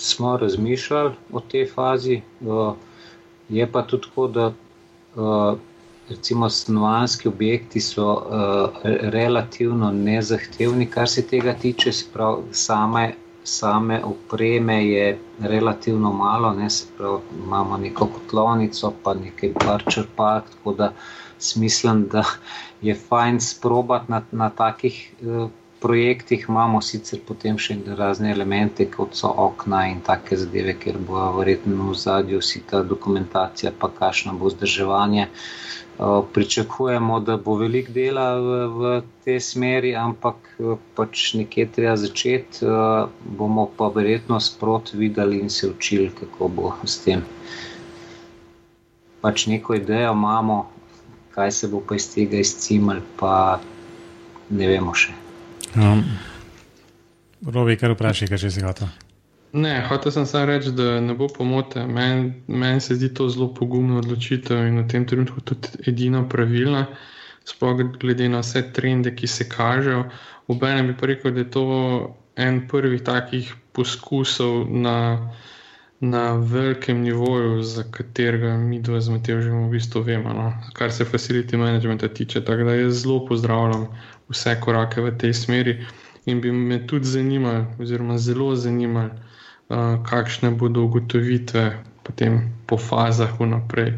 Smo 0.00 0.36
razmišljali 0.40 1.12
o 1.32 1.42
tej 1.44 1.66
fazi, 1.68 2.22
uh, 2.40 2.72
je 3.52 3.66
pa 3.68 3.82
tudi 3.84 4.08
tako, 4.08 4.28
da 4.32 4.46
uh, 4.48 5.58
recimo 6.08 6.48
stanovanjski 6.48 7.28
objekti 7.28 7.84
so 7.84 8.06
uh, 8.16 8.80
relativno 9.12 9.92
nezahtevni, 9.92 10.88
kar 10.88 11.08
se 11.08 11.26
tega 11.26 11.52
tiče, 11.52 11.92
se 11.92 12.08
pravi, 12.16 12.48
same, 12.52 13.12
same 13.44 14.00
opreme 14.04 14.78
je 14.88 15.18
relativno 15.40 16.12
malo, 16.16 16.54
ne, 16.56 16.72
pravi, 16.96 17.20
imamo 17.44 17.76
neko 17.76 18.08
kotlovnico, 18.16 18.94
pa 19.04 19.14
nekaj 19.14 19.52
črpalk, 19.90 20.50
tako 20.56 20.72
da 20.80 20.92
smislim, 21.38 22.06
da 22.12 22.24
je 22.82 22.94
fajn 22.94 23.40
sprobati 23.40 24.12
na, 24.12 24.22
na 24.32 24.50
takih 24.50 25.12
uh, 25.22 25.48
projektih 25.80 26.46
imamo 26.48 26.80
sicer 26.82 27.20
potem 27.26 27.58
še 27.60 27.76
razne 27.98 28.32
elemente, 28.32 28.86
kot 28.90 29.14
so 29.18 29.28
okna 29.28 29.84
in 29.92 30.00
take 30.06 30.38
zadeve, 30.40 30.74
ker 30.80 30.98
bo 30.98 31.28
verjetno 31.36 31.90
v 31.90 31.96
zadju 32.00 32.40
vsi 32.40 32.62
ta 32.70 32.82
dokumentacija, 32.82 33.72
pa 33.78 33.90
kakšno 34.00 34.36
bo 34.40 34.50
vzdrževanje. 34.50 35.28
Uh, 35.96 36.24
pričakujemo, 36.32 37.20
da 37.24 37.36
bo 37.36 37.54
veliko 37.56 37.92
dela 37.92 38.26
v, 38.40 38.56
v 38.78 38.90
tej 39.24 39.38
smeri, 39.40 39.94
ampak 39.96 40.50
pač 40.96 41.30
nekje 41.38 41.68
treba 41.72 41.96
začeti. 41.96 42.66
Uh, 42.66 43.08
bomo 43.38 43.68
pa 43.78 43.88
verjetno 43.94 44.40
sprot 44.40 44.92
videli 44.92 45.40
in 45.40 45.50
se 45.50 45.70
učili, 45.70 46.10
kako 46.20 46.48
bo 46.48 46.74
s 46.84 47.00
tem. 47.04 47.24
Pač 49.20 49.46
neko 49.48 49.74
idejo 49.74 50.12
imamo, 50.12 50.58
kaj 51.36 51.52
se 51.52 51.68
bo 51.68 51.82
pa 51.84 51.98
iz 52.00 52.08
tega 52.14 52.40
izcimal, 52.40 53.02
pa 53.20 53.60
ne 54.50 54.68
vemo 54.70 54.94
še. 54.96 55.12
Um, 55.76 56.00
Robi, 57.44 57.76
kar 57.76 57.92
vprašaj, 57.92 58.30
kaj 58.32 58.48
si 58.48 58.64
hotel. 58.64 58.88
Ne, 59.56 59.74
hotel 59.88 60.12
sem 60.12 60.26
samo 60.28 60.48
reči, 60.48 60.72
da 60.76 60.96
ne 61.00 61.14
bo 61.16 61.28
pomote. 61.32 61.84
Meni 61.86 62.32
men 62.48 62.80
se 62.80 62.96
zdi 62.96 63.12
to 63.14 63.28
zelo 63.32 63.50
pogumna 63.54 64.00
odločitev 64.00 64.64
in 64.68 64.80
v 64.82 64.86
tem 64.88 65.04
trenutku 65.08 65.44
tudi 65.44 65.84
edina 65.88 66.24
pravilna, 66.28 66.86
sploh 67.44 67.84
glede 68.00 68.28
na 68.32 68.40
vse 68.44 68.64
trende, 68.76 69.14
ki 69.16 69.28
se 69.28 69.48
kažejo. 69.48 70.06
Obenem 70.52 70.88
bi 70.90 70.96
pa 70.96 71.12
rekel, 71.12 71.36
da 71.36 71.44
je 71.44 71.50
to 71.50 71.66
en 72.36 72.64
prvih 72.68 73.04
takih 73.04 73.52
poskusov 73.76 74.66
na, 74.68 74.96
na 76.00 76.32
velikem 76.32 77.00
nivoju, 77.00 77.62
za 77.62 77.84
katerega 77.90 78.56
mi 78.56 78.80
dva 78.80 79.00
z 79.00 79.08
Matežem 79.08 79.66
v 79.66 79.70
bistvu 79.70 80.02
vemo, 80.02 80.32
no? 80.32 80.52
kar 80.72 80.92
se 80.92 81.04
facility 81.04 81.56
managementa 81.56 82.08
tiče. 82.08 82.44
Tako 82.44 82.68
da 82.68 82.74
jaz 82.74 83.02
zelo 83.02 83.26
pozdravljam 83.26 83.86
vse 84.28 84.56
korake 84.60 85.00
v 85.00 85.18
tej 85.18 85.34
smeri. 85.34 85.86
In 86.26 86.40
bi 86.40 86.52
me 86.52 86.86
tudi 86.86 87.06
zanimalo, 87.06 87.66
oziroma 87.80 88.18
zelo 88.18 88.54
zanimalo, 88.56 89.10
uh, 89.68 90.02
kakšne 90.04 90.50
bodo 90.50 90.82
ugotovitve 90.84 91.82
potem 92.02 92.52
po 92.66 92.78
fazah 92.78 93.40
vnaprej. 93.40 93.94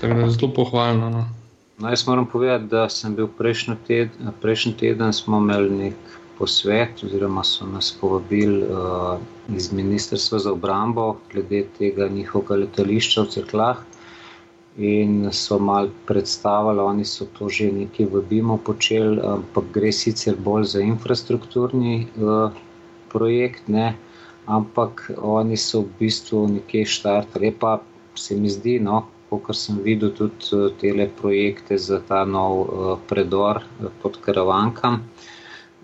Tako 0.00 0.14
da 0.14 0.20
je 0.20 0.30
zelo 0.30 0.52
pohvalno. 0.54 1.10
No. 1.10 1.28
No, 1.78 1.88
jaz 1.88 2.06
moram 2.06 2.26
povedati, 2.26 2.64
da 2.64 2.88
sem 2.88 3.14
bil 3.14 3.28
prejšnji 3.28 3.74
teden, 3.86 4.32
prejšnji 4.40 4.72
teden 4.72 5.12
smo 5.12 5.38
imeli 5.38 5.70
nek 5.70 5.94
posvet, 6.38 7.02
oziroma 7.04 7.44
so 7.44 7.66
nas 7.66 7.90
povabili 8.00 8.62
uh, 8.62 9.18
iz 9.56 9.72
Ministrstva 9.72 10.38
za 10.38 10.52
obrambo 10.52 11.16
glede 11.32 11.64
tega 11.78 12.08
njihovega 12.08 12.56
letališča 12.62 13.22
v 13.22 13.30
Cerklah 13.34 13.84
in 14.76 15.28
so 15.32 15.58
mal 15.58 15.88
predstavili, 16.06 16.80
oni 16.80 17.04
so 17.04 17.26
to 17.38 17.48
že 17.48 17.70
nekaj 17.72 18.06
v 18.12 18.22
BIM-u 18.30 18.58
počeli, 18.58 19.20
ampak 19.24 19.70
gre 19.72 19.92
sicer 19.92 20.36
bolj 20.36 20.64
za 20.76 20.80
infrastrukturni 20.80 22.06
uh, 22.06 22.50
projekt, 23.12 23.68
ne? 23.68 23.94
ampak 24.46 25.10
oni 25.18 25.56
so 25.56 25.80
v 25.80 25.88
bistvu 25.98 26.46
nekje 26.48 26.84
štartali. 26.86 27.50
Pa 27.50 27.80
se 28.14 28.36
mi 28.36 28.50
zdi, 28.50 28.78
no, 28.80 29.06
kar 29.30 29.56
sem 29.56 29.80
videl 29.82 30.12
tudi 30.12 30.52
uh, 30.52 30.68
tele 30.80 31.08
projekte 31.22 31.78
za 31.78 32.00
ta 32.08 32.24
nov 32.24 32.60
uh, 32.60 32.68
predor 33.08 33.64
pod 34.02 34.20
Karavankam. 34.20 35.00
Uh, 35.00 35.32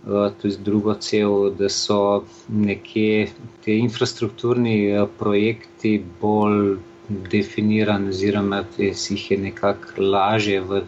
to 0.04 0.48
je 0.48 0.56
drugo 0.58 0.94
cel, 0.94 1.50
da 1.58 1.68
so 1.68 2.24
nekje 2.48 3.28
ti 3.64 3.78
infrastrukturni 3.78 4.76
uh, 4.96 5.08
projekti 5.18 6.04
bolj 6.20 6.76
definiran, 7.08 8.08
oziroma 8.08 8.62
da 8.76 8.94
si 8.94 9.14
jih 9.14 9.30
je 9.30 9.38
nekako 9.38 10.02
lažje 10.02 10.60
v 10.60 10.82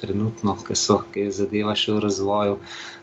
trenutno, 0.00 0.56
ki 0.66 0.76
so 0.76 0.98
ki 1.12 1.28
zadeva 1.30 1.74
še 1.78 1.94
v 1.94 2.02
razvoju, 2.06 2.56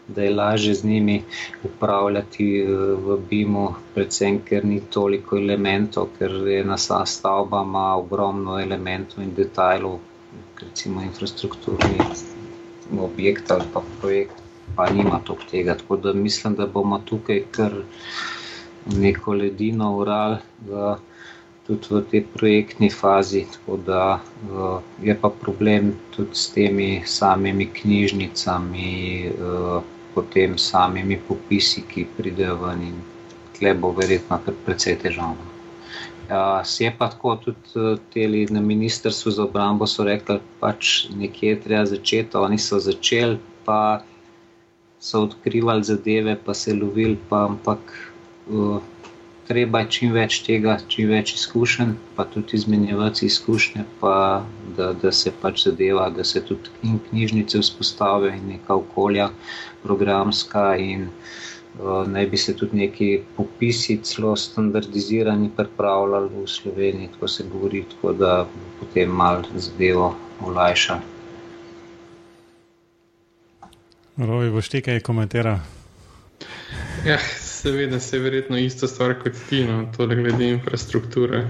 da 0.09 0.25
je 0.25 0.33
lažje 0.35 0.73
z 0.73 0.89
njimi 0.89 1.17
upravljati 1.63 2.47
eh, 2.59 2.73
v 3.05 3.17
BIM-u, 3.29 3.67
predvsem 3.95 4.41
ker 4.49 4.65
ni 4.65 4.81
toliko 4.95 5.37
elementov, 5.37 6.09
ker 6.17 6.33
je 6.53 6.63
na 6.65 6.77
stavba 6.77 7.63
ima 7.67 7.85
ogromno 8.01 8.59
elementov 8.59 9.23
in 9.23 9.33
detajlov, 9.37 9.99
recimo 10.63 11.05
infrastrukturni 11.05 12.09
objekt 12.99 13.51
ali 13.51 13.69
pa 13.73 13.83
projekt, 14.01 14.38
pa 14.75 14.89
nima 14.89 15.19
toliko 15.23 15.45
tega. 15.51 15.75
Tako 15.77 15.97
da 15.97 16.13
mislim, 16.13 16.55
da 16.55 16.67
bomo 16.67 17.01
tukaj 17.05 17.43
kar 17.51 17.73
neko 18.85 19.33
ledino 19.33 19.95
ural 19.97 20.37
tudi 21.69 21.85
v 21.93 22.01
tej 22.09 22.21
projektni 22.33 22.89
fazi. 22.89 23.45
Tako 23.45 23.77
da 23.77 24.17
uh, 24.17 24.81
je 24.97 25.13
pa 25.13 25.29
problem 25.29 25.93
tudi 26.09 26.33
s 26.33 26.49
temi 26.49 27.05
samimi 27.05 27.69
knjižnicami, 27.69 29.29
uh, 29.29 29.83
potem 30.17 30.57
samimi 30.57 31.19
popisi, 31.27 31.85
ki 31.85 32.07
pridejo 32.17 32.57
ven 32.65 32.81
in 32.81 32.97
tle 33.53 33.73
bo 33.77 33.93
verjetno 33.93 34.41
precej 34.65 34.97
težavno. 34.97 35.45
Uh, 36.29 36.61
se 36.65 36.83
je 36.83 36.93
pa 36.97 37.09
tako 37.09 37.35
tudi 37.35 37.77
uh, 37.77 38.01
teli 38.13 38.47
na 38.49 38.61
ministrstvu 38.61 39.31
za 39.31 39.45
obrambo 39.45 39.85
so 39.85 40.03
rekli, 40.03 40.39
pač 40.59 41.09
nekje 41.13 41.53
je 41.53 41.61
treba 41.61 41.85
začeti, 41.85 42.37
oni 42.37 42.57
so 42.57 42.81
začeli, 42.81 43.37
pa 43.65 44.01
so 44.99 45.23
odkrivali 45.23 45.83
zadeve, 45.83 46.37
pa 46.45 46.53
se 46.53 46.73
lovili, 46.73 47.17
pa 47.29 47.45
ampak 47.45 47.93
uh, 48.47 48.79
treba 49.47 49.81
čim 49.89 50.11
več 50.13 50.41
tega, 50.45 50.75
čim 50.91 51.09
več 51.09 51.33
izkušenj, 51.33 51.95
pa 52.15 52.25
tudi 52.29 52.57
izmenjevati 52.59 53.25
izkušnje, 53.25 53.85
pa 54.01 54.15
da, 54.77 54.91
da 54.93 55.11
se 55.15 55.31
pač 55.41 55.63
zadeva, 55.65 56.09
da 56.13 56.23
se 56.23 56.43
tudi 56.45 56.97
knjižnice 57.09 57.63
vzpostavijo 57.63 58.35
in 58.35 58.51
neka 58.53 58.77
okolja 58.77 59.29
programska 59.83 60.65
in 60.77 61.07
uh, 61.07 62.03
naj 62.07 62.27
bi 62.29 62.37
se 62.37 62.53
tudi 62.59 62.83
neki 62.83 63.09
popisi 63.37 63.97
celo 64.03 64.35
standardizirani 64.35 65.49
pripravljali 65.55 66.29
v 66.35 66.47
Sloveniji, 66.47 67.13
tako 67.15 67.31
se 67.37 67.47
govori, 67.53 67.85
tako 67.95 68.13
da 68.13 68.33
potem 68.79 69.15
mal 69.23 69.47
zadevo 69.55 70.11
olajša. 70.45 70.99
Rovi, 74.19 74.49
boš 74.51 74.69
ti 74.69 74.81
kaj 74.81 74.99
komentiral? 74.99 75.59
Ja, 77.05 77.17
seveda 77.39 77.99
se 77.99 78.17
je 78.17 78.21
verjetno 78.21 78.57
ista 78.57 78.87
stvar 78.87 79.13
kot 79.23 79.33
ti, 79.49 79.63
no, 79.63 79.85
torej 79.97 80.17
glede 80.17 80.49
infrastrukture. 80.49 81.45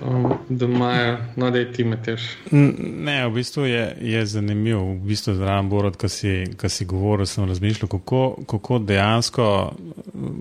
Um, 0.00 0.32
da 0.48 0.66
imajo, 0.66 1.18
no, 1.36 1.50
da 1.50 1.58
je 1.58 1.72
ti 1.72 1.84
meteš. 1.84 2.22
Ne, 2.50 3.26
v 3.26 3.30
bistvu 3.30 3.66
je, 3.66 3.96
je 4.00 4.24
zanimivo, 4.26 4.82
v 4.94 4.96
bistvu 5.12 5.34
zraven 5.38 5.68
Borod, 5.70 5.96
ki 5.96 6.08
si, 6.08 6.32
si 6.68 6.84
govoril, 6.84 7.26
sem 7.30 7.46
razmišljal, 7.46 7.88
kako, 7.88 8.24
kako 8.50 8.78
dejansko 8.78 9.46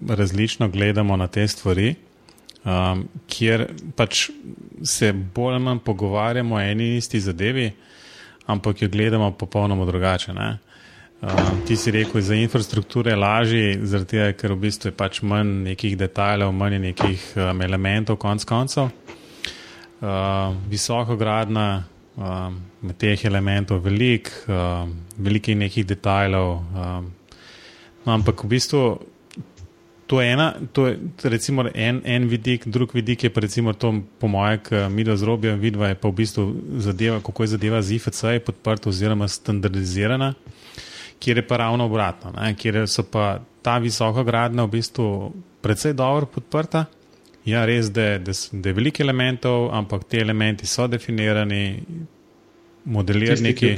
različno 0.10 0.70
gledamo 0.70 1.18
na 1.18 1.28
te 1.28 1.46
stvari, 1.48 1.94
um, 2.66 3.06
kjer 3.28 3.68
pač 3.96 4.30
se 4.84 5.14
bolj 5.14 5.54
ali 5.54 5.64
manj 5.64 5.86
pogovarjamo 5.86 6.56
o 6.56 6.60
eni 6.60 6.96
isti 6.98 7.20
zadevi, 7.20 7.72
ampak 8.46 8.82
jo 8.82 8.90
gledamo 8.90 9.32
popolnoma 9.32 9.86
drugače. 9.86 10.34
Ne? 10.34 10.58
Uh, 11.22 11.66
ti 11.68 11.76
si 11.78 11.92
rekel, 11.92 12.22
za 12.22 12.34
infrastrukture 12.34 13.12
je 13.12 13.16
lažje, 13.16 14.06
tega, 14.10 14.32
ker 14.34 14.56
v 14.56 14.64
bistvu 14.64 14.90
je 14.90 14.96
pač 14.98 15.20
manj 15.22 15.52
nekih 15.68 15.94
detajlov, 15.94 16.50
manj 16.50 16.80
nekih 16.82 17.26
um, 17.38 17.62
elementov, 17.62 18.18
konc 18.18 18.42
koncev. 18.50 18.90
Uh, 20.02 20.56
visoko 20.66 21.14
gradna, 21.22 21.84
um, 22.18 22.58
teh 22.98 23.22
elementov 23.30 23.84
velik, 23.86 24.34
um, 24.50 24.98
veliko 25.22 25.54
je 25.54 25.60
nekih 25.62 25.86
detajlov. 25.94 26.50
Um, 26.58 27.14
no, 28.02 28.18
ampak 28.18 28.42
v 28.42 28.54
bistvu 28.58 28.82
to 30.10 30.26
je 30.26 30.34
ena, 30.34 30.56
to 30.74 30.90
je 30.90 30.98
recimo 31.30 31.70
en, 31.70 32.02
en 32.02 32.26
vidik, 32.34 32.66
drug 32.66 32.98
vidik 32.98 33.30
je 33.30 33.30
pa 33.30 33.46
recimo 33.46 33.78
to, 33.78 33.94
po 34.18 34.28
mojem, 34.28 34.90
mi 34.90 35.06
da 35.06 35.14
zrobijo, 35.16 35.54
vidva 35.54 35.94
je 35.94 36.02
pa 36.02 36.10
v 36.10 36.18
bistvu 36.18 36.52
zadeva, 36.82 37.22
kako 37.22 37.46
je 37.46 37.54
zadeva 37.54 37.82
z 37.86 38.02
IFC 38.02 38.42
podprta 38.42 38.90
oziroma 38.90 39.30
standardizirana 39.30 40.34
kjer 41.22 41.38
je 41.38 41.48
pa 41.48 41.58
ravno 41.58 41.86
obratno, 41.86 42.34
ne? 42.36 42.56
kjer 42.58 42.84
so 42.90 43.04
pa 43.04 43.40
ta 43.62 43.78
visoka 43.78 44.24
gradnja 44.24 44.66
v 44.66 44.74
bistvu 44.78 45.08
precej 45.62 45.94
dobro 45.94 46.26
podprta. 46.26 46.86
Ja, 47.46 47.66
res 47.66 47.90
je, 47.90 48.18
da, 48.20 48.34
da 48.52 48.70
je 48.70 48.74
veliko 48.78 49.04
elementov, 49.04 49.70
ampak 49.74 50.04
ti 50.10 50.18
elementi 50.22 50.68
so 50.70 50.88
definirani, 50.88 51.82
modelirniki. 52.86 53.76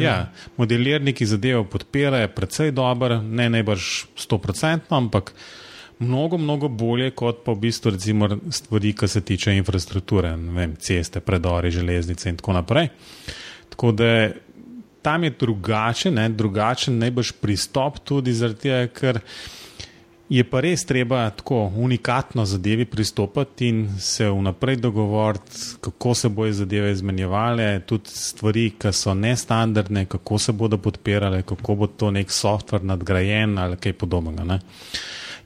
Ja, 0.00 0.32
modelirniki 0.56 1.26
zadevo 1.26 1.64
podpirajo 1.64 2.28
precej 2.36 2.72
dobro, 2.76 3.22
ne 3.22 3.48
najbrž 3.50 3.88
100%, 4.16 4.92
ampak 4.96 5.32
mnogo, 5.98 6.38
mnogo 6.38 6.68
bolje 6.68 7.10
kot 7.10 7.44
pa 7.44 7.52
v 7.52 7.64
bistvu 7.68 7.90
recimo 7.96 8.28
stvari, 8.50 8.92
ki 8.92 9.08
se 9.08 9.20
tiče 9.20 9.56
infrastrukture, 9.56 10.34
vem, 10.36 10.76
ceste, 10.76 11.20
predori, 11.20 11.70
železnice 11.70 12.28
in 12.28 12.36
tako 12.36 12.56
naprej. 12.60 12.88
Tako 13.68 13.92
da 13.92 14.12
tam 15.08 15.24
je 15.24 15.30
drugačen, 15.40 16.20
ne, 16.20 16.28
drugačen 16.28 16.98
najbrž 17.00 17.32
pristop 17.40 18.02
tudi 18.04 18.36
zaradi 18.36 18.68
tega, 18.68 18.92
ker 18.92 19.22
Je 20.28 20.42
pa 20.44 20.60
res 20.60 20.82
treba 20.84 21.22
tako 21.32 21.70
unikatno 21.80 22.44
zadevi 22.44 22.84
pristopiti 22.84 23.68
in 23.68 23.78
se 23.98 24.26
vnaprej 24.28 24.76
dogovoriti, 24.76 25.60
kako 25.80 26.14
se 26.14 26.28
bojo 26.28 26.52
zadeve 26.52 26.90
izmenjevale, 26.92 27.80
tudi 27.80 28.12
stvari, 28.12 28.66
ki 28.76 28.92
so 28.92 29.14
nestandardne, 29.14 30.04
kako 30.04 30.38
se 30.38 30.52
bodo 30.52 30.76
podpirale, 30.78 31.40
kako 31.42 31.74
bo 31.74 31.86
to 31.86 32.10
nek 32.10 32.30
softver 32.30 32.84
nadgrajen 32.84 33.56
ali 33.58 33.80
kaj 33.80 33.96
podobnega. 33.96 34.44
Ne? 34.44 34.60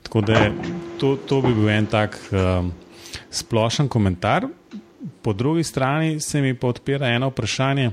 Tako 0.03 0.21
da 0.21 0.51
to, 0.99 1.15
to 1.15 1.41
bi 1.41 1.53
bil 1.55 1.69
en 1.69 1.87
tak 1.87 2.19
um, 2.31 2.73
splošen 3.31 3.87
komentar. 3.87 4.49
Po 5.21 5.33
drugi 5.33 5.63
strani 5.63 6.19
se 6.19 6.41
mi 6.41 6.53
pa 6.53 6.67
odpira 6.67 7.07
eno 7.07 7.31
vprašanje, 7.31 7.91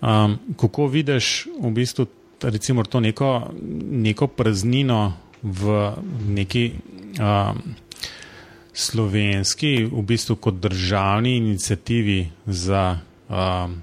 um, 0.00 0.38
kako 0.56 0.86
vidiš 0.86 1.46
v 1.60 1.70
bistvu 1.70 2.06
recimo, 2.42 2.84
to 2.84 3.00
neko, 3.00 3.50
neko 3.90 4.26
praznino 4.26 5.12
v 5.42 5.92
neki 6.28 6.72
um, 7.20 7.62
slovenski, 8.72 9.84
v 9.84 10.02
bistvu 10.02 10.36
kot 10.36 10.54
državni 10.54 11.36
inicijativi 11.36 12.28
za 12.46 12.98
um, 13.28 13.80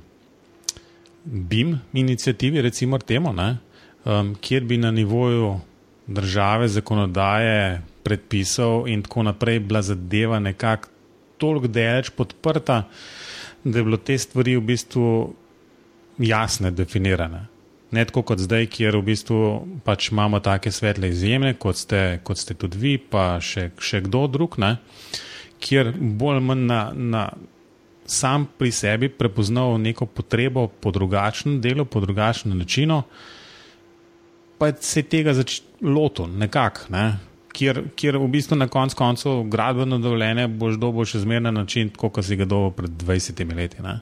BIM 1.25 1.79
inicijativi, 1.93 2.61
recimo 2.61 2.97
temu, 2.97 3.33
ne, 3.33 3.57
um, 4.05 4.35
kjer 4.41 4.63
bi 4.63 4.77
na 4.77 4.91
nivoju 4.91 5.59
države, 6.07 6.67
zakonodaje, 6.67 7.81
predpisov 8.03 8.87
in 8.87 9.01
tako 9.01 9.23
naprej 9.23 9.59
bila 9.59 9.81
zadeva 9.81 10.39
nekako 10.39 10.89
toliko 11.37 11.67
daleč 11.67 12.09
podprta, 12.09 12.83
da 13.63 13.79
je 13.79 13.83
bilo 13.83 13.97
te 13.97 14.17
stvari 14.17 14.55
v 14.55 14.61
bistvu 14.61 15.33
jasne, 16.17 16.71
definirane. 16.71 17.45
Ne 17.91 18.05
tako 18.05 18.23
kot 18.31 18.41
zdaj, 18.41 18.67
kjer 18.73 18.97
v 18.97 19.05
bistvu 19.05 19.39
pač 19.85 20.09
imamo 20.11 20.39
take 20.43 20.71
svetle 20.73 21.09
izjeme, 21.13 21.53
kot 21.59 21.77
ste, 21.79 22.19
kot 22.23 22.41
ste 22.41 22.57
tudi 22.57 22.79
vi, 22.81 22.95
pa 22.97 23.37
še, 23.39 23.69
še 23.79 24.03
kdo 24.07 24.25
drug, 24.31 24.59
ne? 24.61 24.77
kjer 25.65 25.93
bolj 25.95 26.41
manj 26.43 26.65
na, 26.67 26.79
na 26.93 27.21
sam 28.05 28.43
pri 28.59 28.69
sebi 28.75 29.07
prepoznal 29.09 29.79
neko 29.81 30.05
potrebo 30.05 30.67
po 30.67 30.91
drugačnem 30.93 31.61
delu, 31.61 31.85
po 31.85 32.01
drugačnem 32.03 32.57
načinu, 32.57 32.99
pa 34.59 34.69
se 34.79 35.05
tega 35.09 35.33
lotil 35.81 36.27
nekako, 36.37 36.91
ne? 36.93 37.05
kjer, 37.55 37.81
kjer 37.95 38.17
v 38.19 38.27
bistvu 38.27 38.57
na 38.59 38.67
koncu 38.67 38.97
koncev 38.99 39.43
gradbeno 39.51 39.99
dovoljenje 40.03 40.47
boš 40.59 40.79
dobil 40.81 41.07
še 41.07 41.23
zmerno 41.23 41.53
način, 41.55 41.89
kot 41.95 42.19
si 42.25 42.35
ga 42.35 42.47
dobil 42.49 42.73
pred 42.75 42.97
20 43.05 43.55
leti. 43.55 43.83
Ne? 43.83 43.99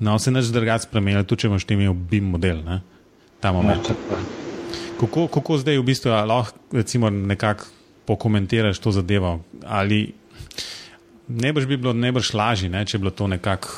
No, 0.00 0.18
se 0.18 0.30
neč 0.32 0.48
drugače 0.52 0.88
spremenili, 0.88 1.26
tudi 1.28 1.44
če 1.44 1.50
imaš 1.50 1.66
ti 1.68 1.76
imel 1.76 1.92
BIM 1.92 2.32
model. 2.32 2.64
Ne? 2.64 2.80
ta 3.40 3.52
moment. 3.52 3.88
Ja, 3.88 3.94
kako, 5.00 5.26
kako 5.28 5.58
zdaj 5.58 5.78
v 5.78 5.82
bistvu 5.82 6.10
lahko 6.10 7.10
nekako 7.10 7.64
pokomentiraš 8.04 8.78
to 8.78 8.92
zadevo? 8.92 9.40
Ali 9.66 10.12
ne 11.28 11.52
bi 11.52 11.76
bilo 11.76 11.92
najbrž 11.92 12.34
lažje, 12.34 12.68
ne, 12.68 12.84
če 12.86 12.98
bi 12.98 13.02
bilo 13.02 13.14
to 13.16 13.26
nekako 13.26 13.68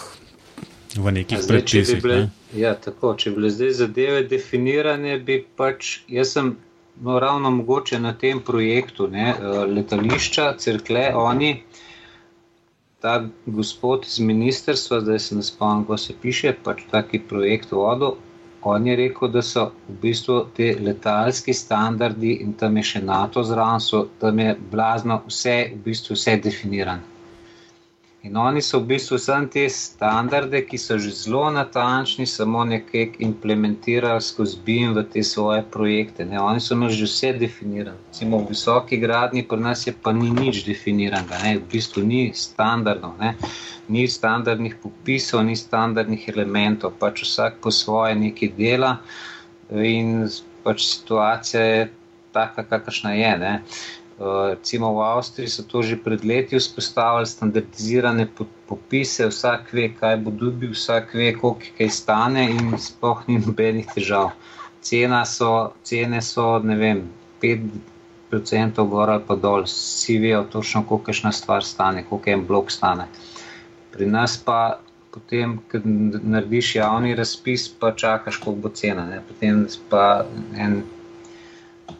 v 0.96 1.12
nekih 1.12 1.38
predpisih? 1.48 2.04
Ne? 2.04 2.28
Ja, 2.56 2.74
tako, 2.74 3.14
če 3.14 3.30
bi 3.30 3.40
bile 3.40 3.50
zdaj 3.54 3.72
zadeve 3.78 4.26
definirane, 4.28 5.18
bi 5.18 5.42
pač 5.56 6.00
jaz 6.08 6.36
sem. 6.36 6.56
No, 7.02 7.16
ravno 7.18 7.48
mogoče 7.50 7.96
na 7.98 8.10
tem 8.12 8.42
projektu 8.44 9.06
ne, 9.08 9.30
eh, 9.32 9.62
letališča, 9.64 10.50
crkle, 10.60 11.06
oni, 11.16 11.62
ta 13.02 13.24
gospod 13.46 14.06
iz 14.06 14.18
ministrstva, 14.20 15.00
zdaj 15.00 15.18
se 15.18 15.36
ne 15.36 15.42
spomnim, 15.42 15.84
kako 15.84 15.98
se 15.98 16.14
piše, 16.22 16.54
pač 16.64 16.84
taki 16.90 17.18
projekt 17.18 17.72
vodil, 17.72 18.14
on 18.62 18.86
je 18.86 18.96
rekel, 18.96 19.28
da 19.28 19.42
so 19.42 19.64
v 19.88 19.96
bistvu 20.02 20.36
ti 20.56 20.68
letalski 20.80 21.54
standardi 21.54 22.36
in 22.44 22.52
tam 22.54 22.76
je 22.78 22.84
še 22.92 23.02
NATO 23.02 23.42
zraven, 23.42 23.82
so 23.82 24.04
tam 24.20 24.38
je 24.38 24.54
blazno 24.70 25.18
vse, 25.26 25.56
v 25.74 25.80
bistvu 25.88 26.14
vse 26.14 26.36
definirano. 26.44 27.11
In 28.22 28.36
oni 28.36 28.62
so 28.62 28.78
v 28.78 28.86
bistvu 28.86 29.16
samo 29.18 29.48
te 29.50 29.64
standarde, 29.66 30.60
ki 30.62 30.78
so 30.78 30.94
že 30.94 31.10
zelo 31.10 31.48
natančni, 31.50 32.26
samo 32.26 32.62
nekaj 32.64 33.16
implementirali 33.18 34.22
skozi 34.22 34.60
BIM 34.64 34.92
v 34.94 35.02
te 35.10 35.24
svoje 35.26 35.64
projekte. 35.66 36.24
Ne? 36.24 36.38
Oni 36.38 36.60
so 36.62 36.76
imeli 36.78 36.94
že 36.94 37.08
vse 37.10 37.32
definirano. 37.38 37.98
Recimo 38.06 38.38
v 38.38 38.54
visoki 38.54 39.00
gradni 39.02 39.42
pri 39.42 39.58
nas 39.60 39.86
je 39.86 39.92
pa 39.92 40.12
ni 40.12 40.30
nič 40.30 40.62
definiranega, 40.62 41.42
ne? 41.42 41.58
v 41.58 41.66
bistvu 41.72 42.06
ni 42.06 42.30
standardno, 42.30 43.10
ne? 43.18 43.34
ni 43.88 44.06
standardnih 44.06 44.78
popisov, 44.78 45.42
ni 45.42 45.58
standardnih 45.58 46.28
elementov, 46.30 46.94
pač 47.02 47.26
vsak 47.26 47.58
po 47.58 47.74
svoje 47.74 48.14
nekaj 48.14 48.54
dela 48.54 49.00
in 49.74 50.30
pač 50.62 50.86
situacija 50.86 51.62
je 51.62 51.90
taka, 52.30 52.62
kakršna 52.62 53.18
je. 53.18 53.34
Ne? 53.38 53.54
Recimo 54.18 54.92
v 54.94 55.00
Avstriji 55.02 55.48
so 55.48 55.62
to 55.64 55.82
že 55.82 55.96
pred 55.96 56.24
leti 56.24 56.58
vzpostavili 56.58 57.26
standardizirane 57.26 58.28
popise, 58.68 59.26
vsak 59.26 59.72
ve, 59.72 59.88
kaj 59.88 60.16
bo 60.20 60.30
dobil, 60.30 60.76
vsak 60.76 61.14
ve, 61.14 61.32
koliko 61.32 61.72
kaj 61.78 61.90
stane 61.90 62.44
in 62.50 62.76
sploh 62.78 63.24
ni 63.26 63.40
nobenih 63.40 63.88
težav. 63.94 64.36
So, 64.82 65.72
cene 65.82 66.20
so, 66.22 66.58
ne 66.58 66.76
vem, 66.76 67.02
5% 67.40 68.86
gor 68.90 69.10
ali 69.10 69.22
pa 69.26 69.36
dol, 69.36 69.64
vsi 69.64 70.18
vejo 70.18 70.44
točno, 70.50 70.82
koliko 70.86 71.10
je 71.10 71.32
stvar 71.32 71.64
stane, 71.64 72.04
koliko 72.08 72.30
en 72.30 72.46
blok 72.46 72.70
stane. 72.70 73.06
Pri 73.92 74.06
nas 74.06 74.36
pa 74.36 74.80
potem, 75.12 75.58
ko 75.70 75.78
narediš 75.84 76.76
javni 76.76 77.14
razpis, 77.14 77.68
pa 77.68 77.92
čakaš, 77.92 78.36
koliko 78.36 78.68
bo 78.68 78.68
cena. 78.74 79.06
Ne? 79.06 79.20
Potem 79.28 79.66
pa 79.88 80.26
en 80.56 80.82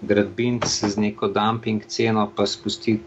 gradbinc 0.02 0.66
z 0.66 0.96
neko 0.96 1.28
dumping 1.28 1.84
ceno, 1.86 2.30
pa 2.36 2.46
spustiti 2.46 3.02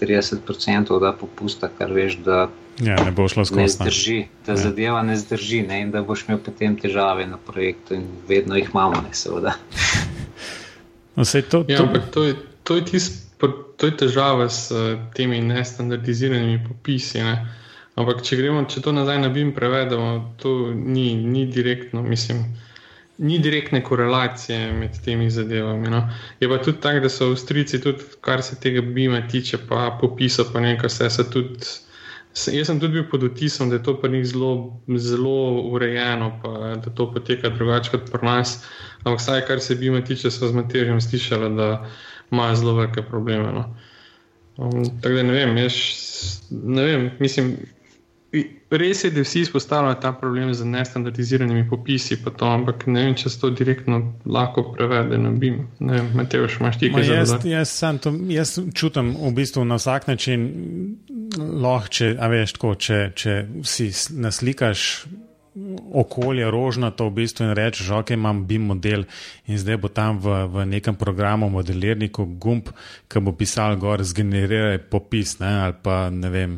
30% 0.00 1.00
da 1.00 1.12
popusta, 1.12 1.70
kar 1.78 1.92
veš, 1.92 2.16
da 2.24 2.48
ja, 2.80 2.96
ne 3.04 3.12
bo 3.12 3.28
šlo 3.28 3.44
skozi. 3.44 3.60
Ne 3.60 3.68
zdrži, 3.68 4.18
da 4.46 4.52
ja. 4.52 4.56
zadeva 4.56 5.02
ne 5.02 5.16
zdrži 5.16 5.62
ne, 5.62 5.80
in 5.80 5.90
da 5.90 6.02
boš 6.02 6.24
imel 6.28 6.40
potem 6.44 6.76
težave 6.76 7.26
na 7.26 7.36
projektu 7.36 7.94
in 7.94 8.06
vedno 8.28 8.56
jih 8.56 8.70
imamo, 8.74 9.02
ne 9.08 9.14
seveda. 9.14 9.56
No, 11.16 11.24
to, 11.24 11.42
to... 11.42 11.64
Ja, 11.68 11.78
to, 12.12 12.22
je, 12.24 12.34
to, 12.64 12.76
je 12.76 12.84
tis, 12.84 13.06
to 13.76 13.86
je 13.86 13.96
težava 13.96 14.46
s 14.48 14.72
temi 15.12 15.40
nestandardiziranimi 15.42 16.62
popisi. 16.68 17.18
Ne. 17.20 17.34
Ampak, 17.98 18.22
če 18.24 18.38
gremo, 18.38 18.62
če 18.70 18.80
to 18.80 18.94
nazaj 18.94 19.18
na 19.20 19.28
BIM 19.28 19.50
prevedemo, 19.52 20.30
to 20.40 20.70
ni, 20.72 21.12
ni 21.18 21.44
direktno, 21.50 22.00
mislim 22.06 22.44
ni 23.20 23.38
direktne 23.38 23.82
korelacije 23.84 24.72
med 24.72 24.96
temi 25.04 25.30
zadevami. 25.30 25.90
No. 25.90 26.08
Je 26.40 26.48
pa 26.48 26.58
tudi 26.62 26.80
tako, 26.80 27.00
da 27.00 27.08
so 27.08 27.28
Avstrijci, 27.28 27.80
tudi 27.80 27.98
kar 28.20 28.42
se 28.42 28.56
tega 28.60 28.80
bima 28.80 29.20
tiče, 29.28 29.58
pa 29.68 29.98
popisa, 30.00 30.44
pa 30.52 30.60
nekaj 30.60 30.88
vse 30.88 31.10
se 31.10 31.30
tudi. 31.30 31.68
Jaz 32.52 32.66
sem 32.66 32.78
tudi 32.80 32.92
bil 32.92 33.08
pod 33.10 33.26
vtisom, 33.26 33.68
da 33.68 33.76
je 33.76 33.82
to 33.82 33.96
pri 34.00 34.12
njih 34.12 34.26
zelo, 34.26 34.80
zelo 34.96 35.62
urejeno, 35.68 36.30
pa 36.42 36.74
da 36.84 36.90
to 36.94 37.10
poteka 37.12 37.48
drugače 37.48 37.90
kot 37.90 38.10
pri 38.12 38.26
nas. 38.26 38.54
Ampak, 39.04 39.20
vsaj 39.20 39.44
kar 39.48 39.60
se 39.60 39.74
bima 39.74 40.00
tiče, 40.00 40.30
so 40.30 40.48
z 40.48 40.54
Matežem 40.54 41.00
slišali, 41.00 41.50
da 41.56 41.88
imajo 42.30 42.56
zelo 42.56 42.74
velike 42.74 43.02
probleme. 43.02 43.52
No. 43.52 43.64
Um, 44.56 44.84
tako 45.02 45.14
da 45.14 45.22
ne 45.22 45.32
vem, 45.32 45.56
jaz 45.56 45.74
ne 46.50 46.84
vem, 46.84 47.10
mislim. 47.20 47.56
Res 48.70 49.00
je, 49.04 49.10
da 49.10 49.24
vsi 49.24 49.40
izpostavljajo 49.40 49.96
ta 50.02 50.12
problem 50.12 50.52
z 50.54 50.64
nestandardiziranimi 50.64 51.64
popisi, 51.70 52.14
to, 52.22 52.46
ampak 52.46 52.84
ne 52.86 53.02
vem, 53.04 53.14
če 53.18 53.30
se 53.32 53.40
to 53.42 53.50
direktno 53.50 53.98
lahko 54.22 54.62
prevede 54.76 55.18
na 55.18 55.32
BIM. 55.34 55.64
Ne 55.82 55.96
vem, 55.96 56.10
Mateo, 56.14 56.46
še 56.46 56.60
imaš 56.62 56.78
ti 56.78 56.92
kaj 56.94 57.08
za 57.08 57.16
jaz, 57.16 57.32
jaz, 57.44 57.72
to, 58.04 58.12
jaz 58.30 58.52
čutim 58.74 59.16
v 59.18 59.32
bistvu 59.34 59.64
na 59.66 59.80
vsak 59.80 60.06
način, 60.12 60.46
lahko, 61.34 61.90
če, 61.98 62.12
veš, 62.34 62.54
tako, 62.54 62.76
če, 62.78 63.00
če 63.18 63.34
si 63.66 63.88
naslikaš 64.14 64.84
okolje 65.90 66.46
rožnato 66.54 67.08
v 67.08 67.16
bistvu 67.16 67.48
in 67.48 67.56
rečeš, 67.58 67.90
ok, 67.98 68.12
imam 68.14 68.44
BIM 68.46 68.68
model 68.70 69.02
in 69.50 69.58
zdaj 69.58 69.80
bo 69.82 69.90
tam 69.90 70.20
v, 70.22 70.44
v 70.46 70.68
nekem 70.70 70.94
programu 70.94 71.50
modelirniku 71.50 72.28
gumb, 72.38 72.70
ki 73.10 73.24
bo 73.26 73.34
pisal 73.34 73.74
gor, 73.74 74.06
zgeneriraj 74.06 74.78
popis 74.86 75.40
ne, 75.42 75.50
ali 75.66 75.76
pa 75.82 76.04
ne 76.14 76.30
vem. 76.30 76.54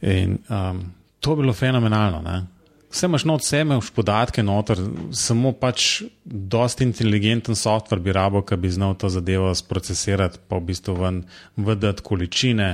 In 0.00 0.38
um, 0.48 0.84
to 1.20 1.32
je 1.32 1.36
bilo 1.36 1.52
fenomenalno. 1.52 2.22
Ne? 2.22 2.46
Vse 2.90 3.06
imaš 3.06 3.24
not 3.24 3.44
sebe, 3.44 3.74
imaš 3.74 3.90
podatke 3.92 4.42
noter, 4.42 4.80
samo 5.12 5.52
pač 5.52 6.02
dosti 6.24 6.86
inteligenten 6.88 7.56
softver 7.56 8.00
bi 8.00 8.12
rabo, 8.16 8.42
ki 8.42 8.56
bi 8.56 8.70
znal 8.72 8.94
to 8.96 9.10
zadevo 9.12 9.50
sprocesirati, 9.54 10.40
pa 10.48 10.56
v 10.56 10.70
bistvu 10.70 10.94
ven 10.96 11.22
vdati 11.56 12.04
količine, 12.04 12.70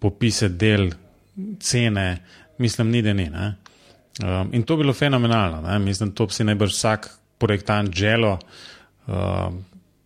popise 0.00 0.48
del, 0.48 0.92
cene, 1.60 2.08
mislim, 2.58 2.90
ni 2.90 3.02
da 3.02 3.12
ni. 3.12 3.28
Um, 3.28 4.54
in 4.54 4.62
to 4.62 4.74
je 4.74 4.84
bilo 4.84 4.94
fenomenalno. 4.94 5.60
Ne? 5.60 5.78
Mislim, 5.78 6.14
to 6.14 6.26
bi 6.26 6.32
si 6.32 6.44
najbrž 6.44 6.72
vsak 6.72 7.10
projektant 7.38 7.92
želo, 7.92 8.38
um, 9.06 9.60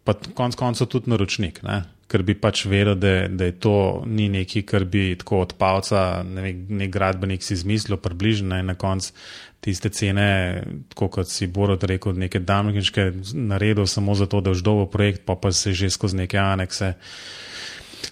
pa 0.05 0.17
konc 0.35 0.57
koncev 0.57 0.89
tudi 0.89 1.11
naročnik. 1.13 1.63
Ne? 1.63 1.83
Ker 2.09 2.25
bi 2.25 2.35
pač 2.41 2.65
vedel, 2.65 2.95
da, 2.97 3.13
da 3.29 3.49
je 3.51 3.55
to 3.61 4.03
ni 4.07 4.29
nekaj, 4.33 4.65
kar 4.69 4.85
bi 4.89 5.13
tako 5.21 5.43
od 5.45 5.53
palca 5.61 6.23
ne, 6.25 6.53
nek 6.53 6.93
gradbenik 6.93 7.45
si 7.45 7.53
izmislil, 7.55 7.99
približno 8.01 8.59
in 8.59 8.73
na 8.73 8.75
koncu 8.81 9.13
tiste 9.61 9.91
cene, 9.91 10.63
tako 10.89 11.09
kot 11.19 11.29
si 11.29 11.49
Borod 11.51 11.83
rekel, 11.85 12.15
neke 12.17 12.39
damniške 12.39 13.11
naredil 13.35 13.87
samo 13.91 14.15
zato, 14.15 14.41
da 14.41 14.55
vždovo 14.55 14.87
projekt, 14.87 15.25
pa 15.27 15.35
pa 15.35 15.53
se 15.53 15.73
že 15.73 15.91
skozi 15.91 16.17
neke 16.17 16.39
anekse 16.39 16.95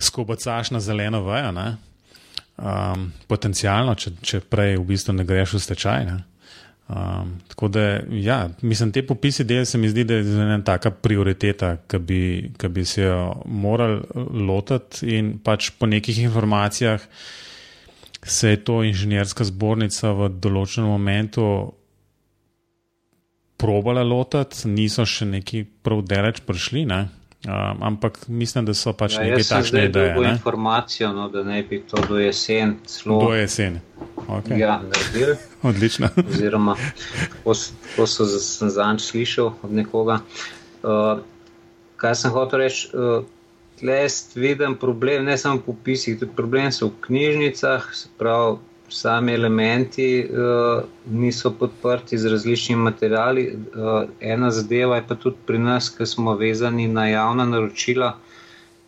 skobacaš 0.00 0.70
na 0.70 0.80
zeleno 0.80 1.22
vajo, 1.22 1.52
um, 2.56 3.12
potencialno, 3.26 3.94
če, 3.94 4.16
če 4.22 4.40
prej 4.40 4.76
v 4.76 4.86
bistvu 4.90 5.14
ne 5.16 5.24
greš 5.24 5.56
v 5.56 5.62
stečaj. 5.62 6.06
Ne? 6.08 6.18
Um, 6.88 7.40
tako 7.48 7.68
da, 7.68 8.00
ja, 8.10 8.48
mislim, 8.62 8.92
te 8.92 9.02
popisi 9.06 9.44
del 9.44 9.64
se 9.66 9.78
mi 9.78 9.88
zdi, 9.88 10.04
da 10.04 10.14
je 10.14 10.20
ena 10.42 10.60
taka 10.64 10.90
prioriteta, 10.90 11.76
ki 11.90 11.98
bi, 11.98 12.20
bi 12.68 12.84
se 12.84 13.02
jo 13.02 13.42
morali 13.44 14.02
lotiti 14.46 15.16
in 15.18 15.32
pač 15.42 15.72
po 15.78 15.86
nekih 15.90 16.22
informacijah 16.22 17.02
se 18.26 18.50
je 18.50 18.64
to 18.64 18.82
inženjerska 18.86 19.44
zbornica 19.44 20.12
v 20.12 20.28
določenem 20.42 20.88
momentu 20.90 21.44
probala 23.56 24.02
lotiti, 24.02 24.68
niso 24.68 25.06
še 25.06 25.26
neki 25.30 25.64
prav 25.82 26.02
deleč 26.06 26.42
prišli, 26.46 26.84
ne? 26.86 27.06
Um, 27.46 27.82
ampak 27.86 28.24
mislim, 28.28 28.64
da 28.66 28.74
so 28.74 28.90
pač 28.96 29.18
ja, 29.18 29.26
nekaj 29.26 29.44
takšne 29.46 29.84
ideje. 29.86 30.14
Ne? 30.18 30.32
informacijo, 30.34 31.12
no, 31.14 31.28
da 31.30 31.44
ne 31.46 31.60
bi 31.62 31.78
to 31.86 32.00
do 32.08 32.18
jeseni. 32.18 32.80
Do 33.06 33.34
jeseni. 33.36 33.82
Okay. 34.26 34.58
Ja, 34.58 34.80
naredili. 34.82 35.36
Odlično. 35.66 36.08
Oziroma, 36.30 36.76
so 38.06 38.26
sem 38.26 38.70
zanj 38.70 39.00
slišal 39.02 39.52
od 39.62 39.72
nekoga. 39.72 40.20
Uh, 40.82 41.18
kaj 41.96 42.14
sem 42.14 42.30
hotel 42.30 42.66
reči? 42.66 42.90
Uh, 42.94 43.24
Tle 43.76 44.06
vidim 44.34 44.74
problem, 44.80 45.26
ne 45.28 45.34
samo 45.36 45.58
v 45.60 45.66
popisih, 45.66 46.14
tudi 46.16 46.32
problem 46.36 46.70
so 46.72 46.86
v 46.88 46.94
knjižnicah, 47.06 47.90
se 47.92 48.08
pravi, 48.16 48.56
sami 48.88 49.34
elementi 49.34 50.06
uh, 50.24 50.84
niso 51.10 51.50
podprti 51.50 52.18
z 52.18 52.30
različnimi 52.32 52.82
materiali. 52.82 53.44
Uh, 53.52 54.08
ena 54.20 54.50
zadeva 54.50 54.96
je 54.96 55.04
pa 55.08 55.14
tudi 55.14 55.36
pri 55.46 55.58
nas, 55.58 55.90
ki 55.90 56.06
smo 56.06 56.36
vezani 56.40 56.88
na 56.88 57.08
javna 57.08 57.44
naročila. 57.44 58.14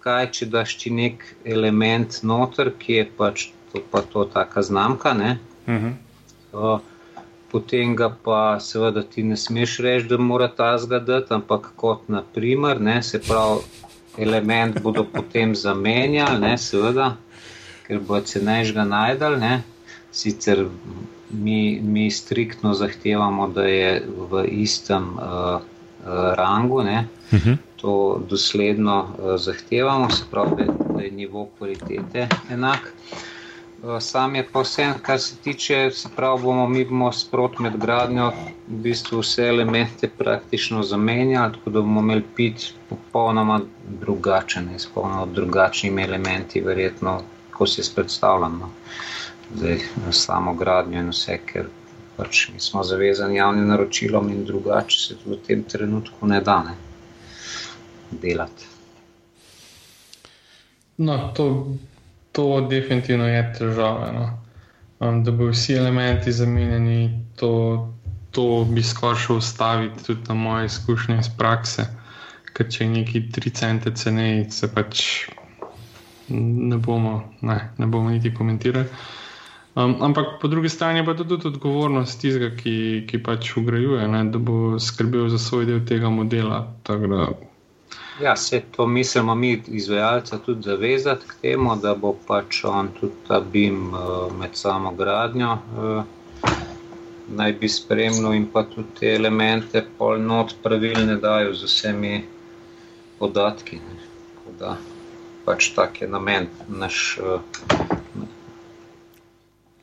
Kaj, 0.00 0.30
če 0.32 0.46
daš 0.46 0.76
ti 0.78 0.94
nek 0.94 1.26
element 1.44 2.22
noter, 2.22 2.70
ki 2.78 3.00
je 3.00 3.08
pač 3.18 3.48
to, 3.72 3.82
pa 3.90 4.00
to 4.00 4.24
taka 4.24 4.62
znamka, 4.62 5.12
uh 5.12 5.74
-huh. 5.74 5.92
Uh, 6.58 6.80
potem 7.50 7.96
ga 7.96 8.10
pa 8.24 8.58
seveda 8.60 9.02
ti 9.02 9.22
ne 9.22 9.36
smeš 9.36 9.78
reči, 9.84 10.08
da 10.08 10.18
mora 10.18 10.48
ta 10.48 10.76
zgadati, 10.78 11.34
ampak 11.34 11.72
kot 11.76 12.08
naprimer, 12.08 12.80
ne, 12.80 13.02
se 13.02 13.20
pravi, 13.24 13.64
element 14.18 14.82
bodo 14.82 15.04
potem 15.04 15.54
zamenjali, 15.54 16.40
ne, 16.40 16.56
seveda, 16.58 17.12
ker 17.86 18.02
bo 18.04 18.20
cenejš 18.20 18.74
ga 18.76 18.84
najdal, 18.84 19.38
ne, 19.40 19.62
sicer 20.12 20.66
mi, 21.30 21.80
mi 21.80 22.10
striktno 22.10 22.74
zahtevamo, 22.74 23.48
da 23.54 23.64
je 23.64 24.02
v 24.30 24.44
istem 24.64 25.14
uh, 25.16 25.60
rangu, 26.36 26.82
ne? 26.82 27.06
uh 27.32 27.38
mhm. 27.38 27.48
-huh. 27.48 27.56
to 27.76 28.22
dosledno 28.28 29.00
uh, 29.02 29.36
zahtevamo, 29.36 30.10
se 30.10 30.24
pravi, 30.30 30.64
da 30.96 31.02
je 31.02 31.10
nivo 31.10 31.48
kvalitete 31.58 32.28
enak. 32.50 32.92
Sam 34.00 34.34
je 34.34 34.46
pa 34.52 34.60
vse, 34.60 34.86
kar 35.02 35.20
se 35.20 35.36
tiče, 35.36 35.90
se 35.90 36.08
pravi, 36.16 36.42
bomo 36.42 36.68
mi 36.68 36.84
bomo 36.84 37.12
sprot 37.12 37.58
med 37.58 37.76
gradnjo 37.78 38.32
v 38.68 38.78
bistvu 38.82 39.20
vse 39.22 39.46
elemente 39.48 40.08
praktično 40.08 40.82
zamenjali, 40.82 41.52
tako 41.52 41.70
da 41.70 41.80
bomo 41.80 42.00
imeli 42.00 42.24
pit 42.36 42.72
popolnoma 42.88 43.60
drugačen, 44.00 44.68
s 44.78 44.86
popolnoma 44.86 45.26
drugačnimi 45.26 46.02
elementi, 46.02 46.60
verjetno, 46.60 47.20
ko 47.54 47.66
si 47.66 47.80
jaz 47.80 47.90
predstavljam. 47.94 48.58
No 48.58 48.70
zdaj, 49.54 49.78
samo 50.10 50.54
gradnjo 50.54 51.00
in 51.00 51.12
vse, 51.14 51.38
ker 51.46 51.68
pač 52.16 52.48
mi 52.52 52.60
smo 52.60 52.82
zavezani 52.84 53.38
javnim 53.38 53.68
naročilom 53.68 54.28
in 54.32 54.44
drugače 54.44 54.98
se 54.98 55.16
v 55.24 55.38
tem 55.46 55.62
trenutku 55.64 56.26
ne 56.26 56.40
da 56.40 56.62
ne 56.62 56.74
delati. 58.10 58.66
No, 60.96 61.32
to, 61.34 61.46
to 62.38 62.60
definitivno 62.70 63.26
je 63.26 63.42
težava. 63.58 64.12
No. 64.14 64.26
Um, 65.02 65.24
da 65.24 65.32
bi 65.34 65.48
vsi 65.50 65.74
elementi 65.74 66.32
zamenjani, 66.32 67.24
to, 67.36 67.50
to 68.30 68.64
bi 68.70 68.82
skoraj 68.82 69.18
šel 69.24 69.40
ustaviti 69.42 70.04
tudi 70.04 70.20
na 70.28 70.34
moje 70.34 70.66
izkušnje 70.66 71.16
iz 71.18 71.30
prakse. 71.38 71.88
Ker 72.54 72.70
če 72.70 72.84
je 72.84 72.90
neki 72.90 73.24
3 73.34 73.54
cente 73.58 73.94
ceneje, 73.94 74.46
se 74.54 74.70
pač 74.70 75.02
ne 76.30 76.78
bomo, 76.78 77.24
ne, 77.42 77.58
ne 77.78 77.86
bomo 77.86 78.14
niti 78.14 78.34
komentirali. 78.34 78.86
Um, 79.74 79.96
ampak 80.02 80.38
po 80.40 80.48
drugi 80.48 80.68
strani 80.68 81.02
pa 81.06 81.14
tudi 81.18 81.42
odgovornost 81.42 82.20
tistega, 82.22 82.54
ki, 82.54 83.04
ki 83.10 83.22
pač 83.22 83.50
ugrajuje, 83.58 84.06
ne, 84.14 84.24
da 84.30 84.38
bo 84.38 84.78
skrbel 84.78 85.26
za 85.34 85.42
svoj 85.42 85.66
del 85.66 85.82
tega 85.86 86.10
modela. 86.10 86.62
Da... 86.86 86.98
Ja, 88.22 88.36
se 88.36 88.62
to 88.76 88.86
mislimo 88.86 89.34
mi, 89.34 89.62
izvajalca, 89.66 90.38
tudi 90.38 90.62
zavezati 90.62 91.26
k 91.28 91.34
temu, 91.42 91.76
da 91.76 91.94
bo 91.94 92.16
pač 92.26 92.64
on 92.64 92.88
tudi 93.00 93.14
ta 93.28 93.40
BIM 93.40 93.94
uh, 93.94 94.32
med 94.38 94.56
samo 94.58 94.90
gradnjo. 94.92 95.52
Uh, 95.52 96.02
naj 97.28 97.52
bi 97.60 97.68
spremljal 97.68 98.34
in 98.34 98.48
pa 98.52 98.64
tudi 98.66 98.88
te 99.00 99.14
elemente, 99.14 99.84
pol 99.98 100.18
not 100.22 100.54
pravilne 100.62 101.16
dajo 101.22 101.54
z 101.54 101.70
vsemi 101.70 102.24
podatki. 103.18 103.78
Da, 104.58 104.76
pač 105.44 105.70
tak 105.76 106.02
je 106.02 106.08
namen 106.08 106.50
naš. 106.68 107.18
Uh, 107.22 107.40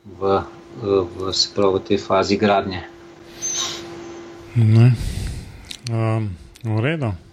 v, 0.06 0.42
v, 0.82 1.32
v 1.56 1.78
tej 1.88 1.98
fazi 1.98 2.36
gradnje. 2.36 2.84
Ne. 4.56 4.92
Um, 5.90 6.30
v 6.64 6.80
redu. 6.80 7.25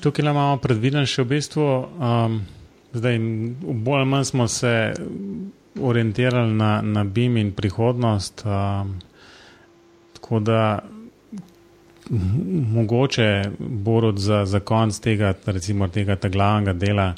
Tukaj 0.00 0.22
imamo 0.22 0.56
predviden 0.60 1.06
še 1.08 1.22
v 1.24 1.28
bistvu, 1.30 1.64
um, 1.64 2.40
zdaj 2.92 3.18
bolj 3.62 4.00
ali 4.02 4.08
manj 4.08 4.24
smo 4.28 4.48
se 4.48 4.72
orientirali 5.80 6.52
na, 6.52 6.82
na 6.82 7.04
BIM 7.04 7.36
in 7.40 7.52
prihodnost. 7.56 8.42
Um, 8.44 8.98
tako 10.12 10.40
da 10.40 10.82
mogoče 12.74 13.28
borod 13.58 14.18
za, 14.18 14.44
za 14.44 14.60
konc 14.60 14.98
tega, 15.00 15.32
recimo 15.46 15.88
tega 15.88 16.16
glavnega 16.28 16.72
dela. 16.72 17.14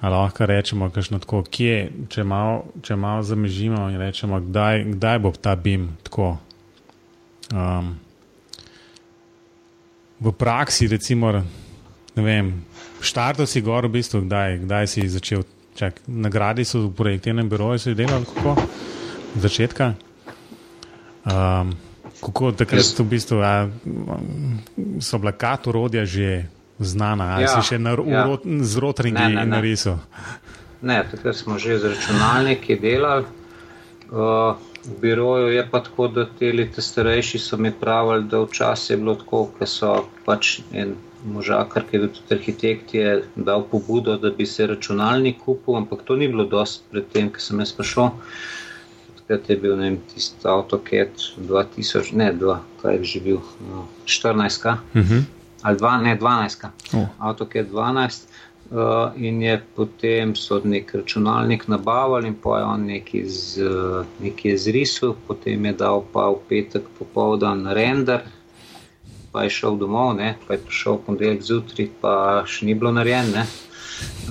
Ali 0.00 0.14
lahko 0.14 0.46
rečemo, 0.46 0.88
tako, 0.90 1.42
kje, 1.50 1.90
če 2.10 2.24
malo 2.24 2.64
mal 2.96 3.22
zamežimo 3.22 3.90
in 3.90 4.00
rečemo, 4.00 4.40
kdaj, 4.40 4.84
kdaj 4.96 5.18
bo 5.18 5.30
ta 5.32 5.54
BIM 5.56 5.90
tako. 6.02 6.38
Um, 7.52 7.92
v 10.22 10.30
praksi, 10.30 10.86
recimo, 10.86 11.34
ne 12.14 12.22
vem, 12.22 12.62
štartov 13.02 13.50
si 13.50 13.58
gor, 13.58 13.90
v 13.90 13.98
bistvu, 13.98 14.22
kdaj, 14.30 14.62
kdaj 14.62 14.84
si 14.86 15.02
začel. 15.10 15.42
Čak, 15.72 16.04
nagradi 16.04 16.68
so 16.68 16.92
v 16.92 16.92
projektivnem 16.92 17.48
biroju, 17.48 17.80
so 17.80 17.96
delali 17.96 18.28
kako? 18.28 18.60
Začetka. 19.40 19.96
Um, 21.24 21.72
kako 22.20 22.52
takrat 22.52 22.84
v 22.84 23.06
bistvu, 23.08 23.40
a, 23.40 23.72
so 25.00 25.16
bila 25.16 25.32
kat 25.32 25.64
urodja 25.72 26.04
že 26.04 26.44
znana, 26.76 27.40
ali 27.40 27.48
ja, 27.48 27.56
si 27.56 27.72
še 27.72 27.80
na, 27.80 27.96
ja. 27.96 28.28
urot, 28.28 28.44
z 28.44 28.74
rotringi 28.76 29.32
narisal? 29.48 30.04
Ne, 30.84 31.00
takrat 31.08 31.40
smo 31.40 31.56
že 31.56 31.80
z 31.80 31.96
računalniki 31.96 32.76
delali. 32.76 33.24
Uh, 34.12 34.60
v 34.84 35.00
biroju 35.00 35.48
je 35.52 35.62
pa 35.70 35.80
tako, 35.82 36.08
da 36.08 36.26
te 36.38 36.82
starejši 36.82 37.38
so 37.38 37.56
mi 37.56 37.72
pravili, 37.80 38.24
da 38.24 38.40
včasih 38.42 38.90
je 38.90 38.96
bilo 38.96 39.14
tako, 39.14 39.44
ker 39.58 39.68
so 39.68 39.92
pač 40.24 40.60
en 40.72 40.94
možakar, 41.24 41.84
ki 41.86 41.96
je 41.96 42.00
bil 42.00 42.08
tudi 42.16 42.34
arhitekt, 42.34 42.94
je 42.94 43.22
dal 43.36 43.62
pobudo, 43.70 44.16
da 44.18 44.30
bi 44.30 44.46
se 44.46 44.66
računalnik 44.66 45.38
kupil, 45.44 45.76
ampak 45.76 46.02
to 46.04 46.16
ni 46.16 46.28
bilo 46.28 46.44
dosti 46.44 46.82
pred 46.90 47.06
tem, 47.12 47.30
ker 47.30 47.42
sem 47.42 47.60
jaz 47.62 47.72
prišel. 47.78 48.10
Takrat 49.20 49.50
je 49.50 49.56
bil 49.56 49.84
tisti 50.14 50.48
AutoCAD 50.48 51.28
2000, 51.38 52.10
ne 52.18 52.32
2, 52.40 52.58
kaj 52.82 52.98
je 52.98 53.04
že 53.04 53.20
bil, 53.20 53.38
no, 53.70 53.86
14. 54.06 54.74
Uh 54.94 55.00
-huh 55.00 55.22
ali 55.62 55.78
dva, 55.78 55.96
ne 55.98 56.18
12, 56.18 56.66
oh. 56.94 57.06
avto 57.18 57.46
je 57.54 57.66
12. 57.66 58.26
Uh, 58.72 59.12
in 59.20 59.42
je 59.42 59.58
potem 59.76 60.30
so 60.36 60.56
nek 60.64 60.94
računalnik 60.94 61.66
nabavili, 61.68 62.30
in 62.32 62.36
pa 62.40 62.58
je 62.58 62.64
on 62.64 62.86
nekaj, 62.88 63.24
z, 63.28 63.66
nekaj 64.24 64.56
zrisal, 64.56 65.12
potem 65.26 65.66
je 65.68 65.72
dal 65.76 66.00
pa 66.12 66.30
v 66.32 66.38
petek 66.48 66.86
popoldan 66.98 67.66
render, 67.68 68.24
pa 69.32 69.44
je 69.44 69.52
šel 69.52 69.76
domov, 69.76 70.14
ne, 70.16 70.38
pa 70.46 70.56
je 70.56 70.64
prišel 70.64 71.02
ponedeljek 71.04 71.44
zjutraj, 71.44 71.90
pa 72.00 72.14
še 72.48 72.64
ni 72.64 72.74
bilo 72.74 72.94
narejeno. 72.96 73.44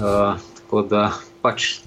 Uh, 0.01 0.41
tako 0.57 0.81
da 0.89 1.11
pač. 1.45 1.85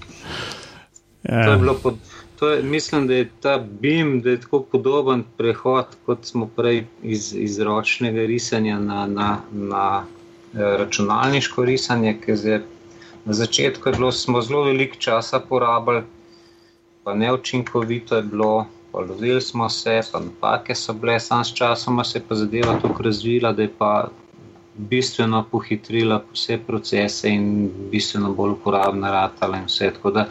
Yeah. 1.27 1.43
To 1.43 1.51
je 1.51 1.67
ja. 1.67 1.75
pod, 1.83 1.99
je, 2.41 2.63
mislim, 2.63 3.07
da 3.07 3.13
je 3.13 3.29
ta 3.41 3.57
BIM 3.57 4.21
da 4.21 4.29
je 4.29 4.41
tako 4.41 4.59
podoben 4.71 5.23
prehod, 5.37 5.85
kot 6.05 6.25
smo 6.25 6.47
prej 6.55 6.85
iz, 7.03 7.33
iz 7.35 7.59
ročnega 7.59 8.25
risanja 8.25 8.79
na, 8.79 9.07
na, 9.07 9.39
na 9.51 10.03
eh, 10.03 10.14
računalniško 10.55 11.65
risanje. 11.65 12.17
Je, 12.27 12.63
na 13.25 13.33
začetku 13.33 13.91
bilo, 13.91 14.11
smo 14.11 14.41
zelo 14.41 14.63
veliko 14.63 14.95
časa 14.95 15.39
porabili, 15.39 16.03
pa 17.03 17.13
neučinkovito 17.13 18.15
je 18.15 18.23
bilo, 18.23 18.67
pa 18.91 18.99
lovili 18.99 19.41
smo 19.41 19.69
se, 19.69 20.01
pa 20.11 20.19
napake 20.19 20.75
so 20.75 20.93
bile, 20.93 21.19
sam 21.19 21.43
s 21.43 21.53
časom 21.53 22.03
se 22.03 22.19
je 22.19 22.23
pa 22.29 22.35
zadeva 22.35 22.79
tako 22.81 23.03
razvila, 23.03 23.51
da 23.51 23.61
je 23.61 23.73
pa 23.77 24.07
bistveno 24.77 25.45
pohitrila 25.51 26.23
vse 26.33 26.57
procese 26.67 27.29
in 27.29 27.71
bistveno 27.91 28.33
bolj 28.33 28.51
uporabna 28.51 29.11
ratala 29.11 29.57
in 29.57 29.65
vse. 29.65 29.91
Tako 29.93 30.11
da 30.11 30.27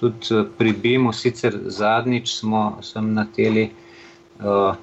tudi 0.00 0.34
eh, 0.34 0.44
pri 0.58 0.72
BIM-u, 0.72 1.12
sicer 1.12 1.58
zadnjič 1.64 2.34
smo 2.38 2.78
sem 2.82 3.14
na 3.14 3.26
teli, 3.36 3.70
uh, 4.38 4.74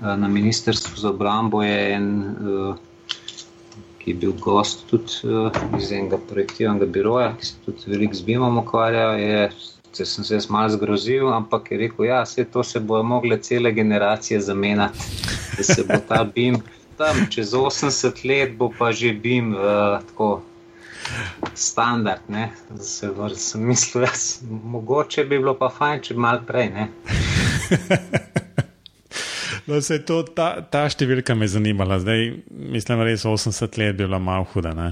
na 0.00 0.28
Ministrstvu 0.28 0.96
za 0.96 1.10
obrambo 1.10 1.62
je 1.62 1.94
en, 1.94 2.36
uh, 2.40 2.76
ki 4.02 4.10
je 4.10 4.18
bil 4.24 4.32
gost 4.40 4.86
tudi 4.90 5.30
uh, 5.30 5.50
iz 5.78 5.92
enega 5.92 6.18
projektivnega 6.28 6.86
biroja, 6.86 7.32
ki 7.38 7.46
se 7.46 7.54
tudi 7.64 7.90
veliko 7.94 8.18
z 8.18 8.26
BIM-om 8.26 8.58
ukvarja, 8.58 9.08
je, 9.20 9.50
se 9.92 10.06
sem 10.06 10.24
se 10.24 10.34
jaz 10.34 10.48
malo 10.50 10.72
zgrozil, 10.74 11.28
ampak 11.32 11.70
je 11.70 11.78
rekel, 11.84 12.06
ja, 12.08 12.22
vse 12.26 12.44
to 12.44 12.64
se 12.66 12.80
bojo 12.80 13.02
mogle 13.02 13.38
cele 13.38 13.72
generacije 13.72 14.40
zamenjati, 14.40 15.10
da 15.56 15.62
se 15.62 15.84
bo 15.88 16.00
ta 16.08 16.24
BIM 16.24 16.58
tam 16.96 17.26
čez 17.30 17.52
80 17.52 18.24
let 18.28 18.56
bo 18.56 18.70
pa 18.78 18.92
že 18.92 19.12
BIM 19.12 19.54
uh, 19.54 20.00
tako 20.08 20.42
standard, 21.54 22.20
ne, 22.28 22.50
se 22.80 23.10
vrsim, 23.10 23.66
mislil, 23.66 24.04
jaz, 24.04 24.40
mogoče 24.48 25.24
bi 25.24 25.38
bilo 25.38 25.54
pa 25.58 25.68
fajn, 25.68 26.00
če 26.02 26.14
bi 26.14 26.20
mal 26.20 26.40
prej. 26.46 26.70
No, 29.66 29.78
se 29.80 30.00
to, 30.02 30.22
ta, 30.26 30.56
ta 30.66 30.86
številka 30.90 31.36
me 31.38 31.46
je 31.46 31.54
zanimala, 31.54 32.00
zdaj 32.02 32.32
mislim, 32.50 33.04
res 33.06 33.26
80 33.28 33.78
let 33.78 33.96
bi 33.96 34.06
bila 34.06 34.18
malo 34.18 34.48
huda, 34.52 34.74
ne. 34.74 34.90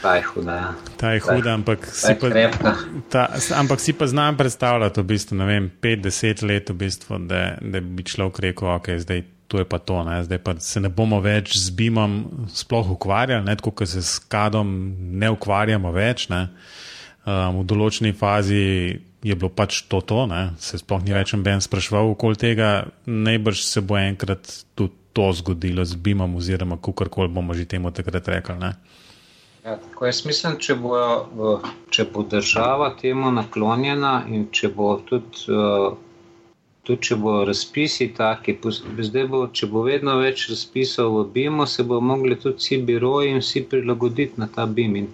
Ta 0.00 0.14
je 0.16 0.24
huda, 0.28 0.56
ja. 0.56 0.72
Ta 1.00 1.12
je 1.16 1.22
huda, 1.24 1.54
ampak 1.56 1.86
si, 1.88 2.14
pa, 2.20 2.74
ta, 3.12 3.26
ampak 3.58 3.80
si 3.82 3.92
pa 3.96 4.08
znam 4.08 4.36
predstavljati, 4.38 5.02
v 5.02 5.08
bistvu, 5.12 5.38
ne 5.40 5.48
vem, 5.48 5.70
5-10 5.82 6.44
let, 6.46 6.70
v 6.70 6.78
bistvu, 6.84 7.20
da, 7.28 7.42
da 7.60 7.80
bi 7.80 8.04
človek 8.06 8.44
rekel, 8.48 8.70
ok, 8.76 8.92
zdaj 9.02 9.24
to 9.46 9.58
je 9.58 9.64
pa 9.64 9.78
to. 9.78 10.02
Ne? 10.04 10.24
Zdaj 10.24 10.38
pa 10.38 10.54
se 10.58 10.80
ne 10.80 10.90
bomo 10.90 11.20
več 11.22 11.54
z 11.58 11.70
BIM-om 11.70 12.46
sploh 12.50 12.90
ukvarjali, 12.96 13.46
tako 13.56 13.72
kot 13.78 13.88
se 13.88 14.02
s 14.02 14.18
kadom 14.30 14.68
ne 15.18 15.30
ukvarjamo 15.30 15.92
več. 15.94 16.28
Ne? 16.32 16.48
Um, 17.26 17.62
v 17.62 17.66
določeni 17.66 18.14
fazi 18.14 18.98
je 19.26 19.34
bilo 19.34 19.50
pač 19.50 19.82
to, 19.90 20.00
to 20.00 20.26
ne? 20.30 20.42
se 20.62 20.78
sploh 20.78 21.02
ni 21.02 21.14
več 21.16 21.34
ben 21.42 21.62
sprašval 21.64 22.12
okoli 22.14 22.38
tega, 22.38 22.70
najbrž 23.06 23.64
se 23.66 23.82
bo 23.82 23.98
enkrat 23.98 24.46
tudi 24.78 24.94
to 25.16 25.32
zgodilo 25.32 25.84
z 25.84 25.96
BIM-om, 25.96 26.36
oziroma 26.36 26.76
kakorkoli 26.76 27.32
bomo 27.32 27.56
že 27.56 27.64
temu 27.64 27.90
takrat 27.90 28.28
rekli. 28.28 28.58
Ne? 28.60 28.74
Ja, 29.64 29.78
tako 29.82 30.06
jaz 30.06 30.22
mislim, 30.28 30.58
če 30.62 30.76
bo, 30.78 30.98
če 31.90 32.04
bo 32.12 32.22
država 32.22 32.92
temu 33.00 33.32
naklonjena 33.34 34.26
in 34.28 34.46
če 34.52 34.70
bo 34.76 34.92
tudi 35.08 35.48
uh, 35.50 35.96
tudi 36.86 37.08
če 37.08 37.16
bo 37.18 37.32
razpisi 37.46 38.12
taki, 38.14 38.54
zdaj 38.62 39.24
bo, 39.30 39.40
če 39.50 39.66
bo 39.72 39.82
vedno 39.86 40.20
več 40.20 40.46
razpisov 40.52 41.16
v 41.16 41.24
BIM-u, 41.34 41.66
se 41.66 41.82
bo 41.82 41.98
mogli 42.00 42.38
tudi 42.38 42.62
vsi 42.62 42.78
biroji 42.86 43.32
in 43.34 43.42
vsi 43.42 43.64
prilagoditi 43.70 44.40
na 44.40 44.46
ta 44.54 44.68
BIM. 44.70 44.94
In 45.00 45.08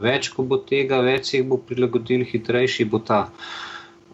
več, 0.00 0.30
ko 0.34 0.44
bo 0.46 0.60
tega, 0.62 1.00
več 1.04 1.34
jih 1.34 1.46
bo 1.48 1.58
prilagodil, 1.58 2.24
hitrejši 2.28 2.86
bo 2.90 3.00
ta. 3.02 3.28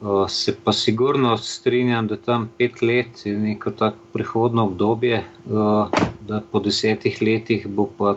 Uh, 0.05 0.27
se 0.29 0.53
pa 0.53 0.73
sigurno 0.75 1.37
strinjam, 1.41 2.09
da 2.11 2.19
tam 2.21 2.49
pet 2.59 2.83
let 2.83 3.23
je 3.25 3.33
neko 3.39 3.73
tako 3.79 4.11
prihodno 4.13 4.67
obdobje, 4.69 5.23
uh, 5.47 6.01
da 6.29 6.41
po 6.41 6.61
desetih 6.61 7.21
letih 7.23 7.67
bo 7.69 7.87
pa 7.99 8.17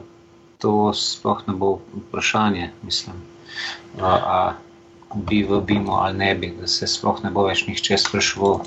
to 0.57 0.91
sploh 0.97 1.43
ne 1.47 1.53
bo 1.53 1.77
vprašanje, 1.93 2.71
mislim. 2.83 3.21
Uh, 3.95 4.03
a, 4.03 4.39
bi 5.15 5.43
v 5.47 5.61
BIM-u 5.63 5.93
ali 5.95 6.17
ne 6.17 6.35
bi, 6.35 6.51
da 6.59 6.67
se 6.67 6.87
sploh 6.87 7.21
ne 7.23 7.31
bo 7.31 7.45
več 7.47 7.63
nihče 7.67 7.97
spraševal. 8.01 8.65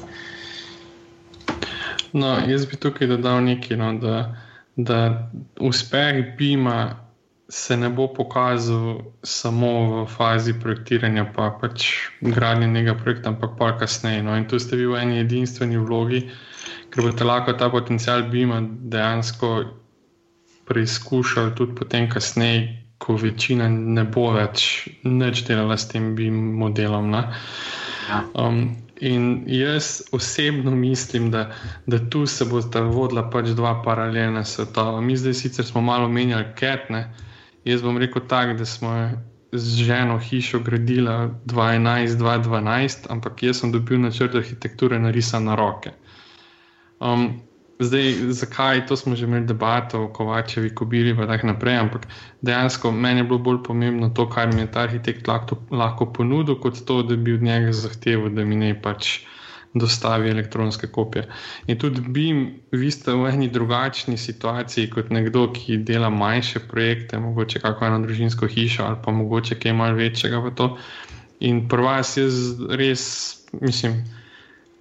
No, 2.13 2.31
jaz 2.49 2.65
bi 2.67 2.79
tukaj 2.81 3.11
dodal 3.11 3.43
nekaj, 3.45 3.77
no, 3.79 3.93
da, 4.01 4.17
da 4.77 5.01
uspeh 5.61 6.23
BIM-a 6.39 7.10
se 7.51 7.77
ne 7.77 7.91
bo 7.91 8.07
pokazal 8.15 9.01
samo 9.27 9.71
v 10.05 10.07
fazi 10.07 10.55
projektiranja, 10.55 11.25
pa 11.35 11.51
pač 11.61 11.89
gradnje 12.23 12.71
nekega 12.71 12.95
projekta, 13.03 13.35
ampak 13.35 13.59
pa 13.59 13.73
kasneje. 13.79 14.23
No. 14.23 14.37
In 14.39 14.47
tu 14.47 14.59
ste 14.63 14.79
vi 14.79 14.87
v 14.87 15.01
eni 15.03 15.19
edinstveni 15.25 15.81
vlogi, 15.83 16.23
ker 16.95 17.03
boste 17.03 17.27
lahko 17.27 17.59
ta 17.59 17.67
potencial 17.71 18.23
BIM-a 18.31 18.63
dejansko 18.65 19.51
preizkušali 20.71 21.59
tudi 21.59 21.75
potem 21.75 22.07
kasneje 22.07 22.81
ko 23.01 23.17
večina 23.17 23.69
ne 23.69 24.05
bo 24.05 24.29
več 24.35 24.65
nič 25.09 25.45
delala 25.49 25.79
s 25.81 25.89
tem 25.89 26.13
BIM 26.19 26.37
modelom. 26.61 27.15
Ja. 27.17 28.21
Um, 28.37 28.77
in 29.01 29.47
jaz 29.49 30.03
osebno 30.13 30.75
mislim, 30.77 31.31
da, 31.33 31.47
da 31.87 31.99
tu 32.13 32.27
se 32.29 32.45
bo 32.45 32.61
sta 32.61 32.83
vodila 32.85 33.25
pač 33.33 33.55
dva 33.57 33.79
paralelna 33.87 34.45
svetova. 34.45 35.01
Mi 35.01 35.17
zdaj 35.17 35.39
sicer 35.41 35.65
smo 35.65 35.81
malo 35.81 36.11
menjali 36.13 36.53
ketne. 36.61 37.07
Jaz 37.65 37.83
bom 37.83 37.99
rekel 37.99 38.23
tako, 38.29 38.55
da 38.59 38.65
smo 38.65 38.95
z 39.53 39.85
ženo 39.85 40.19
hišo 40.19 40.61
gradili 40.65 41.11
2011-2012, 41.47 43.07
ampak 43.11 43.43
jaz 43.43 43.61
sem 43.61 43.73
dobil 43.73 44.01
načrt 44.01 44.35
arhitekture 44.35 44.99
narisan 44.99 45.45
na 45.45 45.55
roke. 45.55 45.93
Um, 47.01 47.41
Zdaj, 47.81 48.13
zakaj 48.37 48.87
to 48.87 48.97
smo 48.97 49.17
že 49.17 49.25
imeli 49.25 49.47
debato 49.47 50.03
o 50.05 50.09
Kovačevi, 50.13 50.75
Kobili 50.75 51.11
in 51.11 51.17
tako 51.17 51.47
naprej, 51.47 51.77
ampak 51.77 52.07
dejansko 52.43 52.93
meni 52.93 53.21
je 53.21 53.25
bilo 53.25 53.39
bolj 53.39 53.63
pomembno 53.63 54.11
to, 54.11 54.29
kar 54.29 54.55
mi 54.55 54.61
je 54.61 54.71
ta 54.71 54.81
arhitekt 54.81 55.29
lahko, 55.29 55.57
lahko 55.71 56.13
ponudil, 56.13 56.61
kot 56.61 56.85
to, 56.85 57.03
da 57.03 57.17
bi 57.17 57.33
od 57.33 57.43
njega 57.43 57.73
zahteval, 57.73 58.29
da 58.29 58.45
mi 58.45 58.57
ne 58.57 58.75
pač 58.83 59.25
dostavi 59.75 60.31
elektronske 60.31 60.87
kopije. 60.87 61.29
In 61.67 61.79
tudi 61.79 62.01
bi, 62.01 62.27
vi 62.71 62.91
ste 62.91 63.13
v 63.15 63.29
eni 63.31 63.49
drugačni 63.49 64.17
situaciji 64.19 64.91
kot 64.91 65.11
nekdo, 65.11 65.47
ki 65.53 65.77
dela 65.87 66.11
manjše 66.11 66.61
projekte, 66.71 67.19
mogoče 67.19 67.61
kako 67.61 67.87
eno 67.87 68.01
družinsko 68.07 68.47
hišo 68.47 68.85
ali 68.85 68.97
pa 69.05 69.13
mogoče 69.13 69.59
kaj 69.61 69.73
malce 69.73 70.03
večjega. 70.03 70.43
In 71.41 71.69
prva 71.69 72.01
jaz 72.03 72.59
res 72.69 73.05
mislim 73.61 74.03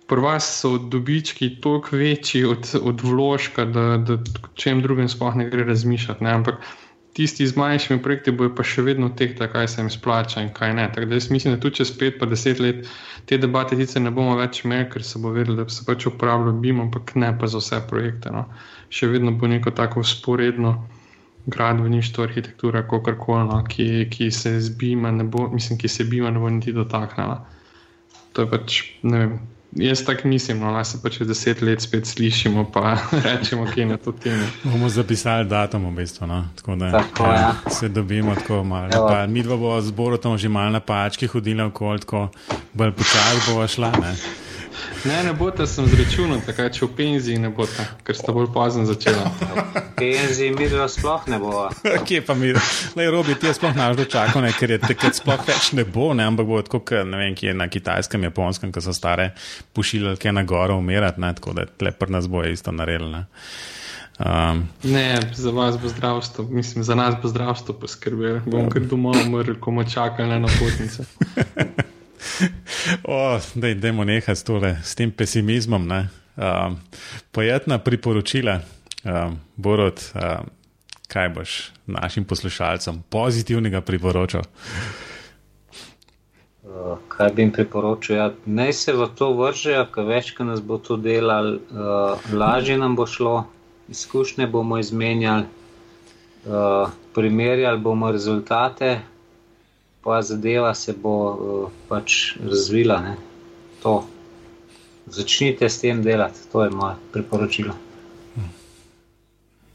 pri 0.09 0.21
vas 0.21 0.45
so 0.61 0.77
dobički 0.77 1.49
toliko 1.61 1.95
večji 1.95 2.45
od, 2.45 2.71
od 2.81 3.01
vložka, 3.01 3.65
da, 3.65 3.97
da 3.97 4.17
čem 4.53 4.81
drugem 4.81 5.09
sploh 5.09 5.35
ne 5.35 5.49
gre 5.49 5.63
razmišljati. 5.63 6.23
Ne? 6.23 6.31
Ampak 6.31 6.55
tisti 7.19 7.47
z 7.47 7.59
manjšimi 7.59 7.99
projekti 8.03 8.31
bojo 8.31 8.53
pa 8.55 8.63
še 8.63 8.85
vedno 8.87 9.09
tehta, 9.21 9.49
kaj 9.51 9.67
se 9.67 9.81
jim 9.81 9.89
splača 9.91 10.43
in 10.45 10.53
kaj 10.55 10.71
ne. 10.77 10.85
Tako 10.95 11.09
da 11.11 11.19
jaz 11.19 11.27
mislim, 11.33 11.55
da 11.55 11.59
tudi 11.59 11.81
čez 11.81 11.91
pet 11.99 12.15
pa 12.19 12.29
deset 12.31 12.61
let 12.63 12.87
te 13.27 13.37
debate 13.37 13.75
sicer 13.75 14.01
ne 14.05 14.13
bomo 14.15 14.37
več 14.39 14.63
imeli, 14.63 14.87
ker 14.93 15.03
se 15.03 15.19
bo 15.19 15.33
vedelo, 15.35 15.57
da 15.59 15.75
se 15.75 15.83
pač 15.87 16.07
uporablja 16.07 16.55
BIM, 16.63 16.79
ampak 16.85 17.13
ne 17.19 17.33
pa 17.35 17.51
za 17.51 17.59
vse 17.59 17.81
projekte. 17.91 18.31
No? 18.31 18.45
Še 18.87 19.11
vedno 19.11 19.35
bo 19.35 19.51
neko 19.51 19.75
tako 19.75 20.05
sporedno. 20.07 20.77
Gradbeništvo, 21.49 22.25
arhitektura, 22.27 22.81
kako 22.85 23.13
koli, 23.17 23.45
no, 23.47 23.61
ki, 23.65 23.85
ki 24.11 24.27
se 24.31 24.51
zbima, 24.61 25.09
ne 25.15 25.23
bo, 25.23 25.47
mislim, 25.49 25.79
ki 25.81 25.89
se 25.89 26.03
bima, 26.05 26.29
ne 26.35 26.41
bo 26.43 26.49
niti 26.51 26.73
dotaknila. 26.75 27.37
To 28.35 28.43
je 28.43 28.49
pač, 28.51 28.75
ne 29.07 29.21
vem, 29.21 29.31
Jaz 29.71 30.05
tako 30.05 30.27
mislim, 30.27 30.59
no, 30.59 30.71
da 30.73 30.83
se 30.83 30.97
pa 31.03 31.09
čez 31.09 31.27
deset 31.27 31.61
let 31.61 31.81
spet 31.81 32.07
slišimo, 32.07 32.71
pa 32.71 32.97
rečemo, 33.25 33.67
kaj 33.75 33.85
na 33.85 33.97
to 33.97 34.11
temo. 34.11 34.45
Bomo 34.63 34.89
zapisali 34.89 35.49
datum, 35.49 35.85
v 35.85 35.95
bistvu. 35.95 36.27
No? 36.27 36.47
Tako 36.55 36.75
da 36.75 36.91
tako, 36.91 37.23
ja. 37.23 37.53
se 37.69 37.89
dobimo 37.89 38.35
tako 38.35 38.63
malo. 38.63 39.27
Mi 39.27 39.43
dva 39.43 39.57
bomo 39.57 39.81
z 39.81 39.91
Borotom 39.91 40.37
že 40.37 40.49
malo 40.49 40.69
na 40.69 40.79
pački 40.79 41.27
hodili 41.27 41.61
okoli, 41.61 41.99
tako 41.99 42.29
bolj 42.73 42.91
počasi 42.91 43.53
bo 43.53 43.67
šla. 43.67 43.91
Ne? 44.01 44.15
Ne, 45.05 45.23
ne 45.23 45.33
boste, 45.33 45.63
sem 45.67 45.85
zračunal, 45.87 46.41
tako 46.43 46.65
če 46.75 46.81
v 46.83 46.89
penziji 46.97 47.39
ne 47.39 47.49
boste, 47.55 47.85
ker 48.03 48.17
ste 48.17 48.33
bolj 48.35 48.49
pozno 48.51 48.83
začeli. 48.87 49.21
V 49.39 49.83
penziji 49.95 50.51
mi 50.55 50.67
dva 50.67 50.89
sploh 50.91 51.27
ne 51.31 51.39
bo. 51.39 51.67
Kje 52.07 52.19
pa 52.27 52.35
mi, 52.35 52.51
le 52.51 53.05
robi, 53.11 53.37
ti 53.39 53.47
je 53.47 53.55
sploh 53.55 53.77
naš 53.77 53.95
dočakal, 54.01 54.43
ne, 54.43 54.51
ker 54.55 54.75
je 54.75 54.79
takrat 54.83 55.15
sploh 55.15 55.43
več 55.47 55.71
ne 55.79 55.85
bo, 55.87 56.11
ne, 56.17 56.27
ampak 56.27 56.49
bo 56.49 56.59
tako, 56.65 56.83
ne 57.07 57.21
vem, 57.21 57.35
kje 57.37 57.53
je 57.53 57.57
na 57.61 57.69
kitajskem, 57.71 58.27
japonskem, 58.27 58.73
ko 58.75 58.83
so 58.83 58.95
stare 58.95 59.31
pošiljke 59.77 60.33
na 60.35 60.43
goro 60.43 60.79
umirati, 60.81 61.23
ne, 61.23 61.31
tako 61.37 61.55
da 61.55 61.67
lepr 61.85 62.11
nas 62.11 62.27
bo 62.27 62.43
isto 62.43 62.75
naredili. 62.75 63.23
Um, 64.19 64.65
ne, 64.83 65.21
za 65.31 65.53
vas 65.55 65.77
bo 65.79 65.87
zdravstvo, 65.87 66.43
mislim, 66.51 66.83
za 66.83 66.95
nas 66.99 67.15
bo 67.21 67.31
zdravstvo 67.31 67.77
poskrbelo. 67.79 68.41
Bom 68.45 68.67
kar 68.67 68.83
domov 68.83 69.15
umrl, 69.23 69.55
ko 69.55 69.71
bomo 69.71 69.87
čakali 69.87 70.41
na 70.43 70.51
potnice. 70.59 71.07
oh, 73.03 73.39
dej, 73.55 73.75
dejmo 73.75 74.03
nehati 74.03 74.45
tole, 74.45 74.77
s 74.83 74.95
tem 74.95 75.11
pesimizmom. 75.11 75.89
Um, 75.89 76.79
pojetna 77.31 77.79
priporočila, 77.79 78.59
um, 79.03 79.39
Borod, 79.55 79.99
um, 80.15 80.49
kaj 81.09 81.29
boš 81.29 81.71
našim 81.85 82.23
poslušalcem 82.25 83.03
pozitivnega 83.09 83.81
priporočal? 83.81 84.41
Uh, 86.63 86.97
kaj 87.07 87.31
bi 87.33 87.41
jim 87.41 87.51
priporočil? 87.51 88.15
Ja, 88.15 88.31
naj 88.45 88.73
se 88.73 88.93
v 88.93 89.07
to 89.17 89.33
vržejo, 89.33 89.87
ker 89.93 90.05
več, 90.05 90.33
ko 90.37 90.45
nas 90.45 90.61
bo 90.61 90.77
to 90.77 90.97
delal, 91.01 91.55
uh, 91.57 92.29
lažje 92.33 92.77
nam 92.77 92.95
bo 92.95 93.07
šlo, 93.09 93.47
izkušnje 93.89 94.47
bomo 94.47 94.77
izmenjali, 94.77 95.47
uh, 96.45 96.91
primerjali 97.15 97.81
bomo 97.81 98.11
rezultate, 98.11 98.99
pa 100.03 100.21
zadeva 100.21 100.73
se 100.75 100.93
bo 100.93 101.15
uh, 101.31 101.71
pač 101.89 102.35
razvila. 102.43 103.01
Ne? 103.01 103.15
To. 103.83 104.07
Začnite 105.09 105.69
s 105.69 105.81
tem 105.81 106.03
delati, 106.03 106.39
to 106.51 106.63
je 106.63 106.69
moje 106.69 106.95
priporočilo. 107.13 107.73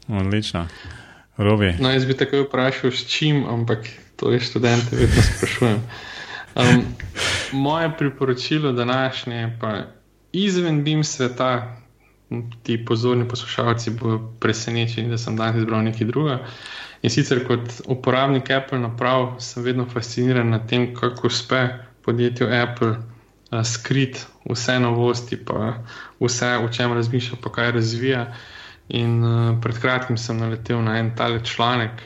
Odlično. 0.07 0.67
Robi. 1.37 1.73
No, 1.79 1.91
jaz 1.91 2.05
bi 2.05 2.15
takoj 2.15 2.45
vprašal, 2.45 2.91
s 2.91 3.07
čim, 3.09 3.43
ampak 3.49 3.87
to 4.15 4.31
je 4.31 4.39
študente, 4.39 4.95
vedno 4.95 5.21
sprašujem. 5.21 5.81
Um, 6.55 6.85
moje 7.51 7.91
priporočilo 7.97 8.71
današnje 8.71 9.35
je 9.35 9.57
pa 9.61 9.81
izven 10.31 10.83
BIM 10.83 11.03
sveta. 11.03 11.77
Ti 12.63 12.79
pozorni 12.85 13.27
poslušalci 13.29 13.91
bodo 13.99 14.17
presenečeni, 14.41 15.09
da 15.09 15.17
sem 15.17 15.35
danes 15.37 15.61
izbral 15.61 15.83
nekaj 15.85 16.07
drugega. 16.07 16.39
In 17.05 17.11
sicer 17.13 17.43
kot 17.45 17.81
uporabnik 17.85 18.49
Apple 18.49 18.79
naprav 18.81 19.35
sem 19.39 19.63
vedno 19.63 19.85
fasciniran 19.85 20.49
nad 20.49 20.65
tem, 20.69 20.87
kako 20.95 21.27
uspe 21.27 21.67
podjetju 22.01 22.47
Apple 22.49 22.95
uh, 22.95 23.61
skriti 23.63 24.25
vse 24.49 24.79
novosti, 24.79 25.37
pa 25.37 25.75
vse, 26.19 26.55
o 26.65 26.71
čem 26.73 26.93
razmišlja, 26.93 27.37
pa 27.43 27.51
kaj 27.51 27.71
razvija. 27.77 28.25
In 28.89 29.21
uh, 29.23 29.61
pred 29.61 29.77
kratkim 29.81 30.17
sem 30.17 30.41
naletel 30.41 30.81
na 30.81 30.97
en 30.97 31.13
tale 31.15 31.43
članek, 31.45 32.01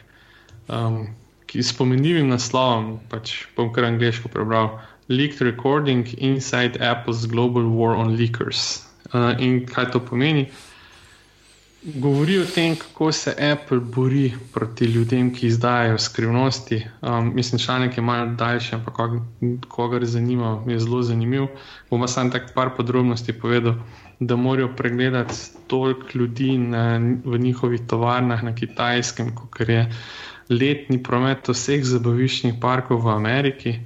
um, 0.67 1.07
ki 1.47 1.63
s 1.63 1.73
pomenljivim 1.77 2.27
naslovom, 2.27 2.99
pač 3.09 3.45
bom 3.55 3.71
kar 3.73 3.87
angliško 3.87 4.29
prebral: 4.35 4.81
Leaked 5.07 5.41
Recording 5.41 6.07
Inside 6.17 6.79
Apple's 6.79 7.25
Global 7.25 7.71
War 7.71 7.95
on 7.95 8.15
Leakers. 8.17 8.88
Uh, 9.13 9.33
in 9.39 9.65
kaj 9.65 9.91
to 9.91 9.99
pomeni? 9.99 10.47
Govori 11.79 12.37
o 12.41 12.45
tem, 12.45 12.75
kako 12.75 13.11
se 13.11 13.31
Apple 13.51 13.79
bori 13.79 14.33
proti 14.53 14.85
ljudem, 14.85 15.31
ki 15.33 15.47
izdajajo 15.47 15.97
skrivnosti. 15.97 16.81
Um, 17.01 17.31
mislim, 17.35 17.59
članek 17.59 17.97
je 17.97 18.03
malo 18.03 18.33
daljši, 18.35 18.75
ampak 18.75 18.95
koga 19.67 20.05
zanima, 20.05 20.63
je 20.67 20.79
zelo 20.79 21.01
zanimiv. 21.01 21.47
Bom 21.89 22.07
samo 22.07 22.29
tako 22.29 22.53
par 22.55 22.69
podrobnosti 22.77 23.33
povedal 23.33 23.75
da 24.19 24.35
morajo 24.35 24.75
pregledati 24.75 25.33
toliko 25.67 26.07
ljudi 26.13 26.57
na, 26.57 27.01
v 27.25 27.37
njihovih 27.37 27.81
tovarnah 27.87 28.43
na 28.43 28.55
Kitajskem, 28.55 29.35
kot 29.35 29.69
je 29.69 29.91
letni 30.49 31.03
promet 31.03 31.47
vseh 31.47 31.83
zabaviščnih 31.85 32.57
parkov 32.61 33.05
v 33.05 33.13
Ameriki. 33.13 33.79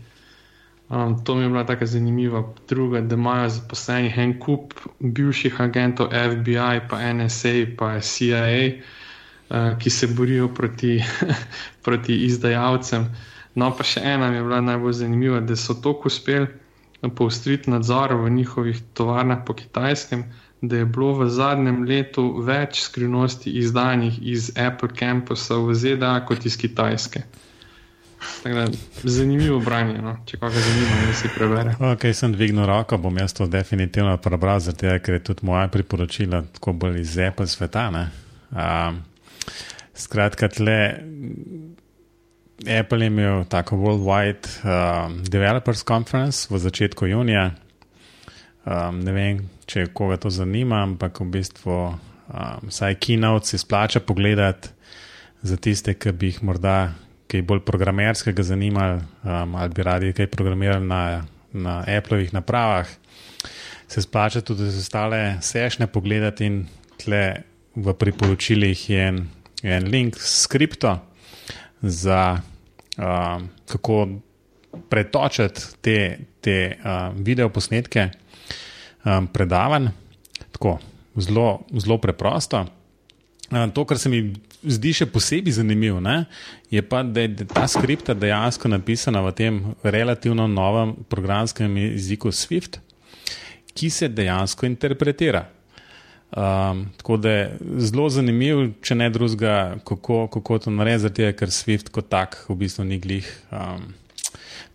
Um, 0.90 1.24
to 1.24 1.36
mi 1.36 1.44
je 1.44 1.50
bila 1.50 1.64
tako 1.64 1.86
zanimiva. 1.86 2.44
Druga, 2.70 3.02
da 3.02 3.16
imajo 3.16 3.50
zaposlenih 3.50 4.18
en 4.18 4.40
kup 4.40 4.74
bivših 5.00 5.62
agentov 5.62 6.10
FBI, 6.12 6.82
pa 6.90 7.00
NSA, 7.14 7.54
pa 7.78 8.00
CIA, 8.00 8.72
uh, 9.50 9.78
ki 9.80 9.90
se 9.90 10.08
borijo 10.08 10.48
proti, 10.54 11.04
proti 11.86 12.18
izdajalcem. 12.26 13.08
No, 13.56 13.72
pa 13.78 13.84
še 13.84 14.02
ena 14.04 14.30
mi 14.30 14.38
je 14.38 14.44
bila 14.44 14.62
najbolj 14.62 14.94
zanimiva, 14.94 15.40
da 15.40 15.56
so 15.56 15.74
tako 15.74 16.10
uspeli 16.10 16.48
poostriti 17.16 17.70
nadzor 17.70 18.14
v 18.14 18.30
njihovih 18.30 18.82
tovarnah 18.94 19.44
po 19.46 19.54
kitajskem, 19.54 20.24
da 20.62 20.78
je 20.78 20.86
bilo 20.86 21.14
v 21.20 21.30
zadnjem 21.30 21.84
letu 21.84 22.24
več 22.42 22.82
skrivnosti 22.82 23.52
izdanih 23.60 24.20
iz 24.22 24.52
Apple 24.56 24.90
campusa 25.00 25.58
v 25.60 25.76
ZDA 25.76 26.14
kot 26.28 26.46
iz 26.46 26.56
Kitajske. 26.58 27.24
Da, 28.44 28.68
zanimivo 29.04 29.60
branje, 29.60 30.02
no? 30.02 30.18
če 30.28 30.38
koga 30.38 30.60
zanima, 30.60 30.98
da 31.08 31.14
si 31.16 31.30
prebere. 31.32 31.76
Ok, 31.94 32.10
sem 32.14 32.34
dvignil 32.34 32.66
roko, 32.68 32.98
bom 33.00 33.18
jaz 33.18 33.34
to 33.38 33.48
definitivno 33.48 34.18
prebral, 34.18 34.60
zato 34.60 34.98
ker 35.00 35.20
je 35.20 35.24
tudi 35.24 35.48
moja 35.48 35.68
priporočila 35.72 36.44
tako 36.58 36.74
bolj 36.74 37.00
iz 37.02 37.18
Apple 37.24 37.48
sveta. 37.48 37.88
Um, 38.52 39.00
skratka, 39.96 40.50
tle 40.52 40.78
Apple 42.68 43.02
je 43.02 43.08
imel 43.08 43.46
tako 43.50 43.76
Worldwide 43.76 44.48
um, 44.64 45.24
Developers 45.24 45.84
Conference 45.84 46.48
v 46.50 46.60
začetku 46.60 47.08
junija. 47.08 47.52
Um, 48.66 49.02
ne 49.04 49.12
vem, 49.12 49.40
če 49.68 49.90
koga 49.96 50.18
to 50.18 50.32
zanima, 50.32 50.84
ampak 50.84 51.20
v 51.20 51.32
bistvu 51.38 51.78
um, 51.92 52.70
vsaj 52.70 52.96
keynote 53.04 53.52
si 53.52 53.60
splača 53.60 54.00
pogledati 54.00 54.72
za 55.44 55.58
tiste, 55.58 55.94
ki 55.94 56.12
bi 56.16 56.32
jih 56.32 56.44
morda 56.44 56.94
kaj 57.34 57.42
bolj 57.50 57.64
programerskega 57.66 58.44
zanimali 58.46 59.02
um, 59.02 59.56
ali 59.58 59.74
bi 59.74 59.84
radi 59.84 60.14
kaj 60.14 60.30
programirali 60.30 60.86
na, 60.86 61.24
na 61.54 61.80
Appleovih 61.98 62.34
napravah. 62.34 62.88
Se 63.88 64.02
splača 64.02 64.42
tudi 64.42 64.70
za 64.70 64.80
ostale 64.80 65.38
sešne 65.42 65.88
pogledati 65.88 66.46
in 66.46 66.66
tle 67.02 67.24
v 67.76 67.94
priporočilih 67.94 68.90
je 68.90 69.08
en, 69.08 69.26
en 69.64 69.90
link 69.90 70.18
s 70.22 70.44
skripto 70.46 71.00
za 71.82 72.38
uh, 72.98 73.42
kako 73.66 74.08
pretočiti 74.90 75.62
te, 75.82 75.98
te 76.42 76.78
uh, 76.78 77.10
video 77.18 77.50
posnetke 77.50 78.10
um, 79.06 79.28
predavanj. 79.28 79.90
Tako, 80.52 80.78
zelo, 81.18 81.98
preprosto. 82.02 82.66
Uh, 83.52 83.66
to, 83.74 83.86
kar 83.86 83.98
se 83.98 84.10
mi 84.10 84.34
zdi 84.64 84.94
še 84.96 85.08
posebej 85.12 85.58
zanimivo, 85.60 86.00
ne, 86.04 86.24
je 86.72 86.82
pa, 86.86 87.04
da 87.04 87.26
je 87.26 87.48
ta 87.50 87.68
skripta 87.68 88.16
dejansko 88.18 88.72
napisana 88.72 89.22
v 89.26 89.34
tem 89.36 89.60
relativno 89.84 90.48
novem 90.48 90.96
programskem 91.10 91.78
jeziku 91.78 92.32
Swift, 92.32 92.80
ki 93.74 93.90
se 93.90 94.10
dejansko 94.10 94.66
interpretira. 94.70 95.48
Um, 96.34 96.88
tako 96.98 97.18
da 97.18 97.30
je 97.30 97.58
zelo 97.78 98.08
zanimiv, 98.10 98.72
če 98.82 98.96
ne 98.98 99.10
drugega, 99.14 99.76
kako, 99.86 100.24
kako 100.34 100.58
to 100.66 100.72
narediti, 100.74 101.28
ker 101.38 101.54
Swift 101.54 101.92
kot 101.94 102.10
tak 102.10 102.40
v 102.50 102.58
bistvu 102.64 102.88
ni 102.90 102.98
glih. 103.02 103.28
Um, 103.54 103.92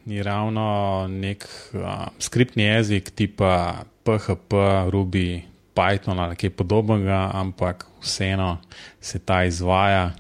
ni 0.09 0.23
ravno 0.23 1.09
nek 1.11 1.45
um, 1.75 2.15
skriptni 2.23 2.69
jezik 2.69 3.11
tipa 3.11 3.85
PHP, 4.07 4.55
Ruby, 4.95 5.48
Python 5.79 6.19
ali 6.19 6.37
kaj 6.37 6.51
podobnega, 6.59 7.29
ampak 7.39 7.87
vseeno 8.03 8.57
se 9.01 9.19
ta 9.19 9.45
izvaja. 9.47 10.11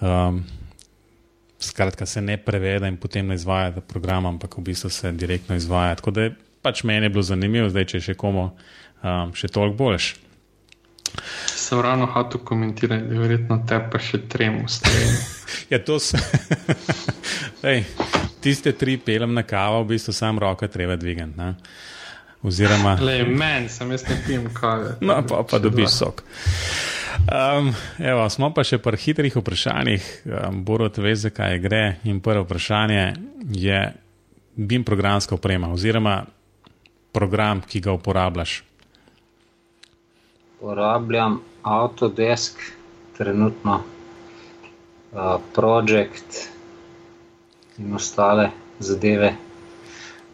Um, 0.00 0.42
skratka, 1.60 2.06
se 2.06 2.20
ne 2.20 2.36
prevede 2.36 2.88
in 2.88 2.96
potem 2.96 3.26
ne 3.26 3.34
izvaja 3.34 3.74
ta 3.74 3.80
program, 3.80 4.26
ampak 4.26 4.56
v 4.56 4.62
bistvu 4.70 4.90
se 4.90 5.12
direktno 5.12 5.56
izvaja. 5.56 5.94
Tako 5.94 6.10
da 6.10 6.22
je 6.22 6.34
pač 6.62 6.82
meni 6.84 7.08
bilo 7.08 7.22
zanimivo, 7.22 7.68
zdaj 7.68 7.84
če 7.92 8.00
še 8.00 8.16
komu 8.18 8.48
um, 8.48 9.34
še 9.36 9.48
toliko 9.52 9.76
boljš. 9.76 10.14
Sem 11.46 11.80
ravno 11.82 12.06
hotel 12.06 12.40
komentirati, 12.46 13.08
da 13.08 13.14
je 13.14 13.20
verjetno 13.20 13.60
te 13.68 13.78
pa 13.92 13.98
še 13.98 14.22
tremo 14.30 14.68
stvari. 14.68 15.10
ja, 15.72 15.80
to 15.84 15.98
so. 16.00 16.18
Ej, 17.70 17.84
tiste 18.40 18.72
tri 18.72 18.96
pelem 18.96 19.34
na 19.34 19.42
kavo, 19.42 19.82
v 19.84 19.94
bistvu 19.94 20.14
sam 20.16 20.38
roke 20.40 20.68
treba 20.68 20.96
dvigati. 20.96 21.52
Oziroma. 22.42 22.96
Le, 23.04 23.24
meni 23.24 23.68
sem 23.68 23.90
jaz 23.92 24.06
ne 24.08 24.16
pijem 24.26 24.46
kave. 24.54 24.94
No, 25.04 25.18
pa, 25.28 25.42
pa 25.44 25.58
dobiš 25.60 25.90
sok. 25.92 26.22
Um, 27.20 27.68
evo, 27.98 28.24
smo 28.32 28.48
pa 28.56 28.64
še 28.64 28.78
pri 28.80 28.96
hitrih 28.96 29.36
vprašanjih. 29.36 30.06
Um, 30.24 30.62
Borod 30.64 30.96
ve, 30.98 31.12
zakaj 31.16 31.58
gre. 31.60 31.84
In 32.08 32.22
prvo 32.24 32.46
vprašanje 32.46 33.04
je, 33.52 33.82
bim 34.56 34.84
programska 34.88 35.36
oprema 35.36 35.68
oziroma 35.72 36.22
program, 37.12 37.60
ki 37.60 37.84
ga 37.84 37.92
uporabljaš 37.92 38.62
uporabljam 40.60 41.40
Autodesk, 41.62 42.52
trenutno 43.16 43.74
uh, 45.12 45.36
Project 45.54 46.48
in 47.78 47.94
ostale 47.94 48.50
zadeve. 48.78 49.34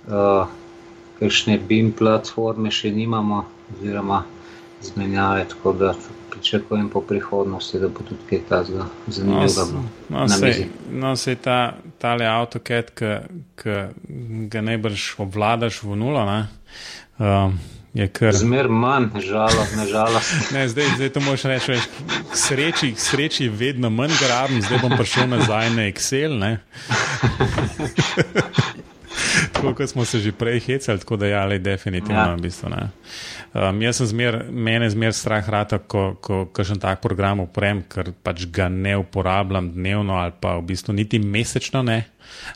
Uh, 0.06 0.46
Kakšne 1.18 1.58
BIM 1.68 1.92
platforme 1.96 2.70
še 2.70 2.92
nimamo, 2.92 3.44
oziroma 3.74 4.24
izmenjave, 4.82 5.44
tako 5.48 5.72
da 5.72 5.94
pričakujem 6.30 6.88
po 6.88 7.00
prihodnosti, 7.00 7.78
da 7.78 7.88
bo 7.88 8.04
tudi 8.04 8.20
kaj 8.28 8.40
takega 8.48 8.86
zanimivega. 9.06 9.64
No, 10.08 10.26
no, 10.26 10.36
no, 10.90 11.16
se 11.16 11.30
je 11.30 11.36
ta 11.36 11.76
tale 11.98 12.26
AutoCAD, 12.28 12.90
ki 13.56 13.76
ga 14.52 14.60
najbrž 14.60 15.14
obvladaš 15.24 15.82
v 15.82 15.96
nulo. 15.96 16.26
Um, 17.18 17.58
Kar... 18.12 18.36
Zmer 18.36 18.68
manj, 18.68 19.08
žalost, 19.24 19.76
ne 19.76 19.86
žalost. 19.94 20.52
ne, 20.52 20.68
zdaj, 20.68 20.84
zdaj 20.96 21.10
to 21.14 21.20
moš 21.24 21.44
reči, 21.48 21.72
veš, 21.72 21.88
k 22.32 22.36
sreči, 22.36 22.92
k 22.92 23.00
sreči 23.00 23.48
vedno 23.48 23.90
manj 23.90 24.12
grabim, 24.20 24.60
zdaj 24.60 24.78
bom 24.84 24.92
prišel 24.98 25.32
nazaj 25.32 25.72
na 25.72 25.88
Excel. 25.88 26.36
tako 29.52 29.74
kot 29.74 29.90
smo 29.90 30.04
se 30.04 30.20
že 30.20 30.32
prej 30.32 30.60
hecali, 30.60 30.98
tako 30.98 31.16
da 31.16 31.26
je 31.26 31.32
ja, 31.32 31.42
ali 31.42 31.58
definitivno. 31.58 32.20
Ja. 32.20 32.34
V 32.34 32.40
bistvu, 32.40 32.70
um, 33.54 33.82
jaz 33.82 33.96
sem 33.96 34.06
zmer, 34.06 34.44
mene 34.50 34.90
zmer 34.90 35.12
strah 35.12 35.48
rata, 35.48 35.78
ko, 35.78 36.16
ko 36.20 36.46
kakšen 36.52 36.80
tak 36.80 37.00
program 37.00 37.40
uprem, 37.44 37.82
ker 37.88 38.12
pač 38.22 38.46
ga 38.50 38.68
ne 38.68 38.96
uporabljam 38.96 39.72
dnevno 39.72 40.18
ali 40.18 40.32
pa 40.40 40.56
v 40.56 40.66
bistvu 40.72 40.94
niti 40.96 41.18
mesečno 41.18 41.82
ne. 41.82 42.04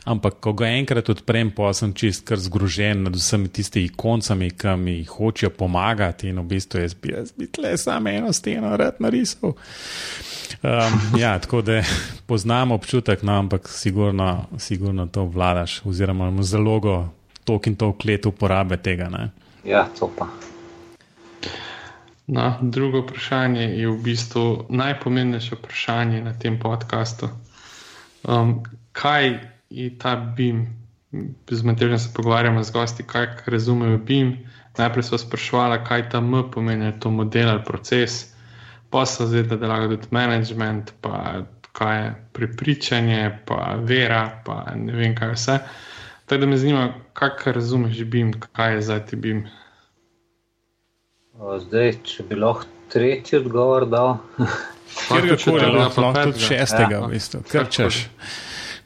Ampak, 0.05 0.39
ko 0.43 0.53
ga 0.57 0.67
enkrat 0.67 1.09
odprem, 1.09 1.51
pa 1.55 1.71
sem 1.73 1.93
čist 1.95 2.25
kar 2.27 2.39
zgrožen 2.41 3.05
nad 3.07 3.15
vsemi 3.15 3.49
tistimi 3.49 3.87
ikoncami, 3.87 4.51
ki 4.51 4.75
mi 4.77 4.97
hočejo 5.07 5.53
pomagati 5.55 6.31
in 6.31 6.41
v 6.41 6.47
bistvu 6.55 6.83
jaz 6.83 6.95
bi, 6.95 7.13
jaz 7.15 7.31
bi 7.37 7.47
tle 7.47 7.77
samo 7.77 8.09
eno 8.09 8.33
steno 8.33 8.75
rad 8.77 8.99
narisal. 8.99 9.55
Um, 10.63 11.19
ja, 11.19 11.39
tako 11.39 11.61
da 11.61 11.83
poznam 12.25 12.71
občutek, 12.71 13.23
no, 13.23 13.33
ampak 13.33 13.69
sigurno, 13.69 14.45
sigurno 14.57 15.07
to 15.07 15.23
vladaš, 15.23 15.81
oziroma 15.85 16.27
imamo 16.27 16.43
zalogo 16.43 17.09
tok 17.43 17.67
in 17.67 17.75
tok 17.75 18.05
let 18.05 18.25
uporabe 18.25 18.77
tega. 18.77 19.09
Ne? 19.09 19.29
Ja, 19.63 19.87
to 19.99 20.11
pa. 20.17 20.27
No, 22.27 22.57
drugo 22.61 23.01
vprašanje 23.01 23.61
je 23.61 23.87
v 23.89 23.97
bistvu 23.97 24.65
najpomembnejše 24.69 25.55
vprašanje 25.55 26.21
na 26.21 26.33
tem 26.39 26.59
podkastu. 26.59 27.29
Um, 28.23 28.61
kaj 28.91 29.39
je 29.69 29.89
ta 29.97 30.15
BIM? 30.15 30.67
Z 31.49 31.63
materialom 31.63 31.99
se 31.99 32.13
pogovarjamo 32.13 32.63
z 32.63 32.71
gosti, 32.71 33.03
kaj 33.03 33.27
razumejo 33.45 33.97
BIM. 33.97 34.37
Najprej 34.77 35.03
smo 35.03 35.17
sprašvali, 35.17 35.81
kaj 35.87 36.09
ta 36.09 36.21
M 36.21 36.43
pomeni, 36.51 36.93
to 36.99 37.09
model 37.09 37.49
ali 37.49 37.63
proces 37.65 38.31
posel, 38.91 39.27
zdaj 39.27 39.43
da 39.49 39.57
delajo 39.57 39.95
tudi 39.95 40.07
management, 40.11 40.93
pa 41.01 41.43
kaj 41.71 42.03
je 42.03 42.11
prepričanje, 42.33 43.39
pa 43.45 43.75
vera, 43.79 44.41
pa 44.45 44.65
ne 44.75 44.93
vem 44.93 45.15
kaj 45.15 45.33
vse. 45.33 45.57
Tako 46.25 46.39
da 46.41 46.47
me 46.47 46.57
zanima, 46.57 46.93
kaj 47.13 47.53
razumeš, 47.53 48.03
BIM, 48.03 48.33
kaj 48.51 48.75
je 48.75 48.81
za 48.81 48.99
ti 48.99 49.15
BIM. 49.15 49.47
Zdaj, 51.59 51.93
če 52.03 52.23
bi 52.29 52.35
lahko 52.35 52.67
tretji 52.91 53.39
odgovor 53.39 53.87
dal. 53.89 54.17
Kjer 55.07 55.37
koli, 55.43 55.65
lahko 55.75 56.11
tudi 56.13 56.43
šestega, 56.43 56.95
ja. 56.95 57.05
v 57.05 57.15
bistvu, 57.15 57.43
kar 57.51 57.69
češ. 57.71 58.05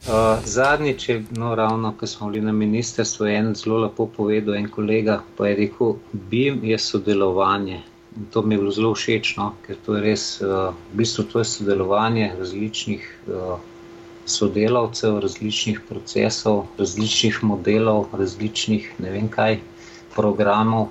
Uh, 0.06 0.38
zadnjič, 0.45 1.10
no, 1.34 1.56
ravno 1.58 1.91
ko 1.97 2.08
smo 2.08 2.30
bili 2.30 2.45
na 2.45 2.51
ministrstvu, 2.53 3.26
je 3.26 3.38
en 3.38 3.51
zelo 3.58 3.80
lepo 3.88 4.06
povedal, 4.06 4.56
en 4.56 4.70
kolega 4.70 5.20
pa 5.38 5.47
je 5.49 5.56
rekel: 5.64 5.95
BIM 6.14 6.62
je 6.64 6.78
sodelovanje. 6.80 7.82
In 8.16 8.26
to 8.32 8.41
mi 8.41 8.55
je 8.55 8.59
bilo 8.59 8.72
zelo 8.72 8.93
všeč, 8.95 9.36
no, 9.38 9.53
ker 9.66 9.76
to 9.86 9.97
je 9.97 10.01
res, 10.01 10.26
uh, 10.41 10.72
v 10.93 11.01
bistvu 11.03 11.26
to 11.32 11.41
je 11.43 11.47
sodelovanje 11.51 12.32
različnih 12.39 13.07
uh, 13.28 13.57
sodelavcev, 14.26 15.20
različnih 15.20 15.82
procesov, 15.89 16.66
različnih 16.78 17.43
modelov, 17.43 18.07
različnih 18.13 18.93
ne 18.99 19.11
vem 19.11 19.28
kaj 19.30 19.59
programov. 20.16 20.89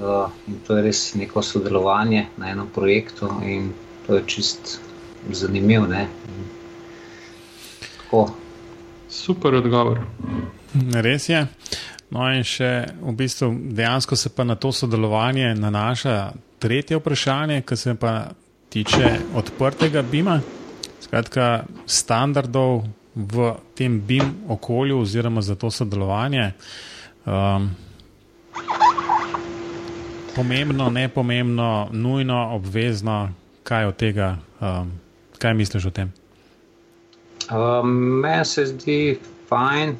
Uh, 0.00 0.28
in 0.48 0.60
to 0.66 0.76
je 0.76 0.84
res 0.84 1.14
neko 1.14 1.42
sodelovanje 1.42 2.26
na 2.36 2.52
enem 2.52 2.68
projektu, 2.74 3.28
in 3.44 3.72
to 4.06 4.20
je 4.20 4.22
čist 4.26 4.78
zanimivo. 5.30 5.86
Super 9.08 9.54
odgovor. 9.54 10.00
Res 10.92 11.28
je. 11.28 11.46
No, 12.10 12.26
in 12.32 12.42
še 12.46 12.70
v 13.00 13.12
bistvu 13.14 13.50
dejansko 13.76 14.16
se 14.16 14.32
pa 14.34 14.44
na 14.44 14.56
to 14.58 14.72
sodelovanje 14.72 15.54
nanaša 15.54 16.32
tretje 16.60 16.96
vprašanje, 16.96 17.62
ki 17.62 17.76
se 17.76 17.94
pa 17.94 18.30
tiče 18.68 19.18
odprtega 19.34 20.02
BIM-a, 20.02 20.40
skratka, 21.00 21.64
standardov 21.86 22.84
v 23.14 23.54
tem 23.74 24.00
BIM 24.00 24.34
okolju, 24.48 25.00
oziroma 25.00 25.42
za 25.42 25.54
to 25.54 25.70
sodelovanje. 25.70 26.52
Um, 27.26 27.70
pomembno, 30.36 30.90
ne 30.90 31.08
pomembno, 31.08 31.88
nujno, 31.92 32.54
obvezno, 32.54 33.30
kaj 33.62 33.84
od 33.84 33.96
tega, 33.96 34.36
um, 34.60 34.92
kaj 35.38 35.54
misliš 35.54 35.86
o 35.86 35.90
tem? 35.90 36.12
Um, 37.50 37.90
meni 38.22 38.44
se 38.44 38.66
zdi 38.66 39.18
fajn, 39.48 39.96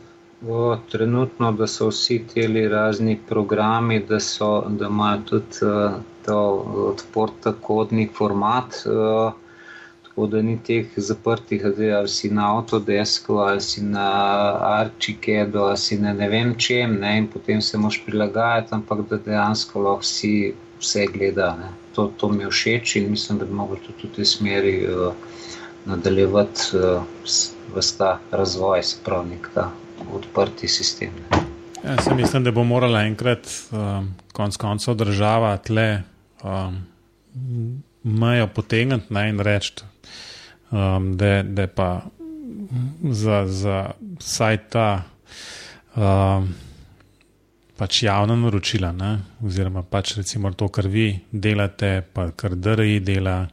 o, 0.49 0.77
trenutno, 0.91 1.53
da 1.53 1.67
so 1.67 1.89
vsi 1.89 2.23
ti 2.35 2.69
razni 2.69 3.19
programi, 3.29 4.01
da, 4.01 4.21
so, 4.21 4.65
da 4.69 4.87
imajo 4.87 5.21
tudi. 5.27 5.61
Uh, 5.63 6.01
to 6.27 6.41
odprta 6.91 7.53
kodni 7.61 8.09
format, 8.17 8.75
uh, 8.87 9.33
tako 10.03 10.27
da 10.27 10.43
ni 10.43 10.59
teh 10.67 10.87
zaprtih, 10.97 11.65
ali 11.97 12.09
si 12.09 12.31
na 12.31 12.51
Autodesku, 12.57 13.39
ali 13.39 13.61
si 13.61 13.83
na 13.83 14.11
Archikedu, 14.81 15.59
ali 15.59 15.77
si 15.77 15.99
na 15.99 16.13
ne 16.13 16.29
vem 16.29 16.55
čem, 16.59 16.99
ne, 17.01 17.17
in 17.19 17.29
potem 17.29 17.63
se 17.63 17.79
moš 17.79 18.03
prilagajati, 18.07 18.75
ampak 18.75 19.07
da 19.11 19.17
dejansko 19.17 19.83
lahko 19.83 20.05
vsi 20.05 20.55
vse 20.81 21.07
gleda. 21.15 21.57
To, 21.95 22.11
to 22.17 22.29
mi 22.29 22.45
je 22.45 22.51
všeč 22.51 22.97
in 22.97 23.11
mislim, 23.11 23.39
da 23.39 23.45
bi 23.45 23.57
lahko 23.57 23.77
tudi 23.87 24.09
v 24.09 24.15
tej 24.17 24.25
smeri 24.25 24.75
uh, 24.87 25.13
nadaljevati 25.87 26.77
uh, 26.77 27.03
v 27.75 27.87
ta 27.99 28.19
razvoj, 28.31 28.83
se 28.83 28.99
pravi, 29.05 29.37
nek 29.37 29.49
ta 29.55 29.71
odprti 30.13 30.69
sistem. 30.69 31.11
Ne. 31.31 31.41
Jaz 31.85 32.09
mislim, 32.17 32.45
da 32.45 32.51
bo 32.51 32.65
morala 32.65 33.03
enkrat, 33.03 33.49
um, 33.73 34.15
konec 34.33 34.57
koncev, 34.57 34.95
država 34.95 35.57
tle 35.57 36.03
um, 36.43 36.83
mejo 38.03 38.47
potegniti 38.47 39.15
in 39.29 39.41
reči, 39.41 39.73
um, 40.71 41.17
da, 41.17 41.27
je 41.27 41.67
pa 41.67 42.03
za, 43.11 43.47
za 43.47 43.91
vsaj 44.19 44.59
ta 44.69 45.03
um, 45.97 46.55
pač 47.77 48.03
javna 48.03 48.37
naročila, 48.37 48.93
ne? 48.93 49.19
oziroma 49.45 49.83
pač 49.83 50.19
recimo 50.21 50.53
to, 50.53 50.69
kar 50.69 50.89
vi 50.89 51.15
delate, 51.33 52.03
pa 52.13 52.29
kar 52.37 52.55
DRI 52.57 53.01
dela 53.01 53.47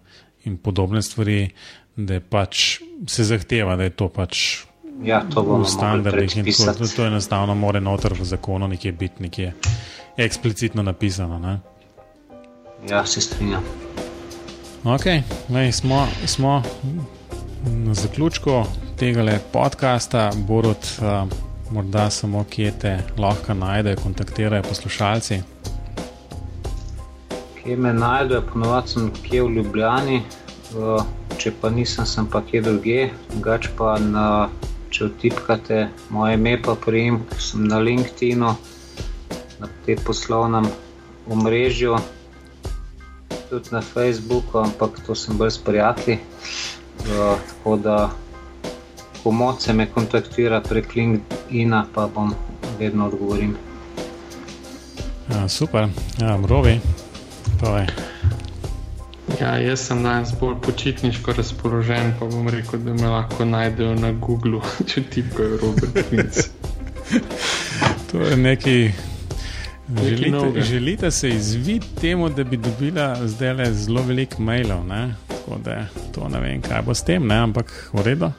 in 0.44 0.58
podobne 0.58 1.02
stvari, 1.02 1.48
da 1.96 2.20
pač 2.20 2.82
se 3.08 3.24
zahteva, 3.24 3.76
da 3.80 3.88
je 3.88 3.96
to 3.96 4.10
pač 4.12 4.67
Ja, 5.04 5.22
to 5.34 5.44
bomo 5.44 5.64
v 5.64 5.70
standardih 5.70 6.38
in 6.38 6.46
tako. 6.46 6.74
To, 6.74 6.88
to 6.96 7.06
enostavno 7.06 7.56
mora 7.56 7.80
noter 7.80 8.14
v 8.14 8.26
zakonu 8.26 8.68
nekje 8.68 8.92
biti 8.92 9.24
nekje 9.24 9.54
eksplicitno 10.18 10.84
napisano. 10.84 11.40
Ne? 11.40 11.60
Ja, 12.90 13.06
se 13.06 13.22
strinjam. 13.22 13.64
Ok, 14.84 15.06
lej, 15.50 15.72
smo, 15.72 16.08
smo 16.26 16.64
na 17.66 17.94
zaključku 17.94 18.64
tega 18.98 19.40
podcasta. 19.52 20.32
Borod, 20.48 20.78
uh, 21.02 21.30
morda 21.72 22.10
samo 22.10 22.46
kje 22.50 22.72
te 22.80 23.00
lahko 23.18 23.54
najdejo, 23.54 23.98
kontaktirajo 24.04 24.64
poslušalci. 24.64 25.42
Kje 27.64 27.78
me 27.78 27.94
najdejo, 27.94 28.42
ponovadi 28.54 28.88
sem 28.88 29.12
kje 29.24 29.44
v 29.44 29.50
Ljubljani, 29.50 30.22
uh, 30.76 31.04
če 31.38 31.52
pa 31.62 31.70
nisem, 31.70 32.06
sem 32.06 32.30
pa 32.32 32.42
kje 32.42 32.62
druge, 32.62 33.10
drugače 33.34 33.70
pa 33.78 34.00
na 34.00 34.50
če 34.98 35.12
vtipkate 35.12 35.88
moje 36.10 36.34
ime, 36.34 36.56
pa 36.58 36.74
prijem, 36.74 37.20
sem 37.38 37.68
na 37.70 37.78
LinkedIn-u, 37.78 38.56
na 39.62 39.68
tem 39.86 40.00
poslovnem 40.02 40.66
omrežju, 41.30 42.00
tudi 43.50 43.70
na 43.72 43.82
Facebooku, 43.86 44.58
ampak 44.58 44.98
to 45.06 45.14
sem 45.16 45.38
bolj 45.38 45.54
s 45.54 45.62
prijatelji. 45.62 46.18
Uh, 47.06 47.38
tako 47.38 47.76
da, 47.78 47.98
ko 49.22 49.32
moče 49.32 49.78
me 49.78 49.86
kontaktira 49.86 50.64
prek 50.66 50.96
LinkedIn-a, 50.96 51.86
pa 51.94 52.08
bom 52.10 52.34
vedno 52.80 53.12
odgovoril. 53.12 53.54
Ja, 55.30 55.46
super, 55.48 55.90
ja, 56.18 56.40
rovi. 56.50 56.80
Ja, 59.36 59.58
jaz 59.60 59.80
sem 59.88 60.04
danes 60.04 60.32
bolj 60.40 60.56
počitniško 60.64 61.34
razpoložen, 61.38 62.14
pa 62.20 62.26
bom 62.26 62.48
rekel, 62.48 62.80
da 62.80 62.94
me 62.94 63.08
lahko 63.12 63.46
najdejo 63.46 63.96
na 63.96 64.12
Googlu, 64.12 64.62
če 64.90 65.04
ti 65.04 65.24
pravijo 65.36 65.58
Robert 65.62 66.10
Prince. 66.10 66.50
to 68.12 68.22
je 68.22 68.38
neki. 68.38 68.92
Želite, 70.04 70.62
želite 70.62 71.12
se 71.12 71.30
izvideti 71.30 71.96
temu, 72.02 72.30
da 72.30 72.44
bi 72.44 72.58
dobila 72.58 73.28
zdaj 73.28 73.54
le 73.54 73.74
zelo 73.74 74.02
veliko 74.04 74.42
mailov, 74.42 74.88
ne? 74.88 75.16
tako 75.28 75.60
da 75.64 75.86
to 76.16 76.30
ne 76.30 76.40
vem, 76.40 76.62
kaj 76.62 76.82
bo 76.82 76.94
s 76.94 77.04
tem, 77.04 77.28
ne? 77.28 77.36
ampak 77.36 77.90
v 77.94 78.02
redu. 78.04 78.32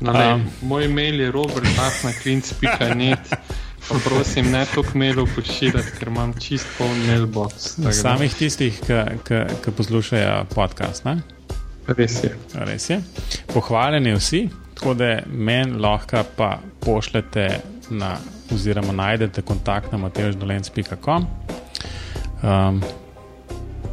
No, 0.00 0.12
um, 0.34 0.44
moj 0.62 0.88
mail 0.88 1.20
je 1.20 1.30
robert.klinc.net. 1.30 3.18
Pa 3.88 3.98
prosim, 4.04 4.50
ne 4.50 4.64
to 4.74 4.82
kmelo 4.82 5.26
pošiljati, 5.36 5.96
ker 5.98 6.08
imam 6.08 6.32
čist 6.40 6.66
poln 6.78 7.02
mailbox. 7.06 7.74
Samih 7.92 8.34
tistih, 8.34 8.78
ki 9.26 9.74
poslušajo 9.76 10.44
podcast. 10.54 11.04
Ne? 11.04 11.18
Res 11.86 12.22
je. 12.24 12.30
Res 12.54 12.90
je. 12.90 13.00
Pohvaljeni 13.54 14.14
vsi, 14.14 14.48
tako 14.74 14.94
da 14.94 15.18
meni 15.26 15.78
lahko 15.82 16.22
pa 16.36 16.58
pošljete 16.80 17.48
na, 17.90 18.16
oziroma 18.54 18.92
najdete 18.92 19.42
kontakt 19.42 19.92
na 19.92 19.98
mateždolenc.com. 19.98 21.26
Um, 22.42 22.82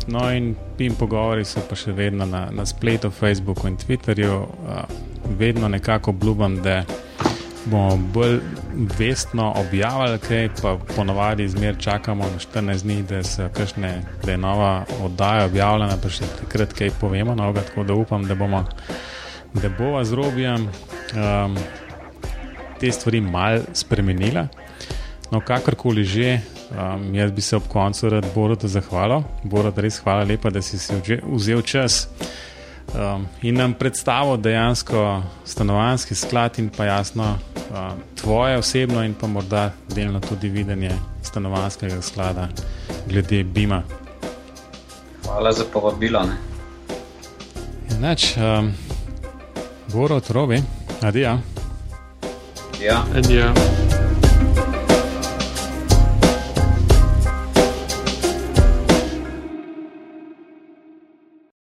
no, 0.08 0.32
in 0.32 0.56
pim 0.78 0.96
pogovori 0.96 1.46
so 1.46 1.62
pa 1.70 1.76
še 1.78 1.94
vedno 1.98 2.26
na, 2.26 2.48
na 2.52 2.66
spletu, 2.66 3.12
Facebooku 3.12 3.68
in 3.68 3.78
Twitterju. 3.78 4.38
Uh, 4.42 4.84
vedno 5.38 5.68
nekako 5.68 6.12
obljubim, 6.12 6.62
da 6.64 6.84
bomo 7.70 7.98
bolj 8.14 8.40
vestno 9.00 9.54
objavili, 9.58 10.20
kaj 10.20 10.50
pa 10.62 10.78
ponovadi 10.96 11.44
izmer 11.44 11.76
čakamo 11.80 12.24
na 12.24 12.62
14 12.62 12.84
dni, 12.84 13.04
da, 13.04 13.50
kakšne, 13.50 14.02
da 14.26 14.32
je 14.32 14.38
nova 14.38 14.86
oddaja 15.02 15.46
objavljena, 15.46 15.98
pa 16.02 16.10
še 16.10 16.28
takrat 16.40 16.74
kaj 16.74 16.92
povemo 17.00 17.36
novega, 17.36 17.66
tako 17.68 17.84
da 17.84 17.94
upam, 17.94 18.28
da 18.28 18.36
bomo, 18.36 18.64
da 19.54 19.70
bova 19.70 20.04
z 20.06 20.14
Robijem 20.14 20.68
um, 20.70 21.58
te 22.80 22.92
stvari 22.92 23.22
mal 23.22 23.62
spremenila. 23.74 24.48
No, 25.32 25.42
kakorkoli 25.46 26.04
že, 26.04 26.40
um, 26.72 27.14
jaz 27.16 27.32
bi 27.32 27.42
se 27.42 27.56
ob 27.56 27.68
koncu 27.68 28.10
rad 28.10 28.26
Borutu 28.36 28.68
zahvalil. 28.68 29.24
Borut, 29.44 29.78
res 29.78 30.00
hvala 30.04 30.24
lepa, 30.26 30.50
da 30.50 30.62
si 30.62 30.80
si 30.80 30.96
vzel 31.24 31.62
čas 31.62 32.08
um, 32.94 33.28
in 33.42 33.56
nam 33.56 33.74
predstavil 33.74 34.38
dejansko 34.38 35.22
stanovanski 35.46 36.16
sklad 36.16 36.60
in 36.60 36.70
pa 36.70 36.86
jasno 36.86 37.38
uh, 37.56 37.78
tvoje 38.22 38.58
osebno 38.58 39.04
in 39.04 39.14
pa 39.14 39.28
morda 39.28 39.72
delno 39.96 40.20
tudi 40.20 40.50
videnje 40.50 40.92
stanovanskega 41.24 42.02
sklada 42.02 42.48
glede 43.08 43.44
Bima. 43.44 43.84
Hvala 45.26 45.52
za 45.52 45.64
povabilo. 45.74 46.24
Enač, 47.92 48.38
um, 48.38 48.74
Borod, 49.94 50.24
robi, 50.30 50.64
adijo. 51.02 51.38
Ja, 52.82 53.04
adijo. 53.16 53.79